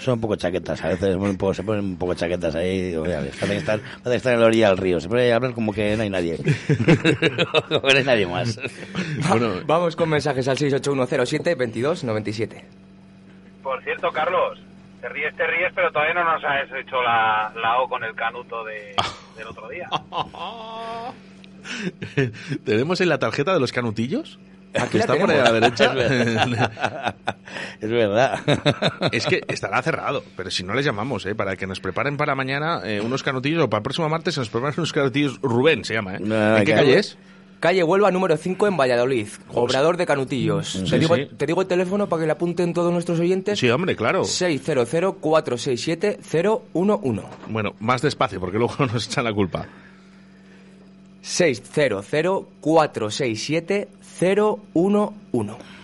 Son 0.00 0.14
un 0.14 0.20
poco 0.20 0.36
chaquetas, 0.36 0.84
a 0.84 0.88
veces 0.88 1.16
un 1.16 1.36
poco- 1.38 1.54
se 1.54 1.62
ponen 1.62 1.82
un 1.84 1.96
poco 1.96 2.12
chaquetas 2.12 2.54
ahí. 2.54 2.94
Parece 2.94 3.54
que 3.54 3.62
que 4.04 4.16
están 4.16 4.34
en 4.34 4.40
la 4.40 4.46
orilla 4.46 4.68
del 4.68 4.76
río. 4.76 5.00
Se 5.00 5.08
a 5.32 5.36
hablar 5.36 5.54
como 5.54 5.72
que 5.72 5.96
no 5.96 6.02
hay 6.02 6.10
nadie. 6.10 6.36
como 7.68 7.80
que 7.80 7.92
no 7.94 7.98
hay 7.98 8.04
nadie 8.04 8.26
más. 8.26 8.60
Vamos 9.66 9.96
con 9.96 10.10
mensajes 10.10 10.46
al 10.48 10.58
681072297. 10.58 12.62
Por 13.62 13.82
cierto, 13.82 14.10
Carlos, 14.12 14.58
te 15.00 15.08
ríes, 15.08 15.34
te 15.36 15.46
ríes, 15.46 15.72
pero 15.74 15.90
todavía 15.90 16.12
no 16.14 16.24
nos 16.24 16.44
has 16.44 16.68
hecho 16.78 17.02
la, 17.02 17.50
la 17.62 17.78
O 17.80 17.88
con 17.88 18.04
el 18.04 18.14
canuto 18.14 18.62
de, 18.64 18.94
del 19.38 19.46
otro 19.48 19.68
día. 19.70 19.88
¿Tenemos 22.64 23.00
en 23.00 23.08
la 23.08 23.18
tarjeta 23.18 23.54
de 23.54 23.60
los 23.60 23.72
canutillos? 23.72 24.38
Aquí 24.74 24.98
está 24.98 25.16
por 25.16 25.30
ahí 25.30 25.38
a 25.38 25.44
la 25.44 25.52
derecha. 25.52 25.94
Es 27.80 27.90
verdad. 27.90 28.40
Es 29.12 29.26
que 29.26 29.42
estará 29.48 29.80
cerrado, 29.82 30.24
pero 30.36 30.50
si 30.50 30.64
no 30.64 30.74
les 30.74 30.84
llamamos, 30.84 31.24
¿eh? 31.26 31.34
para 31.34 31.56
que 31.56 31.66
nos 31.66 31.80
preparen 31.80 32.16
para 32.16 32.34
mañana 32.34 32.80
eh, 32.84 33.00
unos 33.00 33.22
canutillos, 33.22 33.62
o 33.62 33.70
para 33.70 33.78
el 33.78 33.82
próximo 33.82 34.08
martes 34.08 34.34
se 34.34 34.40
nos 34.40 34.48
preparen 34.48 34.74
unos 34.78 34.92
canutillos. 34.92 35.38
Rubén 35.42 35.84
se 35.84 35.94
llama, 35.94 36.16
¿eh? 36.16 36.20
¿En 36.20 36.64
qué 36.64 36.74
calle 36.74 36.98
es? 36.98 37.16
Calle 37.60 37.82
Huelva 37.82 38.10
número 38.10 38.36
5 38.36 38.66
en 38.66 38.76
Valladolid. 38.76 39.28
Obrador 39.48 39.96
de 39.96 40.04
Canutillos. 40.04 40.68
Sí, 40.68 40.84
te, 40.84 40.98
digo, 40.98 41.16
sí. 41.16 41.26
te 41.36 41.46
digo 41.46 41.62
el 41.62 41.66
teléfono 41.66 42.06
para 42.06 42.20
que 42.20 42.26
le 42.26 42.32
apunten 42.32 42.74
todos 42.74 42.92
nuestros 42.92 43.18
oyentes. 43.18 43.58
Sí, 43.58 43.70
hombre, 43.70 43.96
claro. 43.96 44.20
600-467-011. 44.22 47.22
Bueno, 47.48 47.74
más 47.80 48.02
despacio, 48.02 48.38
porque 48.40 48.58
luego 48.58 48.74
nos 48.92 49.06
echan 49.06 49.24
la 49.24 49.32
culpa. 49.32 49.66
600-467-011. 51.24 53.86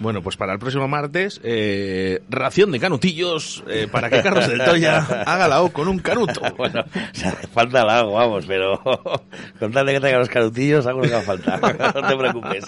Bueno, 0.00 0.22
pues 0.22 0.38
para 0.38 0.54
el 0.54 0.58
próximo 0.58 0.88
martes, 0.88 1.38
eh, 1.44 2.22
ración 2.30 2.72
de 2.72 2.80
canutillos 2.80 3.62
eh, 3.68 3.86
para 3.92 4.08
que 4.08 4.22
Carlos 4.22 4.48
del 4.48 4.64
Toya 4.64 4.98
haga 5.26 5.46
la 5.48 5.62
O 5.62 5.70
con 5.70 5.86
un 5.86 5.98
canuto. 5.98 6.40
Bueno, 6.56 6.80
o 6.80 7.14
sea, 7.14 7.32
falta 7.52 7.84
la 7.84 7.98
hago, 7.98 8.12
vamos, 8.12 8.44
pero 8.46 8.80
con 9.58 9.72
tal 9.72 9.84
de 9.84 9.94
que 9.94 10.00
traiga 10.00 10.18
los 10.18 10.28
canutillos, 10.28 10.86
hago 10.86 11.00
lo 11.00 11.08
que 11.08 11.14
haga 11.14 11.22
falta. 11.22 11.58
No 11.94 12.08
te 12.08 12.16
preocupes. 12.16 12.64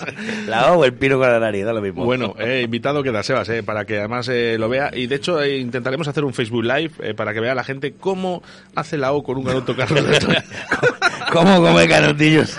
La 0.47 0.63
hago 0.63 0.81
o 0.81 0.85
el 0.85 0.95
pino 0.95 1.19
con 1.19 1.29
la 1.29 1.39
nariz, 1.39 1.65
da 1.65 1.73
lo 1.73 1.81
mismo. 1.81 2.05
Bueno, 2.05 2.35
eh, 2.39 2.63
invitado 2.65 3.03
queda 3.03 3.23
Sebas, 3.23 3.49
eh, 3.49 3.63
para 3.63 3.85
que 3.85 3.99
además 3.99 4.29
eh, 4.29 4.57
lo 4.59 4.69
vea. 4.69 4.91
Y 4.93 5.07
de 5.07 5.15
hecho, 5.17 5.45
intentaremos 5.45 6.09
hacer 6.09 6.25
un 6.25 6.35
Facebook 6.35 6.65
Live 6.65 7.15
para 7.15 7.33
que 7.33 7.41
vea 7.41 7.55
la 7.55 7.65
gente 7.65 7.95
cómo 7.99 8.43
hace 8.75 8.99
la 8.99 9.13
O 9.13 9.23
con 9.23 9.39
un 9.39 9.45
canuto 9.45 9.77
Carlos 9.77 10.05
del 10.05 10.19
Toya. 10.19 10.45
¿Cómo 11.33 11.61
come 11.61 11.89
canutillos? 11.89 12.59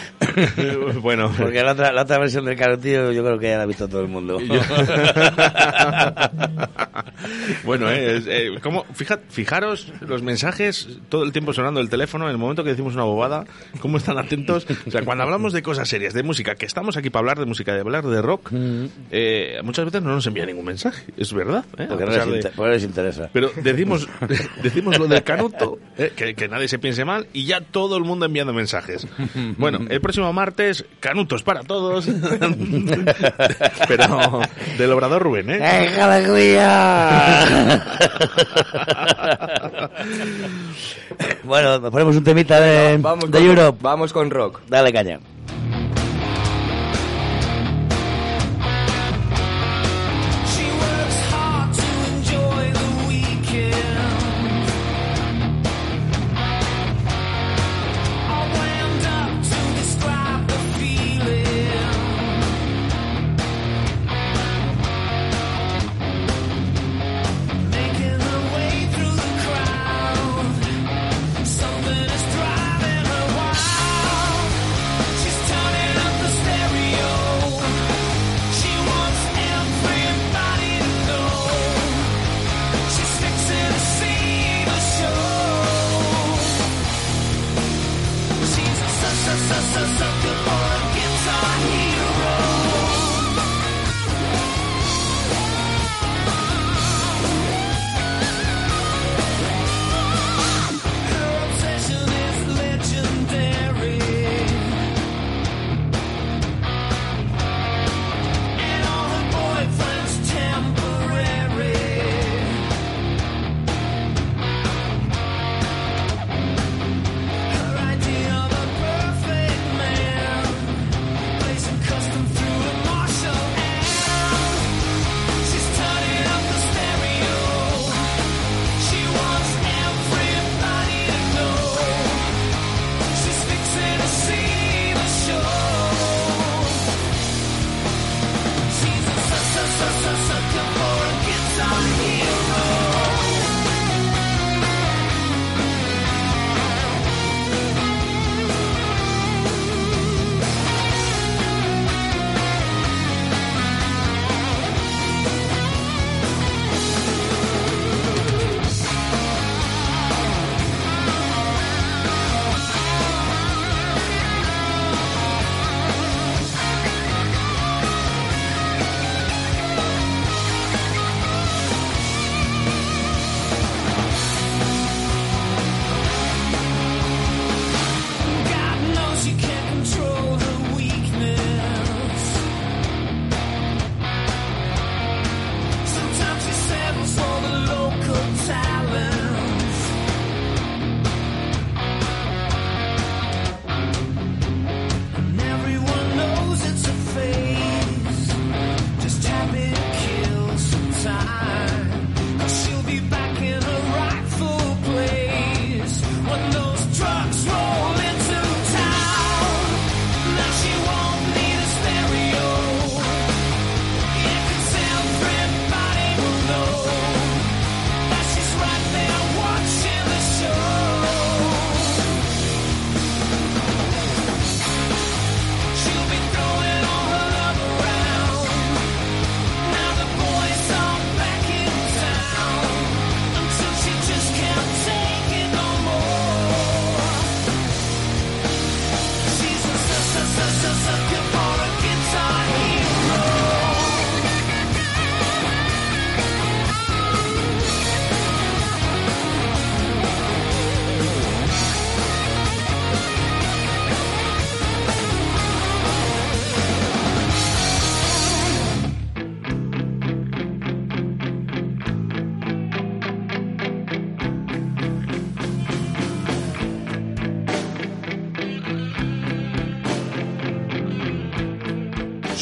bueno, 1.01 1.31
Porque 1.37 1.63
la 1.63 1.71
otra, 1.73 1.91
la 1.91 2.03
otra 2.03 2.17
versión 2.19 2.45
del 2.45 2.55
canutillo 2.57 3.11
yo 3.11 3.23
creo 3.23 3.39
que 3.39 3.49
ya 3.49 3.57
la 3.57 3.63
ha 3.63 3.65
visto 3.67 3.87
todo 3.87 4.01
el 4.01 4.07
mundo. 4.07 4.39
bueno, 7.63 7.89
eh, 7.91 8.21
eh, 8.25 8.59
¿cómo? 8.61 8.85
Fija- 8.93 9.19
fijaros 9.29 9.91
los 10.01 10.21
mensajes 10.23 10.87
todo 11.09 11.23
el 11.23 11.31
tiempo 11.31 11.53
sonando 11.53 11.79
el 11.79 11.89
teléfono 11.89 12.25
en 12.25 12.31
el 12.31 12.37
momento 12.37 12.63
que 12.63 12.71
decimos 12.71 12.93
una 12.95 13.03
bobada, 13.03 13.45
cómo 13.79 13.97
están 13.97 14.17
atentos. 14.17 14.65
O 14.87 14.91
sea, 14.91 15.01
cuando 15.03 15.23
hablamos 15.23 15.53
de 15.53 15.61
cosas 15.61 15.87
serias, 15.89 16.13
de 16.13 16.23
música, 16.23 16.55
que 16.55 16.65
estamos 16.65 16.97
aquí 16.97 17.09
para 17.09 17.21
hablar 17.21 17.39
de 17.39 17.45
música, 17.45 17.73
de 17.73 17.81
hablar 17.81 18.05
de 18.05 18.21
rock, 18.21 18.49
eh, 19.11 19.59
muchas 19.63 19.85
veces 19.85 20.01
no 20.01 20.09
nos 20.13 20.25
envía 20.27 20.45
ningún 20.45 20.65
mensaje. 20.65 21.03
Es 21.17 21.33
verdad. 21.33 21.65
¿eh? 21.77 21.85
Porque 21.89 22.05
no 22.05 22.11
les, 22.11 22.43
de- 22.43 22.49
porque 22.49 22.69
no 22.69 22.73
les 22.75 22.83
interesa. 22.83 23.29
Pero 23.33 23.51
decimos, 23.61 24.07
decimos 24.63 24.97
lo 24.97 25.07
del 25.07 25.23
canuto, 25.23 25.79
eh, 25.97 26.11
que, 26.15 26.33
que 26.35 26.47
nadie 26.47 26.67
se 26.67 26.79
piense 26.79 27.05
mal, 27.05 27.27
y 27.33 27.45
ya 27.45 27.61
todo 27.61 27.97
el 27.97 28.03
mundo 28.03 28.25
enviando 28.25 28.53
mensajes. 28.53 29.07
Bueno, 29.57 29.79
el 29.89 30.01
próximo 30.01 30.30
martes, 30.33 30.85
canutos 30.99 31.43
para 31.43 31.61
todos. 31.61 32.05
Pero 33.87 34.41
del 34.77 34.91
obrador 34.91 35.21
Rubén, 35.23 35.49
¿eh? 35.49 35.59
Bueno, 41.43 41.79
nos 41.79 41.91
ponemos 41.91 42.15
un 42.15 42.23
temita 42.23 42.59
de, 42.59 42.97
Vamos 42.97 43.29
de 43.29 43.37
con, 43.37 43.47
Europe. 43.47 43.79
Vamos 43.81 44.13
con 44.13 44.29
rock. 44.29 44.61
Dale 44.67 44.93
caña. 44.93 45.19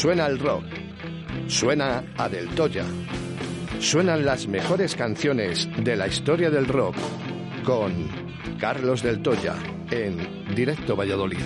Suena 0.00 0.28
el 0.28 0.38
rock. 0.38 0.64
Suena 1.46 2.02
a 2.16 2.26
Del 2.30 2.48
Toya. 2.54 2.86
Suenan 3.80 4.24
las 4.24 4.46
mejores 4.46 4.96
canciones 4.96 5.68
de 5.76 5.94
la 5.94 6.08
historia 6.08 6.48
del 6.48 6.66
rock 6.66 6.96
con 7.66 8.08
Carlos 8.58 9.02
Del 9.02 9.20
Toya 9.20 9.56
en 9.90 10.54
Directo 10.54 10.96
Valladolid. 10.96 11.44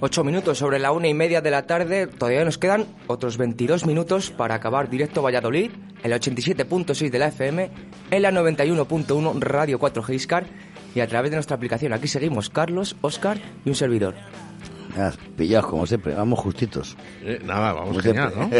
Ocho 0.00 0.24
minutos 0.24 0.58
sobre 0.58 0.80
la 0.80 0.90
una 0.90 1.06
y 1.06 1.14
media 1.14 1.40
de 1.40 1.52
la 1.52 1.64
tarde. 1.64 2.08
Todavía 2.08 2.44
nos 2.44 2.58
quedan 2.58 2.86
otros 3.06 3.38
22 3.38 3.86
minutos 3.86 4.32
para 4.32 4.56
acabar 4.56 4.90
directo 4.90 5.22
Valladolid, 5.22 5.70
en 6.02 6.10
la 6.10 6.16
87.6 6.16 7.08
de 7.08 7.18
la 7.20 7.28
FM, 7.28 7.70
en 8.10 8.22
la 8.22 8.32
91.1 8.32 9.38
Radio 9.38 9.78
4G 9.78 10.14
Iscar 10.14 10.46
y 10.92 10.98
a 10.98 11.06
través 11.06 11.30
de 11.30 11.36
nuestra 11.36 11.54
aplicación. 11.54 11.92
Aquí 11.92 12.08
seguimos 12.08 12.50
Carlos, 12.50 12.96
Oscar 13.00 13.38
y 13.64 13.68
un 13.68 13.76
servidor. 13.76 14.16
Ya, 14.96 15.12
pillados 15.36 15.66
como 15.66 15.86
siempre, 15.86 16.14
vamos 16.14 16.38
justitos. 16.38 16.96
Eh, 17.22 17.38
nada, 17.44 17.74
vamos 17.74 18.02
genial, 18.02 18.32
¿no? 18.34 18.50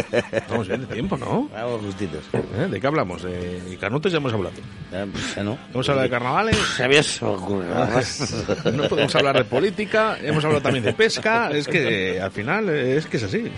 Vamos 0.49 0.67
bien 0.67 0.81
de 0.81 0.87
tiempo, 0.87 1.17
¿no? 1.17 1.49
Vamos 1.51 1.81
justitos. 1.81 2.23
¿Eh? 2.33 2.67
¿De 2.69 2.79
qué 2.79 2.85
hablamos? 2.85 3.23
¿De 3.23 3.77
Canutes 3.79 4.11
ya 4.11 4.19
hemos 4.19 4.33
hablado? 4.33 4.55
pues, 4.89 5.37
¿no? 5.43 5.57
Hemos 5.73 5.89
hablado 5.89 6.03
de 6.03 6.09
carnavales. 6.11 6.57
No 8.73 8.87
podemos 8.87 9.15
hablar 9.15 9.37
de 9.37 9.45
política, 9.45 10.17
hemos 10.21 10.43
hablado 10.45 10.61
también 10.61 10.83
de 10.83 10.93
pesca. 10.93 11.49
Es 11.51 11.67
que 11.67 12.17
eh, 12.17 12.21
al 12.21 12.31
final 12.31 12.69
eh, 12.69 12.97
es 12.97 13.07
que 13.07 13.17
es 13.17 13.23
así. 13.23 13.51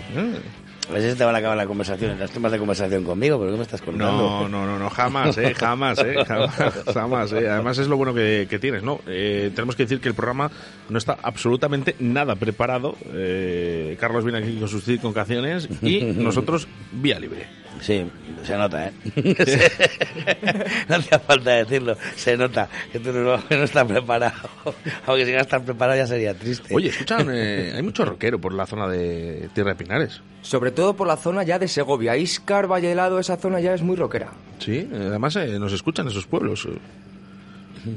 A 0.94 1.00
si 1.00 1.16
te 1.16 1.24
van 1.24 1.34
a 1.34 1.38
acabar 1.38 1.56
la 1.56 1.66
conversación, 1.66 2.18
las 2.18 2.30
temas 2.30 2.50
de 2.50 2.58
conversación 2.58 3.04
conmigo, 3.04 3.38
pero 3.38 3.52
¿qué 3.52 3.56
me 3.56 3.62
estás 3.62 3.80
contando? 3.80 4.16
No, 4.16 4.48
no, 4.48 4.66
no, 4.66 4.78
no, 4.78 4.90
jamás, 4.90 5.38
eh, 5.38 5.54
jamás, 5.54 5.98
eh, 6.00 6.16
jamás, 6.26 6.54
jamás, 6.92 7.32
eh. 7.32 7.48
Además 7.48 7.78
es 7.78 7.86
lo 7.86 7.96
bueno 7.96 8.12
que, 8.12 8.46
que 8.50 8.58
tienes, 8.58 8.82
¿no? 8.82 9.00
Eh, 9.06 9.52
tenemos 9.54 9.76
que 9.76 9.84
decir 9.84 10.00
que 10.00 10.08
el 10.08 10.14
programa 10.14 10.50
no 10.88 10.98
está 10.98 11.16
absolutamente 11.22 11.94
nada 12.00 12.34
preparado. 12.34 12.96
Eh, 13.12 13.96
Carlos 14.00 14.24
viene 14.24 14.38
aquí 14.38 14.56
con 14.58 14.68
sus 14.68 14.84
cinco 14.84 15.12
canciones 15.12 15.68
y 15.82 16.00
nosotros 16.16 16.66
vía 16.92 17.18
libre. 17.20 17.59
Sí, 17.80 18.04
se 18.44 18.56
nota, 18.56 18.88
¿eh? 18.88 18.92
no 20.88 20.96
hacía 20.96 21.18
falta 21.18 21.50
decirlo, 21.52 21.96
se 22.14 22.36
nota 22.36 22.68
que 22.92 23.00
tú 23.00 23.12
no, 23.12 23.42
que 23.48 23.56
no 23.56 23.64
estás 23.64 23.86
preparado. 23.86 24.48
Aunque 25.06 25.26
si 25.26 25.32
no 25.32 25.38
estás 25.38 25.62
preparado 25.62 25.98
ya 25.98 26.06
sería 26.06 26.34
triste. 26.34 26.74
Oye, 26.74 26.90
escuchan, 26.90 27.28
eh, 27.32 27.72
hay 27.74 27.82
mucho 27.82 28.04
rockero 28.04 28.38
por 28.38 28.52
la 28.52 28.66
zona 28.66 28.86
de 28.86 29.48
Tierra 29.54 29.70
de 29.70 29.76
Pinares. 29.76 30.20
Sobre 30.42 30.70
todo 30.70 30.94
por 30.94 31.06
la 31.06 31.16
zona 31.16 31.42
ya 31.42 31.58
de 31.58 31.68
Segovia. 31.68 32.16
Iscar, 32.16 32.70
Valle 32.70 32.92
Helado, 32.92 33.18
esa 33.18 33.36
zona 33.36 33.60
ya 33.60 33.74
es 33.74 33.82
muy 33.82 33.96
rockera. 33.96 34.32
Sí, 34.58 34.88
además 34.92 35.36
eh, 35.36 35.58
nos 35.58 35.72
escuchan 35.72 36.06
esos 36.08 36.26
pueblos. 36.26 36.68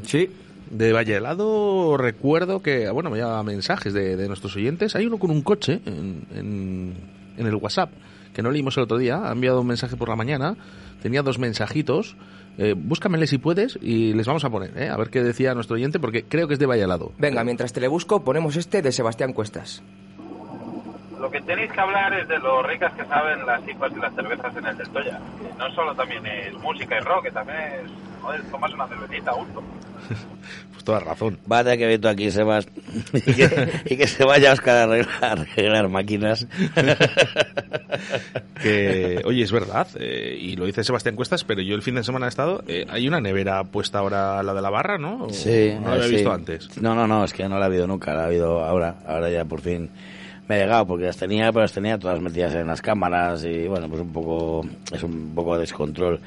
Sí. 0.06 0.30
De 0.70 0.94
Valle 0.94 1.18
Helado 1.18 1.98
recuerdo 1.98 2.62
que, 2.62 2.90
bueno, 2.90 3.10
me 3.10 3.18
lleva 3.18 3.44
mensajes 3.44 3.94
de, 3.94 4.16
de 4.16 4.28
nuestros 4.28 4.56
oyentes. 4.56 4.96
Hay 4.96 5.06
uno 5.06 5.18
con 5.20 5.30
un 5.30 5.42
coche 5.42 5.82
en, 5.86 6.26
en, 6.34 6.94
en 7.38 7.48
el 7.48 7.56
WhatsApp 7.56 7.92
que 8.34 8.42
no 8.42 8.52
leímos 8.52 8.78
el 8.78 8.84
otro 8.84 8.98
día. 8.98 9.28
Ha 9.28 9.32
enviado 9.32 9.62
un 9.62 9.68
mensaje 9.68 9.96
por 9.96 10.10
la 10.10 10.16
mañana. 10.16 10.56
Tenía 11.02 11.22
dos 11.22 11.40
mensajitos. 11.40 12.16
Eh, 12.58 12.76
búscamele 12.78 13.26
si 13.26 13.40
puedes 13.40 13.80
y 13.82 14.14
les 14.14 14.28
vamos 14.28 14.46
a 14.46 14.50
poner, 14.50 14.78
eh, 14.78 14.90
a 14.90 14.96
ver 14.96 15.10
qué 15.10 15.24
decía 15.24 15.56
nuestro 15.56 15.76
oyente, 15.76 16.00
porque 16.00 16.24
creo 16.24 16.48
que 16.48 16.54
es 16.54 16.60
de 16.60 16.68
Valle 16.68 16.84
Helado. 16.84 17.12
Venga, 17.18 17.44
mientras 17.44 17.74
te 17.74 17.82
le 17.82 17.88
busco, 17.88 18.24
ponemos 18.24 18.56
este 18.58 18.82
de 18.82 18.92
Sebastián 18.92 19.34
Cuestas. 19.34 19.82
Lo 21.20 21.32
que 21.32 21.42
tenéis 21.42 21.72
que 21.72 21.80
hablar 21.80 22.14
es 22.14 22.28
de 22.28 22.38
lo 22.38 22.62
ricas 22.62 22.94
que 22.94 23.06
saben 23.06 23.46
las 23.46 23.68
IPAs 23.68 23.94
y 23.94 24.00
las 24.00 24.14
cervezas 24.14 24.56
en 24.56 24.66
el 24.66 24.78
del 24.78 24.90
Toya. 24.90 25.20
Que 25.42 25.58
no 25.58 25.74
solo 25.74 25.96
también 25.96 26.26
es 26.26 26.54
música 26.56 26.98
y 26.98 27.00
rock, 27.00 27.24
que 27.24 27.32
también 27.32 27.58
es, 27.58 27.92
joder, 28.24 28.42
tomas 28.52 28.74
una 28.74 28.88
cervecita 28.88 29.32
a 29.32 29.36
gusto. 29.36 29.62
Pues 30.74 30.84
toda 30.84 31.00
razón. 31.00 31.38
Va 31.50 31.60
a 31.60 31.64
tener 31.64 31.78
que 31.80 31.86
ver 31.86 32.02
tú 32.02 32.08
aquí, 32.10 32.30
Sebas, 32.32 32.68
y 33.14 33.22
que, 33.34 33.70
y 33.86 33.96
que 33.96 34.08
se 34.08 34.26
vaya 34.26 34.52
Oscar 34.52 34.76
a 34.76 34.84
arreglar, 34.84 35.24
a 35.24 35.32
arreglar 35.32 35.88
máquinas. 35.90 36.46
Que, 38.62 39.22
oye, 39.26 39.44
es 39.44 39.52
verdad, 39.52 39.88
eh, 40.00 40.38
y 40.40 40.56
lo 40.56 40.66
dice 40.66 40.84
Sebastián 40.84 41.16
Cuestas, 41.16 41.44
pero 41.44 41.62
yo 41.62 41.76
el 41.76 41.82
fin 41.82 41.96
de 41.96 42.04
semana 42.04 42.26
he 42.26 42.30
estado. 42.30 42.64
eh, 42.68 42.86
hay 42.90 43.08
una 43.08 43.20
nevera 43.22 43.64
puesta 43.66 44.00
ahora 44.00 44.42
la 44.42 44.54
de 44.54 44.62
la 44.62 44.70
barra, 44.70 44.98
¿no? 44.98 45.26
¿O 45.26 45.30
Sí, 45.30 45.74
No 45.80 45.90
la 45.90 45.94
había 45.96 46.08
sí. 46.08 46.14
visto 46.16 46.32
antes. 46.32 46.82
No, 46.82 46.96
no, 46.96 47.08
no, 47.08 47.24
es 47.26 47.34
que 47.34 47.48
no 47.48 47.58
la 47.60 47.66
ha 47.66 47.68
habido 47.68 47.88
nunca, 47.88 48.14
la 48.14 48.24
ha 48.24 48.26
habido 48.28 48.64
ahora, 48.64 48.96
ahora 49.08 49.30
ya 49.30 49.46
por 49.46 49.62
fin 49.62 49.90
me 50.48 50.56
he 50.56 50.60
llegado, 50.60 50.86
porque 50.88 51.06
las 51.06 51.18
tenía, 51.18 51.52
pero 51.52 51.62
las 51.62 51.74
tenía 51.74 51.98
todas 51.98 52.20
metidas 52.20 52.54
en 52.56 52.68
las 52.68 52.82
cámaras 52.82 53.44
y 53.46 53.68
bueno, 53.68 53.88
pues 53.90 54.02
un 54.02 54.12
poco, 54.12 54.66
es 54.92 55.04
un 55.04 55.34
poco 55.36 55.58
descontrol. 55.58 56.20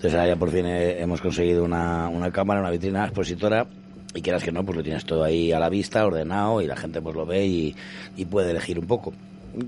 Entonces 0.00 0.14
ahora 0.18 0.28
ya 0.28 0.36
por 0.36 0.50
fin 0.50 0.64
he- 0.66 1.00
hemos 1.00 1.20
conseguido 1.20 1.62
una, 1.64 2.08
una 2.08 2.30
cámara, 2.30 2.60
una 2.60 2.70
vitrina 2.70 3.04
expositora 3.04 3.66
y 4.14 4.22
quieras 4.22 4.42
que 4.42 4.50
no, 4.50 4.64
pues 4.64 4.76
lo 4.78 4.82
tienes 4.82 5.04
todo 5.04 5.22
ahí 5.22 5.52
a 5.52 5.60
la 5.60 5.68
vista, 5.68 6.04
ordenado 6.06 6.60
y 6.62 6.66
la 6.66 6.76
gente 6.76 7.00
pues 7.02 7.14
lo 7.14 7.26
ve 7.26 7.46
y, 7.46 7.76
y 8.16 8.24
puede 8.24 8.50
elegir 8.50 8.78
un 8.78 8.86
poco. 8.86 9.12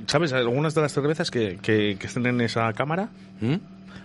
¿Sabes 0.06 0.32
algunas 0.32 0.74
de 0.74 0.80
las 0.80 0.92
cervezas 0.92 1.30
que, 1.30 1.58
que, 1.60 1.96
que 1.98 2.06
estén 2.06 2.24
en 2.26 2.40
esa 2.40 2.72
cámara? 2.72 3.08
¿Mm? 3.40 3.56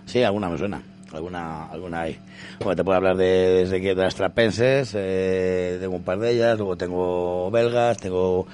Sí, 0.06 0.22
alguna 0.22 0.48
me 0.48 0.58
suena. 0.58 0.82
Alguna, 1.12 1.64
alguna 1.68 2.02
hay. 2.02 2.18
Bueno, 2.58 2.76
te 2.76 2.84
puedo 2.84 2.96
hablar 2.98 3.16
de, 3.16 3.24
desde 3.24 3.80
que 3.80 3.94
de 3.94 4.02
las 4.02 4.14
trapenses, 4.14 4.92
eh, 4.94 5.78
tengo 5.80 5.96
un 5.96 6.02
par 6.02 6.18
de 6.18 6.32
ellas, 6.32 6.58
luego 6.58 6.76
tengo 6.76 7.50
belgas, 7.50 7.96
tengo 7.96 8.46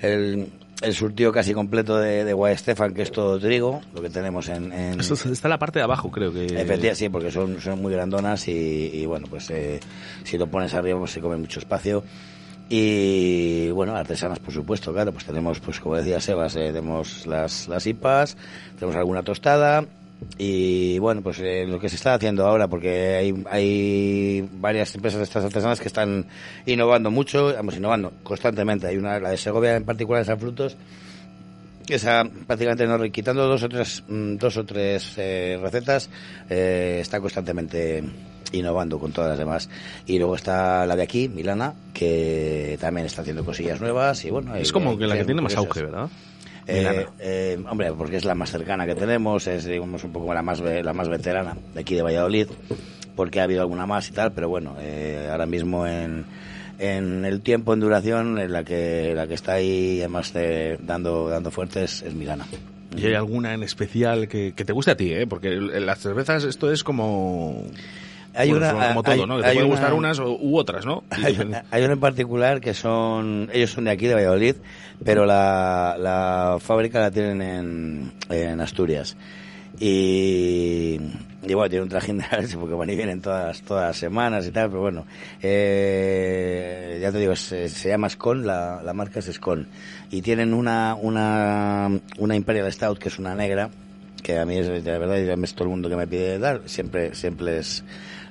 el, 0.00 0.46
el 0.82 0.94
surtido 0.94 1.32
casi 1.32 1.54
completo 1.54 1.98
de, 1.98 2.24
de 2.24 2.34
White 2.34 2.58
Stefan, 2.58 2.92
que 2.92 3.02
es 3.02 3.10
todo 3.10 3.38
trigo, 3.38 3.80
lo 3.94 4.02
que 4.02 4.10
tenemos 4.10 4.48
en... 4.48 4.72
en... 4.72 5.00
Está 5.00 5.48
en 5.48 5.50
la 5.50 5.58
parte 5.58 5.78
de 5.78 5.84
abajo, 5.84 6.10
creo 6.10 6.32
que. 6.32 6.44
Efectivamente, 6.44 6.94
sí, 6.94 7.08
porque 7.08 7.30
son, 7.30 7.60
son 7.60 7.80
muy 7.80 7.92
grandonas 7.92 8.46
y, 8.48 8.90
y, 8.92 9.06
bueno, 9.06 9.26
pues 9.28 9.50
eh, 9.50 9.80
si 10.24 10.36
lo 10.36 10.46
pones 10.46 10.74
arriba 10.74 10.98
pues 10.98 11.12
se 11.12 11.20
come 11.20 11.36
mucho 11.36 11.60
espacio. 11.60 12.04
Y 12.68 13.70
bueno, 13.70 13.94
artesanas 13.94 14.40
por 14.40 14.52
supuesto, 14.52 14.92
claro, 14.92 15.12
pues 15.12 15.24
tenemos, 15.24 15.60
pues 15.60 15.78
como 15.78 15.96
decía 15.96 16.20
Sebas, 16.20 16.56
eh, 16.56 16.72
tenemos 16.72 17.26
las, 17.26 17.68
las 17.68 17.86
IPAs, 17.86 18.36
tenemos 18.76 18.96
alguna 18.96 19.22
tostada 19.22 19.84
y 20.38 20.98
bueno, 20.98 21.22
pues 21.22 21.38
eh, 21.40 21.64
lo 21.66 21.78
que 21.78 21.88
se 21.88 21.96
está 21.96 22.14
haciendo 22.14 22.46
ahora, 22.46 22.68
porque 22.68 23.16
hay, 23.16 23.44
hay 23.50 24.48
varias 24.52 24.94
empresas 24.94 25.18
de 25.18 25.24
estas 25.24 25.44
artesanas 25.44 25.80
que 25.80 25.88
están 25.88 26.26
innovando 26.66 27.10
mucho, 27.10 27.54
vamos, 27.54 27.76
innovando 27.76 28.12
constantemente. 28.22 28.86
Hay 28.86 28.96
una, 28.96 29.18
la 29.18 29.30
de 29.30 29.36
Segovia 29.36 29.76
en 29.76 29.84
particular, 29.84 30.22
de 30.22 30.26
San 30.26 30.38
Frutos, 30.38 30.76
esa 31.88 32.24
prácticamente 32.46 32.86
no 32.86 33.00
quitando 33.10 33.46
dos 33.46 33.62
o 33.62 33.68
tres 33.68 34.02
mm, 34.08 34.36
dos 34.36 34.56
o 34.56 34.64
tres 34.64 35.14
eh, 35.16 35.58
recetas 35.62 36.10
eh, 36.50 36.98
está 37.00 37.20
constantemente 37.20 38.02
innovando 38.52 38.98
con 38.98 39.12
todas 39.12 39.30
las 39.30 39.38
demás 39.38 39.68
y 40.06 40.18
luego 40.18 40.34
está 40.34 40.86
la 40.86 40.96
de 40.96 41.02
aquí 41.02 41.28
Milana 41.28 41.74
que 41.94 42.76
también 42.80 43.06
está 43.06 43.22
haciendo 43.22 43.44
cosillas 43.44 43.80
nuevas 43.80 44.24
y 44.24 44.30
bueno 44.30 44.54
Es 44.56 44.72
como 44.72 44.98
que 44.98 45.06
la 45.06 45.16
que 45.16 45.24
tiene 45.24 45.42
más 45.42 45.56
auge, 45.56 45.82
¿verdad? 45.82 46.08
Eh, 46.68 47.06
eh, 47.20 47.58
hombre, 47.70 47.92
porque 47.92 48.16
es 48.16 48.24
la 48.24 48.34
más 48.34 48.50
cercana 48.50 48.86
que 48.86 48.94
tenemos, 48.94 49.46
es 49.46 49.64
digamos 49.64 50.02
un 50.04 50.12
poco 50.12 50.32
la 50.34 50.42
más 50.42 50.60
la 50.60 50.92
más 50.92 51.08
veterana 51.08 51.56
de 51.74 51.80
aquí 51.80 51.94
de 51.94 52.02
Valladolid, 52.02 52.48
porque 53.14 53.40
ha 53.40 53.44
habido 53.44 53.60
alguna 53.60 53.86
más 53.86 54.08
y 54.08 54.12
tal, 54.12 54.32
pero 54.32 54.48
bueno, 54.48 54.74
eh, 54.80 55.28
ahora 55.30 55.46
mismo 55.46 55.86
en, 55.86 56.24
en 56.78 57.24
el 57.24 57.40
tiempo 57.40 57.72
en 57.72 57.80
duración, 57.80 58.38
en 58.38 58.52
la 58.52 58.64
que 58.64 59.12
la 59.14 59.26
que 59.26 59.34
está 59.34 59.54
ahí 59.54 60.00
además 60.00 60.32
de- 60.32 60.78
dando 60.82 61.28
dando 61.28 61.50
fuerte 61.50 61.84
es, 61.84 62.02
Milana. 62.14 62.46
¿Y 62.96 63.06
hay 63.06 63.14
alguna 63.14 63.52
en 63.54 63.62
especial 63.62 64.26
que, 64.26 64.52
que 64.54 64.64
te 64.64 64.72
guste 64.72 64.90
a 64.92 64.96
ti, 64.96 65.12
eh? 65.12 65.26
Porque 65.26 65.50
las 65.50 65.98
cervezas, 66.00 66.44
esto 66.44 66.70
es 66.72 66.82
como. 66.82 67.62
Hay 68.36 68.50
bueno, 68.50 68.66
una- 68.76 68.88
como 68.88 69.02
hay- 69.04 69.16
todo, 69.16 69.26
¿no? 69.26 69.36
Que 69.36 69.42
te 69.42 69.48
hay 69.48 69.54
pueden 69.56 69.70
una- 69.70 69.78
gustar 69.80 69.94
unas 69.94 70.18
u 70.20 70.56
otras, 70.58 70.84
¿no? 70.86 71.02
Hay, 71.10 71.38
hay 71.70 71.82
uno 71.84 71.92
en 71.94 72.00
particular 72.00 72.60
que 72.60 72.74
son, 72.74 73.48
ellos 73.52 73.70
son 73.70 73.84
de 73.84 73.90
aquí, 73.90 74.06
de 74.06 74.14
Valladolid, 74.14 74.56
pero 75.04 75.24
la, 75.26 75.96
la 75.98 76.58
fábrica 76.60 77.00
la 77.00 77.10
tienen 77.10 77.40
en, 77.42 78.12
en 78.30 78.60
Asturias. 78.60 79.16
Y, 79.78 80.98
y 81.46 81.54
bueno, 81.54 81.68
tiene 81.68 81.82
un 81.82 81.88
trajín 81.90 82.18
de 82.18 82.24
la 82.30 82.46
porque 82.60 82.74
van 82.74 82.88
y 82.90 82.96
vienen 82.96 83.20
todas, 83.20 83.60
todas 83.62 83.88
las 83.88 83.96
semanas 83.98 84.46
y 84.46 84.50
tal, 84.50 84.68
pero 84.70 84.80
bueno, 84.80 85.04
eh, 85.42 86.98
ya 87.00 87.12
te 87.12 87.18
digo, 87.18 87.36
se, 87.36 87.68
se 87.68 87.88
llama 87.88 88.08
Scon, 88.08 88.46
la, 88.46 88.80
la 88.82 88.92
marca 88.92 89.18
es 89.20 89.26
Scon. 89.32 89.66
Y 90.10 90.22
tienen 90.22 90.54
una, 90.54 90.94
una, 90.94 91.90
una 92.18 92.36
Imperial 92.36 92.72
Stout 92.72 92.98
que 92.98 93.08
es 93.08 93.18
una 93.18 93.34
negra, 93.34 93.70
que 94.22 94.38
a 94.38 94.46
mí 94.46 94.56
es, 94.58 94.66
de 94.66 94.80
verdad, 94.98 95.18
y 95.18 95.42
es 95.44 95.54
todo 95.54 95.64
el 95.64 95.70
mundo 95.70 95.88
que 95.88 95.96
me 95.96 96.06
pide 96.06 96.38
dar, 96.38 96.62
siempre, 96.66 97.14
siempre 97.14 97.46
les, 97.56 97.84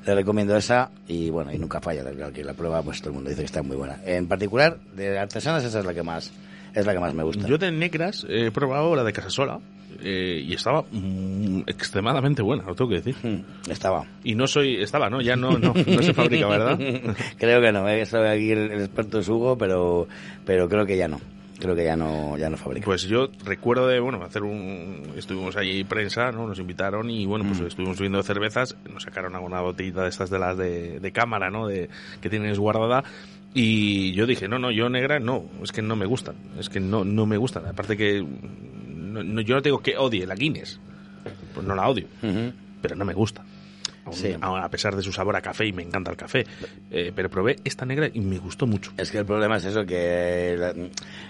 les 0.06 0.16
recomiendo 0.16 0.56
esa 0.56 0.92
y 1.08 1.30
bueno, 1.30 1.52
y 1.52 1.58
nunca 1.58 1.82
falla, 1.82 2.04
claro 2.04 2.32
que 2.32 2.44
la 2.44 2.54
prueba 2.54 2.82
pues 2.84 3.00
todo 3.00 3.10
el 3.10 3.16
mundo 3.16 3.30
dice 3.30 3.42
que 3.42 3.48
está 3.48 3.64
muy 3.64 3.76
buena. 3.76 4.00
En 4.06 4.28
particular, 4.28 4.78
de 4.96 5.18
artesanas 5.18 5.64
esa 5.64 5.80
es 5.80 5.86
la 5.86 5.94
que 5.94 6.04
más, 6.04 6.32
es 6.74 6.86
la 6.86 6.94
que 6.94 7.00
más 7.00 7.14
me 7.14 7.24
gusta. 7.24 7.48
Yo 7.48 7.58
de 7.58 7.72
negras 7.72 8.26
he 8.30 8.52
probado 8.52 8.96
la 8.96 9.04
de 9.04 9.14
Casasola 9.14 9.60
eh, 10.04 10.44
y 10.46 10.54
estaba 10.54 10.84
mm, 10.92 11.62
extremadamente 11.68 12.42
buena, 12.42 12.64
lo 12.64 12.76
tengo 12.76 12.90
que 12.90 13.02
decir. 13.02 13.44
Estaba. 13.70 14.06
Y 14.24 14.36
no 14.36 14.46
soy, 14.46 14.82
estaba, 14.82 15.10
¿no? 15.10 15.22
Ya 15.22 15.36
no, 15.36 15.58
no, 15.58 15.74
no 15.74 16.04
se 16.04 16.14
fabrica, 16.14 16.48
¿verdad? 16.48 16.78
creo 17.38 17.62
que 17.62 17.72
no, 17.72 17.88
eh, 17.90 18.04
aquí 18.04 18.52
el, 18.52 18.72
el 18.72 18.82
experto 18.82 19.20
es 19.20 19.28
Hugo, 19.28 19.58
pero, 19.58 20.08
pero 20.46 20.70
creo 20.70 20.86
que 20.86 20.98
ya 20.98 21.08
no. 21.08 21.20
Creo 21.60 21.76
que 21.76 21.86
ya 21.86 21.96
no, 21.96 22.38
ya 22.38 22.50
no 22.50 22.58
fabrica. 22.58 22.86
Pues 22.86 23.04
yo 23.04 23.30
recuerdo 23.46 23.88
de, 23.88 24.00
bueno, 24.00 24.22
hacer 24.24 24.44
un... 24.44 25.04
Estuvimos 25.16 25.56
allí 25.56 25.84
prensa, 25.86 26.32
¿no? 26.32 26.48
Nos 26.48 26.60
invitaron 26.60 27.10
y, 27.10 27.26
bueno, 27.26 27.46
Mm. 27.46 27.48
pues 27.50 27.60
estuvimos 27.62 28.00
viendo 28.00 28.22
cervezas. 28.24 28.76
Nos 28.92 29.04
sacaron 29.04 29.36
alguna 29.36 29.62
botellita 29.62 30.04
de 30.04 30.10
estas 30.10 30.30
de 30.30 30.40
las 30.40 30.58
de, 30.58 31.00
de 31.00 31.12
cámara, 31.12 31.50
¿no? 31.50 31.68
De, 31.68 31.90
que 32.22 32.30
tienes 32.30 32.60
guardada. 32.60 33.04
Y 33.54 34.12
yo 34.12 34.26
dije, 34.26 34.50
no, 34.50 34.60
no, 34.60 34.70
yo 34.70 34.90
negra 34.90 35.20
no, 35.20 35.46
es 35.64 35.72
que 35.72 35.82
no 35.82 35.96
me 35.96 36.06
gustan, 36.06 36.36
es 36.60 36.68
que 36.68 36.82
no, 36.82 37.06
no 37.06 37.26
me 37.26 37.38
gustan. 37.38 37.66
Aparte 37.66 37.96
que 37.96 38.22
no- 38.94 39.24
no- 39.24 39.40
yo 39.42 39.56
no 39.56 39.62
digo 39.62 39.80
que 39.80 39.98
odie 39.98 40.28
la 40.28 40.36
Guinness, 40.36 40.78
pues 41.54 41.66
no 41.66 41.74
la 41.74 41.88
odio, 41.88 42.06
pero 42.82 42.96
no 42.98 43.06
me 43.06 43.14
gusta. 43.14 43.46
Aún- 44.06 44.16
Sí. 44.16 44.36
a 44.40 44.70
pesar 44.70 44.96
de 44.96 45.02
su 45.02 45.12
sabor 45.12 45.36
a 45.36 45.42
café 45.42 45.66
y 45.66 45.74
me 45.74 45.82
encanta 45.84 46.12
el 46.12 46.18
café, 46.18 46.46
Eh, 46.92 47.12
pero 47.16 47.30
probé 47.30 47.56
esta 47.64 47.86
negra 47.86 48.08
y 48.14 48.20
me 48.22 48.38
gustó 48.38 48.68
mucho. 48.68 48.92
Es 48.98 49.10
que 49.12 49.18
el 49.18 49.26
problema 49.26 49.58
es 49.58 49.66
eso, 49.66 49.86
que 49.86 50.84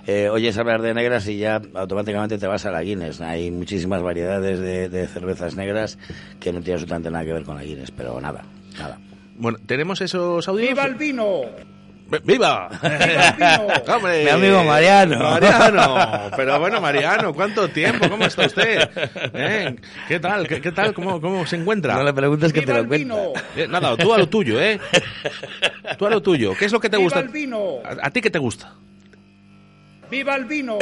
eh, 0.05 0.29
oyes 0.29 0.57
hablar 0.57 0.81
de 0.81 0.93
negras 0.93 1.27
y 1.27 1.37
ya 1.37 1.61
automáticamente 1.73 2.37
te 2.37 2.47
vas 2.47 2.65
a 2.65 2.71
la 2.71 2.81
Guinness. 2.83 3.21
Hay 3.21 3.49
muchísimas 3.51 4.01
variedades 4.03 4.59
de, 4.59 4.89
de 4.89 5.07
cervezas 5.07 5.55
negras 5.55 5.97
que 6.39 6.51
no 6.51 6.59
tienen 6.59 6.73
absolutamente 6.75 7.09
nada 7.11 7.25
que 7.25 7.33
ver 7.33 7.43
con 7.43 7.55
la 7.55 7.63
Guinness, 7.63 7.91
pero 7.91 8.19
nada, 8.21 8.43
nada. 8.77 8.99
Bueno, 9.37 9.57
¿tenemos 9.65 10.01
esos 10.01 10.47
audios? 10.47 10.69
¡Viva 10.69 10.85
el 10.85 10.95
vino! 10.95 11.41
¡Vi- 12.07 12.19
¡Viva! 12.23 12.69
¡Hombre! 13.87 14.23
Mi 14.25 14.29
amigo 14.29 14.63
Mariano. 14.63 15.17
Mariano. 15.19 16.31
Pero 16.35 16.59
bueno, 16.59 16.79
Mariano, 16.79 17.33
¿cuánto 17.33 17.67
tiempo? 17.69 18.07
¿Cómo 18.09 18.25
está 18.25 18.45
usted? 18.45 18.89
¿Eh? 19.33 19.75
¿Qué 20.07 20.19
tal? 20.19 20.47
¿Qué, 20.47 20.61
qué 20.61 20.71
tal? 20.71 20.93
¿Cómo, 20.93 21.19
¿Cómo 21.19 21.45
se 21.47 21.55
encuentra? 21.55 21.95
No 21.95 22.03
le 22.03 22.13
preguntes 22.13 22.53
que 22.53 22.61
te 22.61 22.73
lo 22.73 22.87
cuenta. 22.87 23.15
Eh, 23.55 23.67
Nada, 23.67 23.97
tú 23.97 24.13
a 24.13 24.17
lo 24.19 24.27
tuyo, 24.29 24.61
¿eh? 24.61 24.79
Tú 25.97 26.05
a 26.05 26.09
lo 26.11 26.21
tuyo. 26.21 26.53
¿Qué 26.57 26.65
es 26.65 26.71
lo 26.71 26.79
que 26.79 26.89
te 26.89 26.97
¡Viva 26.97 27.05
gusta? 27.05 27.19
el 27.21 27.29
vino! 27.29 27.59
¿A, 27.83 28.07
a 28.07 28.09
ti 28.11 28.21
qué 28.21 28.29
te 28.29 28.39
gusta? 28.39 28.73
¡Viva 30.11 30.35
el 30.35 30.45
vino! 30.45 30.77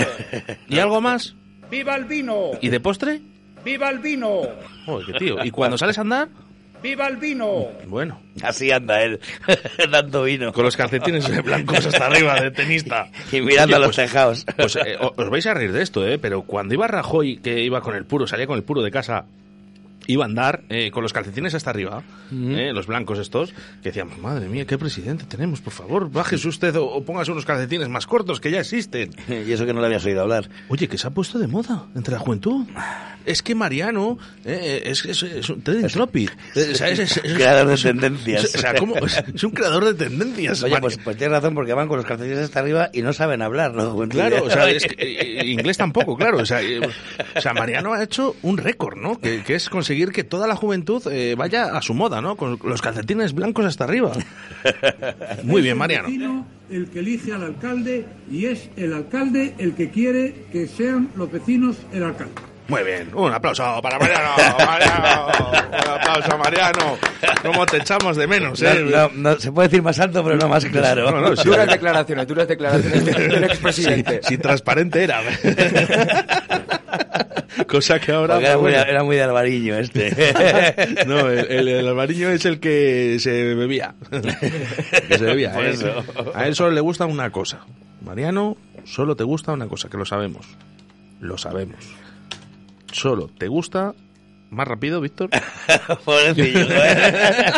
¿Y 0.68 0.80
algo 0.80 1.00
más? 1.00 1.36
¡Viva 1.72 1.96
el 1.96 2.04
vino! 2.06 2.52
¿Y 2.62 2.68
de 2.70 2.80
postre? 2.82 3.22
¡Viva 3.64 3.90
el 3.90 4.00
vino! 4.00 4.42
Joder, 4.86 5.06
qué 5.08 5.14
tío. 5.20 5.38
¿Y 5.46 5.52
cuando 5.52 5.78
sales 5.78 5.98
a 5.98 6.02
andar? 6.02 6.28
¡Viva 6.84 7.08
el 7.08 7.16
vino! 7.16 7.70
Bueno. 7.88 8.20
Así 8.42 8.70
anda 8.72 9.02
él, 9.02 9.20
dando 9.92 10.24
vino. 10.24 10.52
Con 10.52 10.66
los 10.66 10.76
calcetines 10.76 11.44
blancos 11.44 11.86
hasta 11.86 12.08
arriba 12.08 12.36
de 12.42 12.52
tenista. 12.52 13.10
Y 13.32 13.40
mirando 13.40 13.76
Oye, 13.78 13.84
a 13.84 13.88
los 13.88 13.96
tejados. 13.96 14.46
Pues 14.58 14.76
eh, 14.76 14.98
os 15.00 15.30
vais 15.30 15.46
a 15.48 15.54
reír 15.54 15.72
de 15.72 15.82
esto, 15.82 16.06
¿eh? 16.06 16.20
Pero 16.20 16.42
cuando 16.42 16.74
iba 16.74 16.88
Rajoy, 16.88 17.38
que 17.38 17.62
iba 17.62 17.80
con 17.80 17.96
el 17.96 18.06
puro, 18.06 18.28
salía 18.28 18.48
con 18.48 18.58
el 18.58 18.64
puro 18.64 18.82
de 18.82 18.92
casa, 18.92 19.26
iba 20.08 20.24
a 20.24 20.28
andar 20.28 20.64
eh, 20.70 20.92
con 20.92 21.04
los 21.04 21.14
calcetines 21.14 21.54
hasta 21.54 21.70
arriba, 21.70 22.04
eh, 22.32 22.72
los 22.74 22.88
blancos 22.88 23.20
estos, 23.20 23.54
que 23.82 23.90
decíamos, 23.90 24.18
madre 24.18 24.48
mía, 24.48 24.66
qué 24.66 24.78
presidente 24.78 25.26
tenemos, 25.26 25.62
por 25.62 25.74
favor, 25.74 26.10
bájese 26.12 26.48
usted 26.48 26.76
o, 26.76 26.86
o 26.86 27.04
póngase 27.04 27.32
unos 27.32 27.46
calcetines 27.46 27.90
más 27.90 28.08
cortos 28.08 28.40
que 28.40 28.52
ya 28.52 28.60
existen. 28.60 29.12
Y 29.44 29.52
eso 29.52 29.66
que 29.66 29.74
no 29.74 29.82
le 29.82 29.88
habías 29.88 30.06
oído 30.06 30.22
hablar. 30.22 30.50
Oye, 30.70 30.88
que 30.88 30.98
se 30.98 31.08
ha 31.08 31.10
puesto 31.10 31.38
de 31.38 31.48
moda 31.48 31.88
entre 31.96 32.14
la 32.14 32.20
juventud. 32.20 32.66
Es 33.26 33.42
que 33.42 33.56
Mariano 33.56 34.18
eh, 34.46 34.84
es, 34.86 35.06
es, 35.06 35.24
es 35.24 35.50
un 35.50 35.62
Creador 37.36 37.68
de 37.68 37.78
tendencias. 37.78 38.56
O 38.56 38.58
sea, 38.58 38.76
¿cómo? 38.76 38.96
Es, 38.98 39.44
un 39.44 39.52
creador 39.52 39.86
de 39.86 39.94
tendencias. 39.94 40.64
Oye, 40.64 40.80
pues, 40.80 40.98
pues 40.98 41.18
tienes 41.18 41.34
razón, 41.34 41.56
porque 41.56 41.74
van 41.74 41.88
con 41.88 41.98
los 41.98 42.06
calcetines 42.06 42.40
hasta 42.40 42.60
arriba 42.60 42.90
y 42.94 43.02
no 43.02 43.14
saben 43.14 43.42
hablar, 43.42 43.74
¿no? 43.74 43.98
Claro, 44.08 44.44
o 44.44 44.50
sea, 44.50 44.70
es 44.70 44.84
que, 44.88 44.96
eh, 45.04 45.46
inglés 45.46 45.78
tampoco, 45.78 46.16
claro. 46.16 46.40
O 46.40 46.46
sea, 46.46 46.60
o 47.36 47.42
sea, 47.42 47.54
Mariano 47.54 47.94
ha 47.94 48.04
hecho 48.04 48.36
un 48.42 48.58
récord, 48.58 48.98
¿no? 48.98 49.20
Que, 49.20 49.44
que 49.44 49.56
es 49.56 49.70
conseguir 49.70 49.93
que 50.12 50.24
toda 50.24 50.48
la 50.48 50.56
juventud 50.56 51.02
eh, 51.12 51.36
vaya 51.38 51.76
a 51.76 51.82
su 51.82 51.94
moda, 51.94 52.22
¿no? 52.22 52.36
Con 52.36 52.60
los 52.64 52.82
calcetines 52.82 53.34
blancos 53.34 53.66
hasta 53.66 53.84
arriba. 53.84 54.12
Muy 55.44 55.62
bien, 55.62 55.78
Mariano. 55.78 56.08
Es 56.08 56.14
el 56.14 56.20
vecino 56.20 56.46
el 56.70 56.90
que 56.90 57.00
elige 57.00 57.34
al 57.34 57.44
alcalde 57.44 58.06
y 58.32 58.46
es 58.46 58.70
el 58.76 58.94
alcalde 58.94 59.54
el 59.58 59.76
que 59.76 59.90
quiere 59.90 60.46
que 60.52 60.68
sean 60.68 61.10
los 61.16 61.32
vecinos 61.32 61.78
el 61.94 62.04
alcalde. 62.04 62.34
Muy 62.70 62.84
bien, 62.84 63.10
un 63.14 63.32
aplauso 63.32 63.82
para 63.82 64.00
Mariano. 64.00 64.30
Mariano. 64.66 65.28
Un 65.28 65.92
aplauso, 65.92 66.38
Mariano. 66.38 66.98
¿Cómo 67.42 67.66
te 67.66 67.78
echamos 67.78 68.16
de 68.16 68.26
menos, 68.26 68.62
eh? 68.62 68.86
No, 68.90 69.10
no, 69.10 69.32
no, 69.32 69.40
se 69.40 69.52
puede 69.52 69.68
decir 69.68 69.84
más 69.84 70.00
alto, 70.00 70.24
pero 70.24 70.38
no 70.38 70.48
más 70.48 70.64
claro. 70.66 71.12
No, 71.12 71.20
no, 71.20 71.36
sí. 71.36 71.44
Duras 71.44 71.68
declaraciones, 71.68 72.26
duras 72.26 72.48
declaraciones 72.48 73.06
del, 73.06 73.30
del 73.30 73.44
expresidente. 73.50 74.22
Si 74.24 74.38
transparente 74.38 75.04
era. 75.04 75.22
Cosa 77.68 78.00
que 78.00 78.12
ahora... 78.12 78.36
Porque 78.36 78.48
era, 78.48 78.58
muy, 78.58 78.72
bueno. 78.72 78.86
era 78.88 79.04
muy 79.04 79.16
de 79.16 79.24
Alvariño 79.24 79.76
este. 79.78 80.14
No, 81.08 81.30
el, 81.30 81.52
el, 81.52 81.68
el 81.68 81.88
albariño 81.88 82.30
es 82.30 82.46
el 82.46 82.60
que 82.60 83.18
se 83.20 83.54
bebía. 83.56 83.96
que 84.10 85.18
se 85.18 85.26
bebía. 85.26 85.54
Por 85.54 85.66
¿eh? 85.66 85.72
eso. 85.72 86.04
A 86.34 86.48
él 86.48 86.56
solo 86.56 86.72
le 86.72 86.82
gusta 86.82 87.06
una 87.06 87.30
cosa. 87.32 87.60
Mariano, 88.02 88.58
solo 88.84 89.16
te 89.16 89.24
gusta 89.24 89.52
una 89.54 89.68
cosa, 89.68 89.90
que 89.90 89.98
lo 89.98 90.06
sabemos. 90.06 90.46
Lo 91.20 91.38
sabemos. 91.38 91.80
Solo 92.92 93.30
te 93.38 93.48
gusta... 93.48 93.94
Más 94.50 94.68
rápido, 94.68 95.02
Víctor. 95.02 95.32
Pobrecillo, 96.06 96.68
¿eh? 96.70 97.52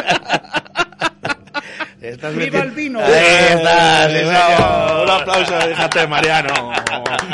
Estás 2.09 2.35
¡Viva 2.35 2.59
el 2.59 2.71
vino! 2.71 2.99
Ahí 2.99 3.13
está, 3.13 4.09
sí, 4.09 4.17
señor. 4.17 5.03
Un 5.03 5.09
aplauso, 5.09 5.67
déjate, 5.67 6.07
Mariano. 6.07 6.71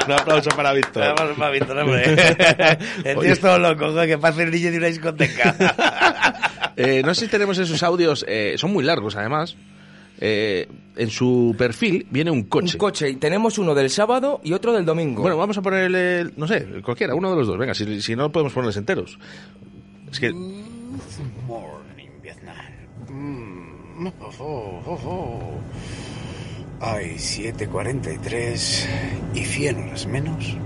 Un 0.05 0.11
aplauso 0.11 0.49
para 0.51 0.73
Víctor. 0.73 1.13
Vamos 1.17 1.37
para 1.37 1.51
Víctor, 1.51 1.77
hombre. 1.77 2.03
El 3.03 3.19
tío 3.19 3.33
es 3.33 3.39
todo 3.39 3.59
loco, 3.59 3.85
joder, 3.87 4.07
que 4.07 4.17
pasa 4.17 4.43
el 4.43 4.51
niño 4.51 4.71
de 4.71 4.77
una 4.77 4.87
discoteca. 4.87 5.55
Eh, 6.77 7.03
no 7.03 7.13
sé 7.13 7.25
si 7.25 7.31
tenemos 7.31 7.57
esos 7.57 7.83
audios, 7.83 8.25
eh, 8.27 8.53
son 8.57 8.71
muy 8.71 8.83
largos 8.83 9.15
además. 9.15 9.57
Eh, 10.19 10.67
en 10.95 11.09
su 11.09 11.53
perfil 11.57 12.07
viene 12.09 12.31
un 12.31 12.43
coche. 12.43 12.75
Un 12.75 12.79
coche, 12.79 13.09
y 13.09 13.17
tenemos 13.17 13.57
uno 13.57 13.75
del 13.75 13.89
sábado 13.89 14.39
y 14.43 14.53
otro 14.53 14.71
del 14.71 14.85
domingo. 14.85 15.21
Bueno, 15.21 15.35
vamos 15.37 15.57
a 15.57 15.61
ponerle, 15.61 16.31
no 16.37 16.47
sé, 16.47 16.65
cualquiera, 16.81 17.13
uno 17.13 17.29
de 17.31 17.35
los 17.35 17.47
dos. 17.47 17.57
Venga, 17.57 17.73
si, 17.73 18.01
si 18.01 18.15
no 18.15 18.31
podemos 18.31 18.53
ponerles 18.53 18.77
enteros. 18.77 19.19
Es 20.11 20.19
que 20.19 20.31
Morning, 20.31 22.09
Vietnam. 22.23 22.55
Mm, 23.09 23.13
oh, 23.13 23.17
oh, 23.17 23.61
oh, 23.63 23.77
oh. 23.77 23.81
Hay 26.79 27.15
7.43 27.17 28.85
y 29.35 29.45
100 29.45 29.83
horas 29.83 30.07
menos 30.07 30.57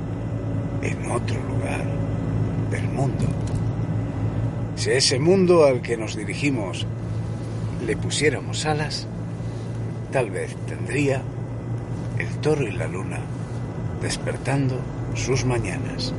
en 0.81 1.11
otro 1.11 1.35
lugar 1.43 1.83
del 2.71 2.87
mundo. 2.89 3.25
Si 4.77 4.89
a 4.91 4.93
ese 4.93 5.19
mundo 5.19 5.65
al 5.65 5.81
que 5.81 5.97
nos 5.97 6.15
dirigimos 6.15 6.85
le 7.85 7.97
pusiéramos 7.97 8.65
alas, 8.65 9.05
tal 10.11 10.29
vez 10.31 10.55
tendría 10.67 11.21
el 12.17 12.27
toro 12.37 12.65
y 12.65 12.71
la 12.71 12.87
luna 12.87 13.19
despertando 14.01 14.79
sus 15.13 15.43
mañanas. 15.45 16.13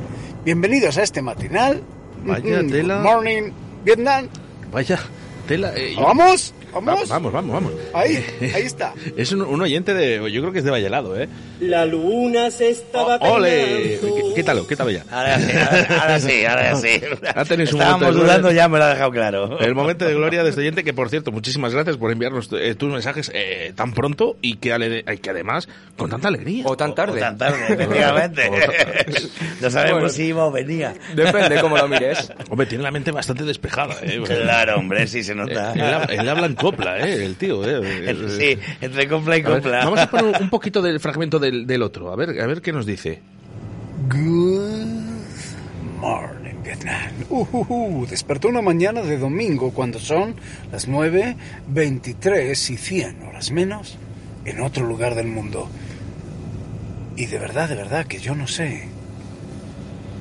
Bienvenidos 0.45 0.97
a 0.99 1.03
este 1.03 1.21
matinal. 1.23 1.81
Vaya 2.25 2.61
Mm, 2.61 2.69
tela. 2.69 2.95
Good 2.97 3.03
morning, 3.03 3.43
Vietnam. 3.83 4.27
vaya 4.71 4.99
tela. 5.47 5.73
eh, 5.75 5.95
yo- 5.95 6.03
¿Vamos? 6.03 6.53
Va- 6.77 6.93
¿Vamos? 6.93 7.09
vamos, 7.09 7.33
vamos, 7.33 7.53
vamos. 7.53 7.71
Ahí, 7.93 8.23
ahí 8.55 8.63
está. 8.63 8.93
Es 9.15 9.31
un, 9.31 9.41
un 9.41 9.61
oyente 9.61 9.93
de, 9.93 10.31
yo 10.31 10.41
creo 10.41 10.51
que 10.53 10.59
es 10.59 10.65
de 10.65 10.71
Vallalado, 10.71 11.19
¿eh? 11.19 11.27
La 11.59 11.85
luna 11.85 12.51
se 12.51 12.69
estaba 12.69 13.17
¡Ole! 13.17 13.97
peinando. 14.01 14.15
¿Qué, 14.29 14.33
qué 14.35 14.43
tal? 14.43 14.67
¿Qué 14.67 14.75
tal 14.75 14.91
ya? 14.91 15.03
Ahora 15.11 15.39
sí, 15.39 15.51
ahora, 15.57 15.87
ahora 16.01 16.19
sí, 16.19 16.45
ahora 16.45 16.75
sí. 16.75 17.01
Ha 17.35 17.45
tenido 17.45 17.69
su 17.71 17.77
Estábamos 17.77 18.15
dudando, 18.15 18.51
ya 18.51 18.67
me 18.67 18.77
lo 18.77 18.83
ha 18.83 18.89
dejado 18.89 19.11
claro. 19.11 19.59
El 19.59 19.73
momento 19.75 20.05
de 20.05 20.13
gloria 20.13 20.43
de 20.43 20.49
este 20.49 20.61
oyente, 20.61 20.83
que 20.83 20.93
por 20.93 21.09
cierto, 21.09 21.31
muchísimas 21.31 21.73
gracias 21.73 21.97
por 21.97 22.11
enviarnos 22.11 22.49
eh, 22.53 22.75
tus 22.75 22.91
mensajes 22.91 23.31
eh, 23.33 23.73
tan 23.75 23.93
pronto 23.93 24.37
y 24.41 24.57
que, 24.57 24.73
ale- 24.73 25.03
y 25.11 25.17
que 25.17 25.29
además 25.31 25.67
con 25.97 26.09
tanta 26.09 26.27
alegría. 26.27 26.63
O 26.67 26.77
tan 26.77 26.93
tarde. 26.93 27.17
O 27.17 27.19
tan 27.19 27.37
tarde, 27.37 27.57
efectivamente. 27.69 28.49
No 29.61 29.69
sabemos 29.71 29.99
Bueno. 30.01 30.09
si 30.13 30.23
iba 30.25 30.45
o 30.45 30.51
venía. 30.51 30.93
Depende 31.15 31.59
cómo 31.61 31.77
lo 31.77 31.87
mires. 31.87 32.31
Hombre, 32.49 32.67
tiene 32.67 32.83
la 32.83 32.91
mente 32.91 33.11
bastante 33.11 33.43
despejada, 33.43 33.95
¿eh? 34.03 34.21
Claro, 34.25 34.77
hombre, 34.77 35.07
sí 35.07 35.23
se 35.23 35.33
nota. 35.33 35.73
Él, 35.73 35.81
habla- 35.81 36.13
él 36.13 36.29
habla 36.29 36.45
en 36.45 36.55
copla, 36.71 36.99
¿eh? 36.99 37.25
El 37.25 37.35
tío, 37.35 37.63
¿eh? 37.67 38.15
Sí, 38.37 38.59
entre 38.81 39.07
copla 39.07 39.37
y 39.37 39.41
A 39.41 39.49
ver, 39.49 39.61
copla. 39.61 39.77
vamos 39.85 39.99
a 39.99 40.09
poner 40.09 40.35
un 40.41 40.49
poquito 40.49 40.81
del 40.81 40.99
fragmento 40.99 41.39
del, 41.39 41.65
del 41.67 41.81
otro, 41.81 42.11
a 42.11 42.15
ver, 42.15 42.39
a 42.41 42.47
ver 42.47 42.61
qué 42.61 42.71
nos 42.73 42.85
dice. 42.85 43.21
Good 44.09 45.03
morning, 45.99 46.61
Vietnam. 46.63 47.11
Uh, 47.29 47.45
uh, 47.51 47.65
uh, 47.69 48.05
despertó 48.07 48.47
una 48.47 48.61
mañana 48.61 49.01
de 49.01 49.17
domingo 49.17 49.71
cuando 49.71 49.99
son 49.99 50.35
las 50.71 50.87
9, 50.87 51.35
23 51.67 52.69
y 52.69 52.77
100 52.77 53.23
horas 53.23 53.51
menos 53.51 53.97
en 54.45 54.61
otro 54.61 54.85
lugar 54.85 55.15
del 55.15 55.27
mundo. 55.27 55.67
Y 57.15 57.25
de 57.25 57.39
verdad, 57.39 57.67
de 57.67 57.75
verdad 57.75 58.05
que 58.05 58.19
yo 58.19 58.35
no 58.35 58.47
sé. 58.47 58.87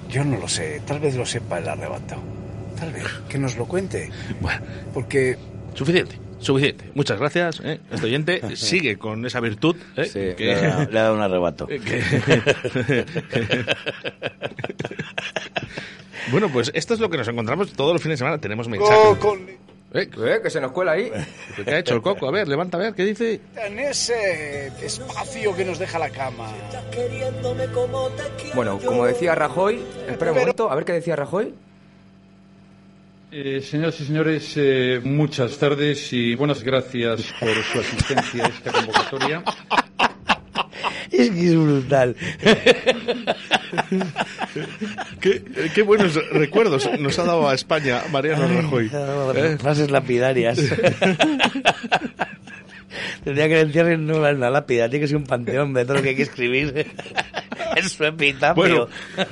Yo 0.08 0.24
no 0.24 0.38
lo 0.38 0.48
sé. 0.48 0.80
Tal 0.86 0.98
vez 1.00 1.14
lo 1.14 1.26
sepa 1.26 1.58
el 1.58 1.68
arrebato. 1.68 2.16
Tal 2.78 2.92
vez. 2.92 3.04
Que 3.28 3.38
nos 3.38 3.56
lo 3.56 3.66
cuente. 3.66 4.10
Bueno, 4.40 4.60
Porque 4.94 5.36
suficiente, 5.74 6.18
suficiente. 6.46 6.90
Muchas 6.94 7.18
gracias, 7.18 7.60
¿eh? 7.64 7.80
Este 7.90 8.06
oyente 8.06 8.40
sigue 8.56 8.96
con 8.98 9.24
esa 9.26 9.40
virtud, 9.40 9.76
¿eh? 9.96 10.04
Sí, 10.06 10.34
que- 10.36 10.44
le, 10.46 10.54
ha 10.54 10.68
dado, 10.68 10.90
le 10.90 10.98
ha 10.98 11.02
dado 11.02 11.14
un 11.14 11.20
arrebato. 11.22 11.66
que- 11.66 11.76
bueno, 16.30 16.48
pues 16.48 16.70
esto 16.74 16.94
es 16.94 17.00
lo 17.00 17.08
que 17.10 17.16
nos 17.18 17.28
encontramos 17.28 17.72
todos 17.72 17.92
los 17.92 18.02
fines 18.02 18.14
de 18.18 18.24
semana. 18.24 18.38
Tenemos 18.38 18.68
mensajes. 18.68 19.18
¿Eh? 19.94 20.10
Eh, 20.18 20.40
que 20.42 20.50
se 20.50 20.60
nos 20.60 20.72
cuela 20.72 20.92
ahí. 20.92 21.10
¿Qué 21.64 21.70
ha 21.70 21.78
hecho 21.78 21.94
el 21.94 22.02
coco? 22.02 22.26
A 22.28 22.30
ver, 22.30 22.48
levanta 22.48 22.76
a 22.76 22.80
ver, 22.80 22.94
¿qué 22.94 23.04
dice? 23.04 23.40
en 23.56 23.78
ese 23.78 24.66
espacio 24.82 25.56
que 25.56 25.64
nos 25.64 25.78
deja 25.78 25.98
la 25.98 26.10
cama. 26.10 26.48
Bueno, 28.54 28.78
como 28.84 29.06
decía 29.06 29.34
Rajoy, 29.34 29.80
espera 30.08 30.32
un 30.32 30.38
momento, 30.38 30.70
a 30.70 30.74
ver 30.74 30.84
qué 30.84 30.92
decía 30.92 31.16
Rajoy. 31.16 31.54
Eh, 33.32 33.60
señoras 33.60 34.00
y 34.00 34.04
señores, 34.04 34.52
eh, 34.56 35.00
muchas 35.02 35.58
tardes 35.58 36.12
y 36.12 36.36
buenas 36.36 36.62
gracias 36.62 37.22
por 37.40 37.50
su 37.64 37.80
asistencia 37.80 38.46
a 38.46 38.48
esta 38.48 38.72
convocatoria. 38.72 39.42
Es 41.10 41.30
que 41.30 41.46
es 41.46 41.54
brutal. 41.54 42.16
qué, 45.20 45.42
qué 45.74 45.82
buenos 45.82 46.14
recuerdos 46.32 46.88
nos 46.98 47.18
ha 47.18 47.24
dado 47.24 47.48
a 47.48 47.54
España 47.54 48.02
Mariano 48.10 48.48
Rajoy. 48.48 48.90
¿Eh? 49.34 49.56
Frases 49.58 49.90
lapidarias. 49.90 50.58
Tendría 53.24 53.48
que 53.48 53.54
le 53.54 53.60
encierren 53.62 54.06
no 54.06 54.18
una 54.18 54.50
lápida, 54.50 54.88
tiene 54.88 55.04
que 55.04 55.08
ser 55.08 55.16
un 55.16 55.24
panteón 55.24 55.72
de 55.74 55.84
todo 55.84 55.96
lo 55.96 56.02
que 56.02 56.10
hay 56.10 56.16
que 56.16 56.22
escribir. 56.22 56.86
es 57.76 57.92
su 57.92 58.04
epitafio. 58.04 58.54
Bueno, 58.54 58.88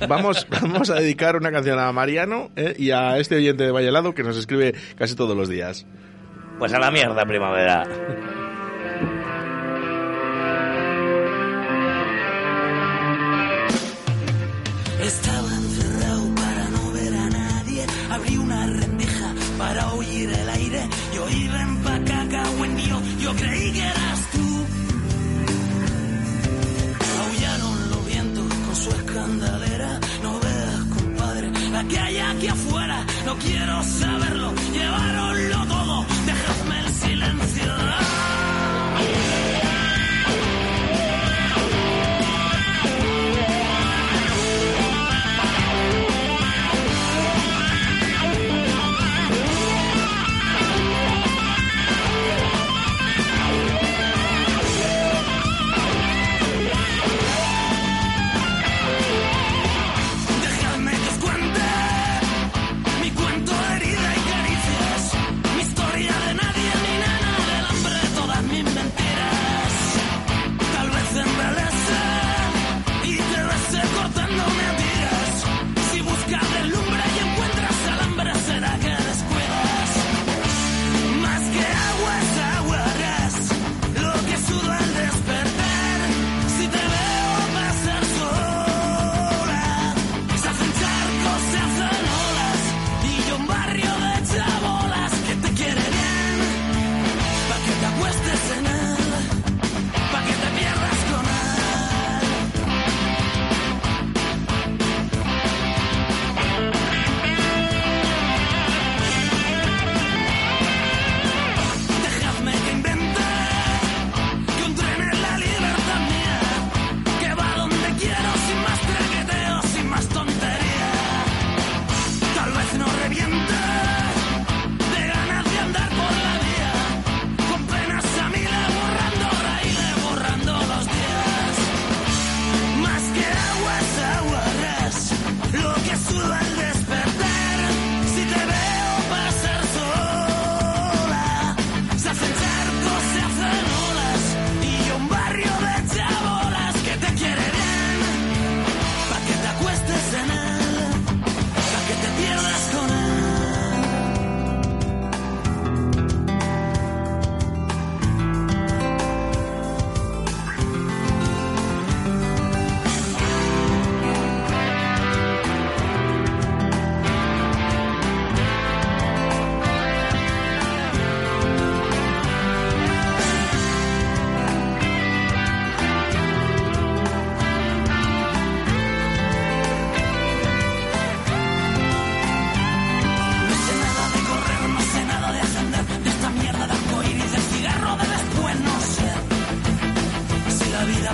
vamos, 0.08 0.46
vamos 0.50 0.90
a 0.90 0.94
dedicar 0.94 1.36
una 1.36 1.50
canción 1.50 1.78
a 1.78 1.90
Mariano 1.92 2.50
¿eh? 2.56 2.74
y 2.78 2.90
a 2.90 3.18
este 3.18 3.36
oyente 3.36 3.64
de 3.64 3.70
Valladolid 3.70 4.14
que 4.14 4.22
nos 4.22 4.36
escribe 4.36 4.74
casi 4.96 5.14
todos 5.14 5.36
los 5.36 5.48
días. 5.48 5.86
Pues 6.58 6.72
a 6.72 6.78
la 6.78 6.90
mierda, 6.90 7.24
primavera. 7.24 7.84
Quiero 33.38 33.82
saberlo. 33.82 34.63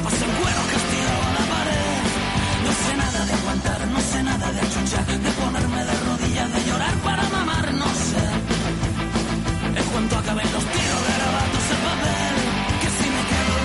Pasa 0.05 0.25
en 0.25 0.33
cuero 0.41 0.63
castigado 0.73 1.23
a 1.29 1.33
la 1.39 1.45
pared, 1.55 1.99
no 2.65 2.73
sé 2.83 2.97
nada 2.97 3.21
de 3.27 3.33
aguantar, 3.33 3.81
no 3.89 4.01
sé 4.01 4.23
nada 4.23 4.53
de 4.53 4.61
chuchar, 4.73 5.07
de 5.07 5.31
ponerme 5.41 5.85
de 5.85 5.97
rodillas, 6.07 6.53
de 6.55 6.61
llorar 6.69 6.95
para 7.05 7.23
mamar, 7.29 7.73
no 7.75 7.87
sé. 7.87 8.25
En 9.79 9.85
cuanto 9.93 10.19
acaben 10.19 10.53
los 10.53 10.65
tiros 10.65 11.01
de 11.07 11.13
grabatos 11.19 11.65
en 11.75 11.81
papel, 11.91 12.35
que 12.81 12.89
si 12.97 13.07
me 13.15 13.23
quedo 13.31 13.57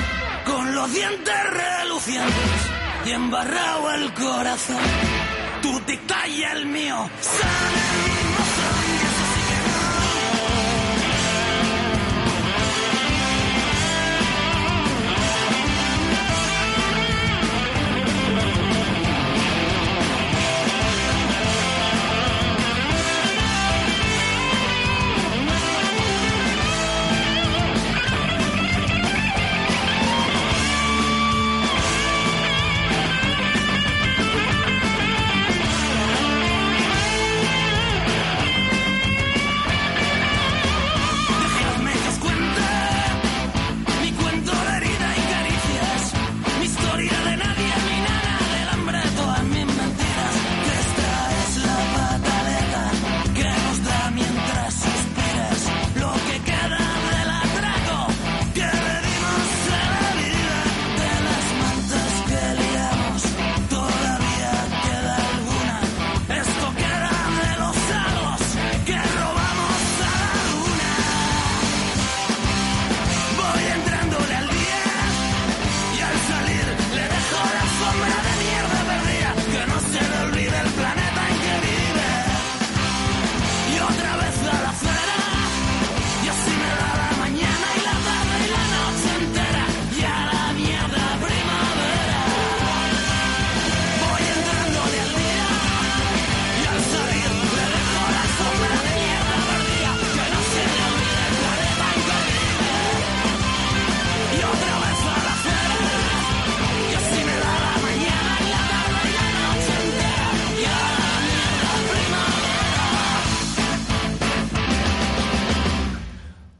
con 0.55 0.75
los 0.75 0.93
dientes 0.93 1.39
relucientes 1.63 2.59
y 3.05 3.11
embarrado 3.11 3.91
el 3.93 4.13
corazón, 4.13 4.85
tu 5.61 5.79
tic-tac 5.81 6.27
y 6.29 6.43
el 6.43 6.65
mío 6.65 7.09
son 7.21 7.84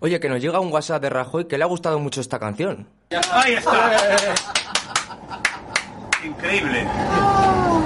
Oye, 0.06 0.20
que 0.20 0.30
nos 0.30 0.40
llega 0.40 0.60
un 0.60 0.72
WhatsApp 0.72 1.02
de 1.02 1.10
Rajoy 1.10 1.46
que 1.48 1.58
le 1.58 1.64
ha 1.64 1.68
gustado 1.68 1.98
mucho 1.98 2.22
esta 2.22 2.38
canción. 2.38 2.86
Ahí 3.32 3.54
está. 3.54 3.72
Increíble. 6.24 6.88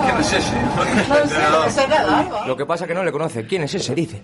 ¿Quién 0.04 0.18
es 0.18 0.34
ese? 0.34 0.54
Lo 2.46 2.58
que 2.58 2.66
pasa 2.66 2.86
que 2.86 2.94
no 2.94 3.06
le 3.06 3.12
conoce. 3.14 3.48
¿Quién 3.48 3.64
es 3.64 3.74
ese? 3.76 3.96
Dice. 3.96 4.22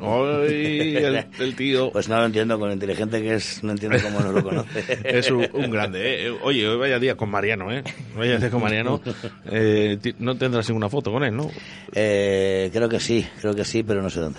Ay, 0.00 0.94
el, 0.98 1.26
el 1.40 1.56
tío. 1.56 1.90
Pues 1.92 2.08
no 2.08 2.16
lo 2.18 2.26
entiendo, 2.26 2.56
con 2.60 2.68
lo 2.68 2.74
inteligente 2.74 3.20
que 3.20 3.34
es, 3.34 3.64
no 3.64 3.72
entiendo 3.72 3.98
cómo 4.00 4.20
no 4.20 4.30
lo 4.30 4.44
conoce. 4.44 5.00
Es 5.04 5.28
un, 5.28 5.44
un 5.52 5.68
grande, 5.68 6.28
¿eh? 6.28 6.30
Oye, 6.44 6.68
hoy 6.68 6.78
vaya 6.78 7.00
día 7.00 7.16
con 7.16 7.28
Mariano, 7.28 7.72
¿eh? 7.72 7.82
Vaya 8.16 8.38
día 8.38 8.50
con 8.50 8.62
Mariano. 8.62 9.00
Eh, 9.50 9.98
no 10.20 10.36
tendrás 10.36 10.68
ninguna 10.68 10.88
foto 10.88 11.10
con 11.10 11.24
él, 11.24 11.36
¿no? 11.36 11.50
Eh, 11.92 12.70
creo 12.72 12.88
que 12.88 13.00
sí, 13.00 13.26
creo 13.40 13.52
que 13.52 13.64
sí, 13.64 13.82
pero 13.82 14.00
no 14.00 14.10
sé 14.10 14.20
dónde. 14.20 14.38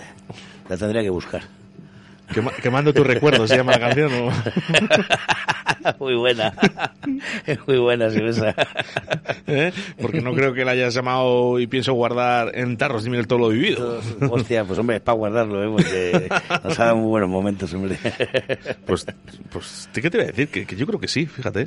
La 0.69 0.77
tendría 0.77 1.01
que 1.01 1.09
buscar. 1.09 1.43
Quema- 2.29 2.51
quemando 2.61 2.93
tus 2.93 3.05
recuerdos, 3.05 3.49
se 3.49 3.57
llama 3.57 3.73
la 3.73 3.79
canción, 3.79 4.11
¿no? 4.11 4.31
Muy 5.99 6.15
buena. 6.15 6.53
Muy 7.67 7.77
buena, 7.77 8.09
esa. 8.29 8.55
¿Eh? 9.47 9.71
Porque 10.01 10.21
no 10.21 10.33
creo 10.33 10.53
que 10.53 10.63
la 10.63 10.71
hayas 10.71 10.93
llamado 10.93 11.59
y 11.59 11.67
pienso 11.67 11.93
guardar 11.93 12.51
en 12.57 12.77
tarros 12.77 13.03
de 13.03 13.09
todo 13.27 13.39
lo 13.39 13.49
vivido. 13.49 13.99
Hostia, 14.29 14.63
pues 14.63 14.79
hombre, 14.79 14.97
es 14.97 15.01
para 15.01 15.17
guardarlo, 15.17 15.63
¿eh? 15.63 15.67
Porque 15.69 16.29
nos 16.63 16.79
ha 16.79 16.85
dado 16.85 16.97
muy 16.97 17.09
buenos 17.09 17.29
momentos, 17.29 17.73
hombre. 17.73 17.97
Pues, 18.85 19.05
pues, 19.51 19.89
¿qué 19.93 20.09
te 20.09 20.17
voy 20.17 20.25
a 20.25 20.29
decir? 20.29 20.47
Que, 20.47 20.65
que 20.65 20.75
yo 20.75 20.85
creo 20.87 20.99
que 20.99 21.07
sí, 21.07 21.25
fíjate. 21.25 21.65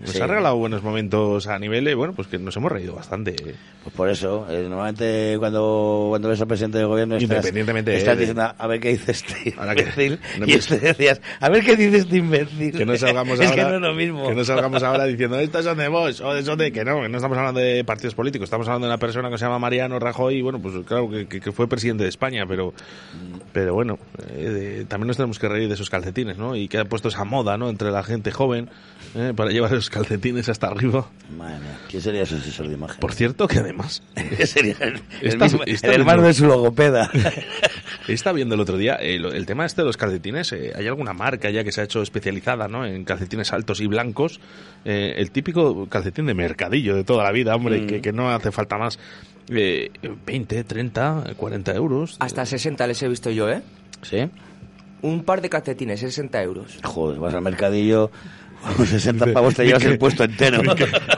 Nos 0.00 0.10
Sí. 0.10 0.20
ha 0.20 0.26
regalado 0.28 0.56
buenos 0.56 0.82
momentos 0.82 1.46
a 1.48 1.58
nivel, 1.58 1.94
bueno, 1.96 2.12
pues 2.14 2.28
que 2.28 2.38
nos 2.38 2.56
hemos 2.56 2.70
reído 2.70 2.94
bastante. 2.94 3.34
Pues 3.82 3.94
por 3.96 4.08
eso, 4.08 4.46
eh, 4.48 4.66
normalmente 4.68 5.34
cuando, 5.38 6.06
cuando 6.10 6.28
ves 6.28 6.40
al 6.40 6.46
presidente 6.46 6.78
del 6.78 6.86
gobierno 6.86 7.16
estás, 7.16 7.30
Independientemente, 7.38 7.96
estás 7.96 8.12
eh, 8.12 8.16
de- 8.16 8.20
diciendo 8.20 8.54
a 8.56 8.66
ver 8.68 8.78
qué 8.80 8.90
dice 8.90 9.10
este 9.12 9.54
Ahora 9.58 9.74
que- 9.74 9.82
imbécil 9.82 10.20
no 10.38 10.46
y 10.46 10.52
este 10.52 10.78
decías 10.78 11.20
a 11.40 11.48
ver 11.48 11.64
qué 11.64 11.74
dice 11.76 11.96
este 11.98 12.16
imbécil. 12.18 12.76
Que 12.76 12.86
no 12.86 12.96
salgamos 12.96 13.40
es 13.40 13.50
ahora. 13.50 13.56
que 13.64 13.68
no 13.70 13.74
es 13.76 13.80
lo 13.82 13.94
mismo. 13.94 14.28
Que 14.28 14.34
no 14.36 14.44
salgamos 14.44 14.82
ahora 14.84 15.04
diciendo, 15.06 15.38
estos 15.40 15.64
son 15.64 15.78
de 15.78 15.88
vos, 15.88 16.20
o 16.20 16.42
son 16.42 16.58
de 16.58 16.70
que 16.70 16.84
no, 16.84 17.00
que 17.02 17.08
no 17.08 17.16
estamos 17.18 17.36
hablando 17.36 17.58
de 17.60 17.82
partidos 17.84 18.14
políticos, 18.14 18.44
estamos 18.44 18.68
hablando 18.68 18.86
de 18.86 18.92
una 18.92 18.98
persona 18.98 19.30
que 19.30 19.38
se 19.38 19.44
llama 19.46 19.58
Mariano 19.58 19.98
Rajoy, 19.98 20.36
y 20.36 20.42
bueno, 20.42 20.60
pues 20.60 20.74
claro, 20.86 21.08
que, 21.10 21.40
fue 21.52 21.66
presidente 21.68 22.04
de 22.04 22.08
España, 22.10 22.44
pero, 22.46 22.72
pero 23.52 23.74
bueno, 23.74 23.98
eh, 24.28 24.48
de- 24.48 24.84
también 24.84 25.08
nos 25.08 25.16
tenemos 25.16 25.38
que 25.40 25.48
reír 25.48 25.66
de 25.68 25.74
esos 25.74 25.90
calcetines, 25.90 26.38
¿no? 26.38 26.54
Y 26.54 26.68
que 26.68 26.78
ha 26.78 26.84
puesto 26.84 27.08
esa 27.08 27.24
moda, 27.24 27.56
¿no? 27.58 27.68
Entre 27.68 27.90
la 27.90 28.02
gente 28.04 28.30
joven, 28.30 28.68
¿eh? 29.16 29.32
para 29.34 29.50
llevar 29.50 29.72
esos 29.72 29.87
calcetines 29.90 30.48
hasta 30.48 30.68
arriba. 30.68 31.08
Madre 31.36 31.58
mía, 31.60 31.78
¿quién 31.88 32.02
sería 32.02 32.22
ese 32.22 32.36
asesor 32.36 32.68
de 32.68 32.74
imagen? 32.74 32.98
Por 33.00 33.12
cierto, 33.14 33.46
que 33.48 33.58
además. 33.58 34.02
sería 34.44 34.76
el, 34.80 34.94
el 35.22 35.28
Está- 35.28 35.44
mismo- 35.46 35.62
está 35.66 35.86
el 35.88 35.92
viendo- 35.94 36.10
hermano 36.12 36.22
de 36.28 36.34
su 36.34 36.46
logopeda. 36.46 37.10
Está 38.08 38.32
viendo 38.32 38.54
el 38.54 38.60
otro 38.62 38.78
día 38.78 38.94
eh, 38.96 39.18
lo- 39.18 39.32
el 39.32 39.44
tema 39.44 39.66
este 39.66 39.82
de 39.82 39.86
los 39.86 39.96
calcetines. 39.98 40.52
eh, 40.52 40.72
hay 40.74 40.86
alguna 40.86 41.12
marca 41.12 41.50
ya 41.50 41.62
que 41.62 41.72
se 41.72 41.82
ha 41.82 41.84
hecho 41.84 42.00
especializada 42.00 42.66
¿no? 42.66 42.86
en 42.86 43.04
calcetines 43.04 43.52
altos 43.52 43.80
y 43.80 43.86
blancos. 43.86 44.40
Eh, 44.84 45.14
el 45.18 45.30
típico 45.30 45.86
calcetín 45.88 46.24
de 46.26 46.34
mercadillo 46.34 46.94
de 46.96 47.04
toda 47.04 47.24
la 47.24 47.32
vida, 47.32 47.54
hombre, 47.54 47.82
Mm. 47.82 47.86
que, 47.86 48.00
que 48.00 48.12
no 48.12 48.30
hace 48.30 48.50
falta 48.50 48.78
más. 48.78 48.98
Eh, 49.50 49.90
20, 50.26 50.64
30, 50.64 51.34
40 51.36 51.74
euros. 51.74 52.16
Hasta 52.20 52.46
60 52.46 52.86
les 52.86 53.02
he 53.02 53.08
visto 53.08 53.30
yo, 53.30 53.48
¿eh? 53.50 53.62
¿Sí? 54.02 54.18
Un 55.02 55.22
par 55.24 55.40
de 55.42 55.48
calcetines, 55.50 56.00
60 56.00 56.42
euros. 56.42 56.78
Joder, 56.82 57.18
vas 57.20 57.34
al 57.34 57.42
mercadillo, 57.42 58.10
con 58.76 58.86
60 58.86 59.32
pavos 59.32 59.54
te 59.54 59.64
llevas 59.64 59.84
el 59.84 59.98
puesto 59.98 60.24
entero. 60.24 60.60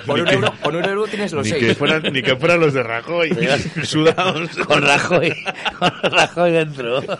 Por 0.06 0.20
un 0.20 0.28
euro, 0.28 0.52
por 0.62 0.76
un 0.76 0.84
euro 0.84 1.06
tienes 1.06 1.32
los 1.32 1.44
Ni 1.44 1.50
seis. 1.52 1.64
que, 1.64 1.74
fueran, 1.74 2.02
ni 2.12 2.22
que 2.22 2.36
fueran 2.36 2.60
los 2.60 2.72
de 2.74 2.82
Rajoy, 2.82 3.30
sudados. 3.82 4.50
Con 4.66 4.82
Rajoy, 4.82 5.32
con 5.78 5.90
Rajoy 6.12 6.52
dentro. 6.52 7.00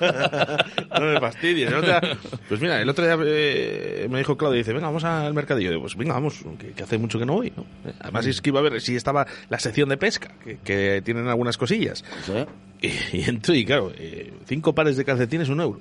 No 1.00 1.06
me 1.06 1.20
fastidies. 1.20 1.70
día- 1.70 2.00
pues 2.48 2.60
mira, 2.60 2.82
el 2.82 2.88
otro 2.88 3.04
día 3.04 3.16
eh, 3.24 4.06
me 4.10 4.18
dijo 4.18 4.36
Claudia, 4.36 4.58
dice, 4.58 4.72
venga, 4.72 4.88
vamos 4.88 5.04
al 5.04 5.32
mercadillo. 5.32 5.70
Digo, 5.70 5.82
pues 5.82 5.96
venga, 5.96 6.14
vamos, 6.14 6.40
que, 6.58 6.72
que 6.72 6.82
hace 6.82 6.98
mucho 6.98 7.18
que 7.18 7.24
no 7.24 7.34
voy. 7.34 7.52
¿no? 7.56 7.64
Además 8.00 8.26
es 8.26 8.40
que 8.42 8.50
iba 8.50 8.60
a 8.60 8.62
ver 8.62 8.80
si 8.80 8.96
estaba 8.96 9.26
la 9.48 9.58
sección 9.60 9.88
de 9.88 9.96
pesca, 9.96 10.32
que, 10.44 10.58
que 10.62 11.00
tienen 11.04 11.28
algunas 11.28 11.56
cosillas. 11.56 12.04
Y, 12.82 12.88
y 13.16 13.22
entro 13.26 13.54
y 13.54 13.64
claro, 13.64 13.92
eh, 13.96 14.32
cinco 14.46 14.74
pares 14.74 14.96
de 14.96 15.04
calcetines, 15.04 15.48
un 15.48 15.60
euro. 15.60 15.80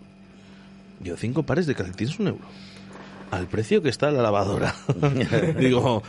Digo, 1.00 1.18
cinco 1.18 1.44
pares 1.44 1.66
de 1.68 1.76
calcetines, 1.76 2.18
un 2.20 2.28
euro. 2.30 2.46
Al 3.32 3.48
precio 3.48 3.82
que 3.82 3.90
está 3.90 4.10
la 4.12 4.22
lavadora. 4.24 4.74
Digo, 5.60 6.02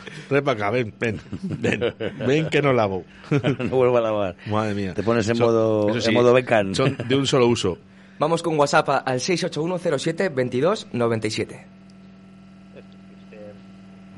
acá, 0.45 0.69
ven, 0.71 0.93
ven, 0.99 1.19
ven, 1.43 1.93
ven 2.25 2.49
que 2.49 2.61
no 2.61 2.73
lavo. 2.73 3.03
No 3.59 3.69
vuelvo 3.75 3.97
a 3.97 4.01
lavar. 4.01 4.35
Madre 4.47 4.73
mía. 4.73 4.93
Te 4.93 5.03
pones 5.03 5.27
en 5.29 5.35
Son- 5.35 5.47
modo, 5.47 5.99
sí, 6.01 6.09
en 6.09 6.13
modo 6.15 6.33
becan. 6.33 6.73
Son 6.75 6.95
de 7.07 7.15
un 7.15 7.27
solo 7.27 7.47
uso. 7.47 7.77
Vamos 8.19 8.41
con 8.43 8.57
WhatsApp 8.59 8.89
al 9.05 9.19
681072297. 9.19 11.63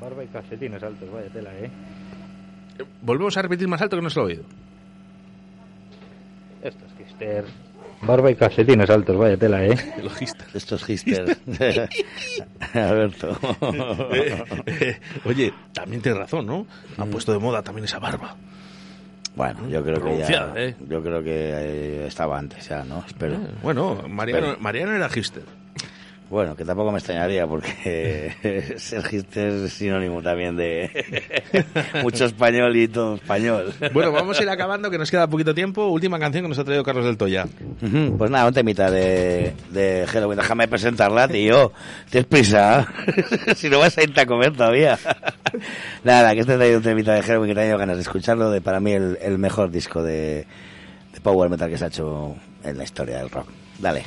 Barba 0.01 0.23
y 0.23 0.27
calcetines 0.27 0.83
altos, 0.83 1.09
vaya 1.11 1.29
tela, 1.29 1.49
¿eh? 1.57 1.69
Volvemos 3.01 3.37
a 3.37 3.41
repetir 3.41 3.67
más 3.67 3.81
alto 3.81 3.95
que 3.95 4.01
no 4.01 4.09
se 4.09 4.19
lo 4.19 4.27
he 4.27 4.33
oído. 4.33 4.43
Esto 6.61 6.85
es. 6.85 6.91
Barba 8.05 8.31
y 8.31 8.35
calcetines 8.35 8.89
altos, 8.89 9.17
vaya 9.17 9.37
tela, 9.37 9.63
¿eh? 9.65 9.77
Los 10.03 10.13
Gister. 10.15 10.47
Estos 10.53 10.83
Gister. 10.83 11.37
Alberto. 12.73 13.37
Eh, 14.13 14.43
eh, 14.65 14.99
oye, 15.25 15.53
también 15.73 16.01
tienes 16.01 16.19
razón, 16.19 16.45
¿no? 16.45 16.67
Han 16.97 17.09
puesto 17.09 17.31
de 17.31 17.39
moda 17.39 17.61
también 17.61 17.85
esa 17.85 17.99
barba. 17.99 18.35
Bueno, 19.35 19.67
yo 19.67 19.83
creo 19.83 20.03
que 20.03 20.17
ya, 20.19 20.53
¿eh? 20.55 20.75
yo 20.87 21.01
creo 21.01 21.23
que 21.23 22.05
estaba 22.05 22.37
antes 22.37 22.67
ya, 22.69 22.83
¿no? 22.83 23.03
Espero. 23.07 23.39
Bueno, 23.63 24.03
Mariano, 24.07 24.47
Espero. 24.47 24.61
Mariano 24.61 24.91
era 24.93 25.09
Gister. 25.09 25.43
Bueno, 26.33 26.55
que 26.55 26.65
tampoco 26.65 26.91
me 26.91 26.97
extrañaría 26.97 27.45
porque 27.45 28.73
ser 28.77 29.03
Gister 29.03 29.49
es 29.49 29.73
sinónimo 29.73 30.19
también 30.23 30.55
de 30.55 30.89
mucho 32.01 32.25
español 32.25 32.75
y 32.75 32.87
todo 32.87 33.17
español. 33.17 33.71
Bueno, 33.93 34.11
vamos 34.11 34.39
a 34.39 34.41
ir 34.41 34.49
acabando, 34.49 34.89
que 34.89 34.97
nos 34.97 35.11
queda 35.11 35.27
poquito 35.27 35.53
tiempo. 35.53 35.85
Última 35.89 36.17
canción 36.17 36.45
que 36.45 36.49
nos 36.49 36.57
ha 36.57 36.63
traído 36.63 36.83
Carlos 36.83 37.05
del 37.05 37.17
Toya. 37.17 37.45
Pues 38.17 38.31
nada, 38.31 38.47
un 38.47 38.53
temita 38.55 38.89
de, 38.89 39.53
de 39.69 40.07
Halloween. 40.07 40.39
Déjame 40.39 40.67
presentarla, 40.67 41.27
tío. 41.27 41.71
Tienes 42.09 42.25
prisa. 42.25 42.91
si 43.55 43.69
no 43.69 43.77
vas 43.77 43.95
a 43.99 44.01
irte 44.01 44.21
a 44.21 44.25
comer 44.25 44.53
todavía. 44.53 44.97
nada, 46.03 46.33
que 46.33 46.39
este 46.39 46.57
traído 46.57 46.77
un 46.77 46.83
temita 46.83 47.13
de 47.13 47.21
Halloween 47.21 47.49
que 47.51 47.61
tenía 47.61 47.77
ganas 47.77 47.97
de 47.97 48.01
escucharlo. 48.01 48.49
De 48.49 48.59
para 48.59 48.79
mí 48.79 48.91
el, 48.93 49.19
el 49.21 49.37
mejor 49.37 49.69
disco 49.69 50.01
de, 50.01 50.47
de 51.13 51.21
Power 51.21 51.51
Metal 51.51 51.69
que 51.69 51.77
se 51.77 51.85
ha 51.85 51.89
hecho 51.89 52.35
en 52.63 52.75
la 52.75 52.85
historia 52.85 53.19
del 53.19 53.29
rock. 53.29 53.49
Dale. 53.77 54.01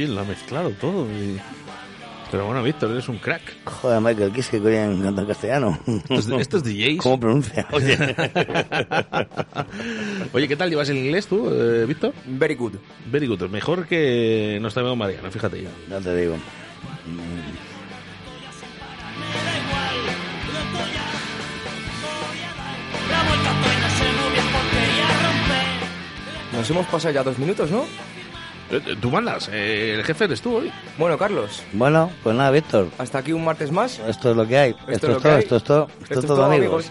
Bien 0.00 0.14
lo 0.14 0.20
ha 0.22 0.24
mezclado 0.24 0.70
todo. 0.70 1.04
y- 1.10 1.38
Pero 2.30 2.46
bueno, 2.46 2.62
Víctor, 2.62 2.90
eres 2.92 3.08
un 3.08 3.18
crack. 3.18 3.42
Joder, 3.64 4.00
Michael, 4.00 4.32
¿qué 4.32 4.40
es 4.40 4.48
que 4.48 4.60
coño 4.60 5.02
canta 5.02 5.20
en 5.22 5.26
castellano? 5.26 5.78
Estos, 6.08 6.40
estos 6.40 6.62
DJs. 6.64 6.98
¿Cómo 7.02 7.18
pronuncia? 7.20 7.66
Oye. 7.72 7.98
Oye, 10.32 10.46
¿qué 10.48 10.56
tal 10.56 10.70
llevas 10.70 10.88
el 10.90 10.98
inglés 10.98 11.26
tú, 11.26 11.50
eh, 11.52 11.84
Víctor? 11.86 12.12
Very 12.26 12.54
good. 12.54 12.74
Very 13.10 13.26
good. 13.26 13.42
Mejor 13.50 13.86
que 13.86 14.58
nuestro 14.60 14.82
amigo 14.82 14.96
Mariano, 14.96 15.30
fíjate 15.30 15.62
ya. 15.62 15.70
No 15.88 16.00
te 16.00 16.14
digo. 16.16 16.36
Nos 26.52 26.68
hemos 26.68 26.86
pasado 26.86 27.14
ya 27.14 27.22
dos 27.22 27.38
minutos, 27.38 27.70
¿no? 27.70 27.84
Eh, 28.70 28.96
Tú 29.00 29.10
mandas, 29.10 29.48
eh, 29.52 29.94
el 29.96 30.04
jefe 30.04 30.24
eres 30.24 30.40
tú 30.40 30.56
hoy. 30.58 30.70
Bueno, 30.96 31.18
Carlos, 31.18 31.62
Bueno, 31.72 32.10
pues 32.22 32.36
nada, 32.36 32.50
Víctor. 32.52 32.88
hasta 32.98 33.18
aquí 33.18 33.32
un 33.32 33.44
martes 33.44 33.72
más. 33.72 33.98
Esto 34.06 34.30
es 34.30 34.36
lo 34.36 34.46
que 34.46 34.56
hay. 34.58 34.70
Esto, 34.70 34.90
es 34.90 34.96
es, 34.96 35.02
lo 35.08 35.16
todo, 35.20 35.32
hay. 35.32 35.38
esto 35.40 35.56
es 35.56 35.64
todo. 35.64 35.88
Esto, 35.88 36.02
Esto 36.04 36.20
es 36.20 36.26
todo, 36.26 36.36
todo, 36.36 36.44
amigos. 36.52 36.90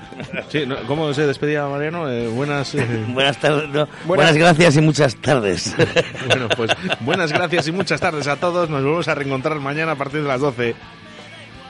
Sí, 0.50 0.66
¿no? 0.66 0.76
¿cómo 0.88 1.14
se 1.14 1.26
despedía 1.26 1.66
Mariano? 1.68 2.10
Eh, 2.10 2.28
buenas. 2.28 2.76
eh, 2.76 2.86
Buenas 3.10 3.38
tardes. 3.40 3.70
no, 3.70 3.88
buenas 4.06 4.36
gracias 4.36 4.76
y 4.78 4.82
muchas 4.82 5.16
tardes. 5.16 5.76
bueno, 6.28 6.50
pues 6.56 6.72
buenas 7.02 7.32
gracias 7.32 7.68
y 7.68 7.72
muchas 7.72 8.02
tardes 8.02 8.28
a 8.28 8.36
todos. 8.36 8.70
Nos 8.70 8.82
volvemos 8.84 9.08
a 9.08 9.16
reencontrar 9.16 9.60
mañana 9.60 9.94
a 9.94 9.96
partir 9.96 10.22
de 10.22 10.28
las 10.28 10.42
12. 10.42 10.76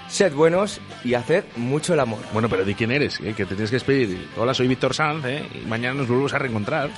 Sed 0.07 0.34
buenos 0.34 0.81
y 1.03 1.14
haced 1.14 1.44
mucho 1.56 1.94
el 1.94 1.99
amor. 1.99 2.19
Bueno, 2.34 2.49
pero 2.49 2.65
di 2.65 2.73
quién 2.73 2.90
eres, 2.91 3.19
eh, 3.19 3.36
que 3.38 3.45
te 3.45 3.53
tienes 3.53 3.69
que 3.69 3.76
despedir. 3.76 4.27
Hola, 4.38 4.56
soy 4.56 4.68
Víctor 4.68 4.95
Sanz, 4.95 5.23
eh, 5.26 5.48
y 5.53 5.68
mañana 5.68 5.94
nos 5.99 6.07
volvemos 6.07 6.34
a 6.34 6.40
reencontrar. 6.40 6.90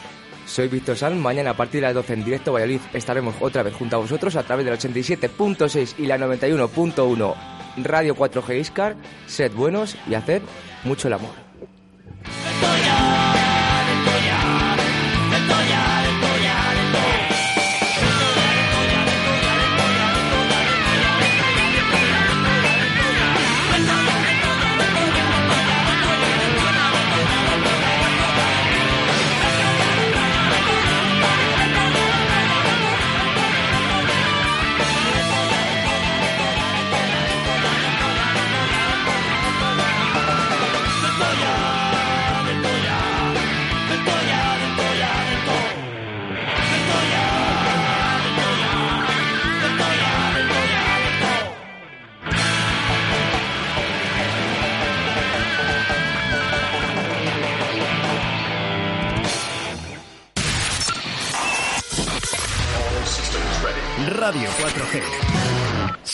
Soy 0.45 0.67
Víctor 0.67 0.97
San. 0.97 1.19
Mañana 1.19 1.51
a 1.51 1.57
partir 1.57 1.81
de 1.81 1.87
las 1.87 1.95
12 1.95 2.13
en 2.13 2.25
directo 2.25 2.53
Valladolid 2.53 2.81
estaremos 2.93 3.35
otra 3.39 3.63
vez 3.63 3.73
junto 3.73 3.95
a 3.95 3.99
vosotros 3.99 4.35
a 4.35 4.43
través 4.43 4.65
del 4.65 4.77
87.6 4.77 5.95
y 5.97 6.05
la 6.05 6.17
91.1 6.17 7.35
Radio 7.77 8.15
4G 8.15 8.59
Iscar. 8.59 8.95
Sed 9.27 9.51
buenos 9.53 9.95
y 10.09 10.15
haced 10.15 10.41
mucho 10.83 11.07
el 11.07 11.13
amor. 11.13 11.31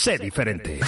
Sé 0.08 0.18
diferente. 0.18 0.80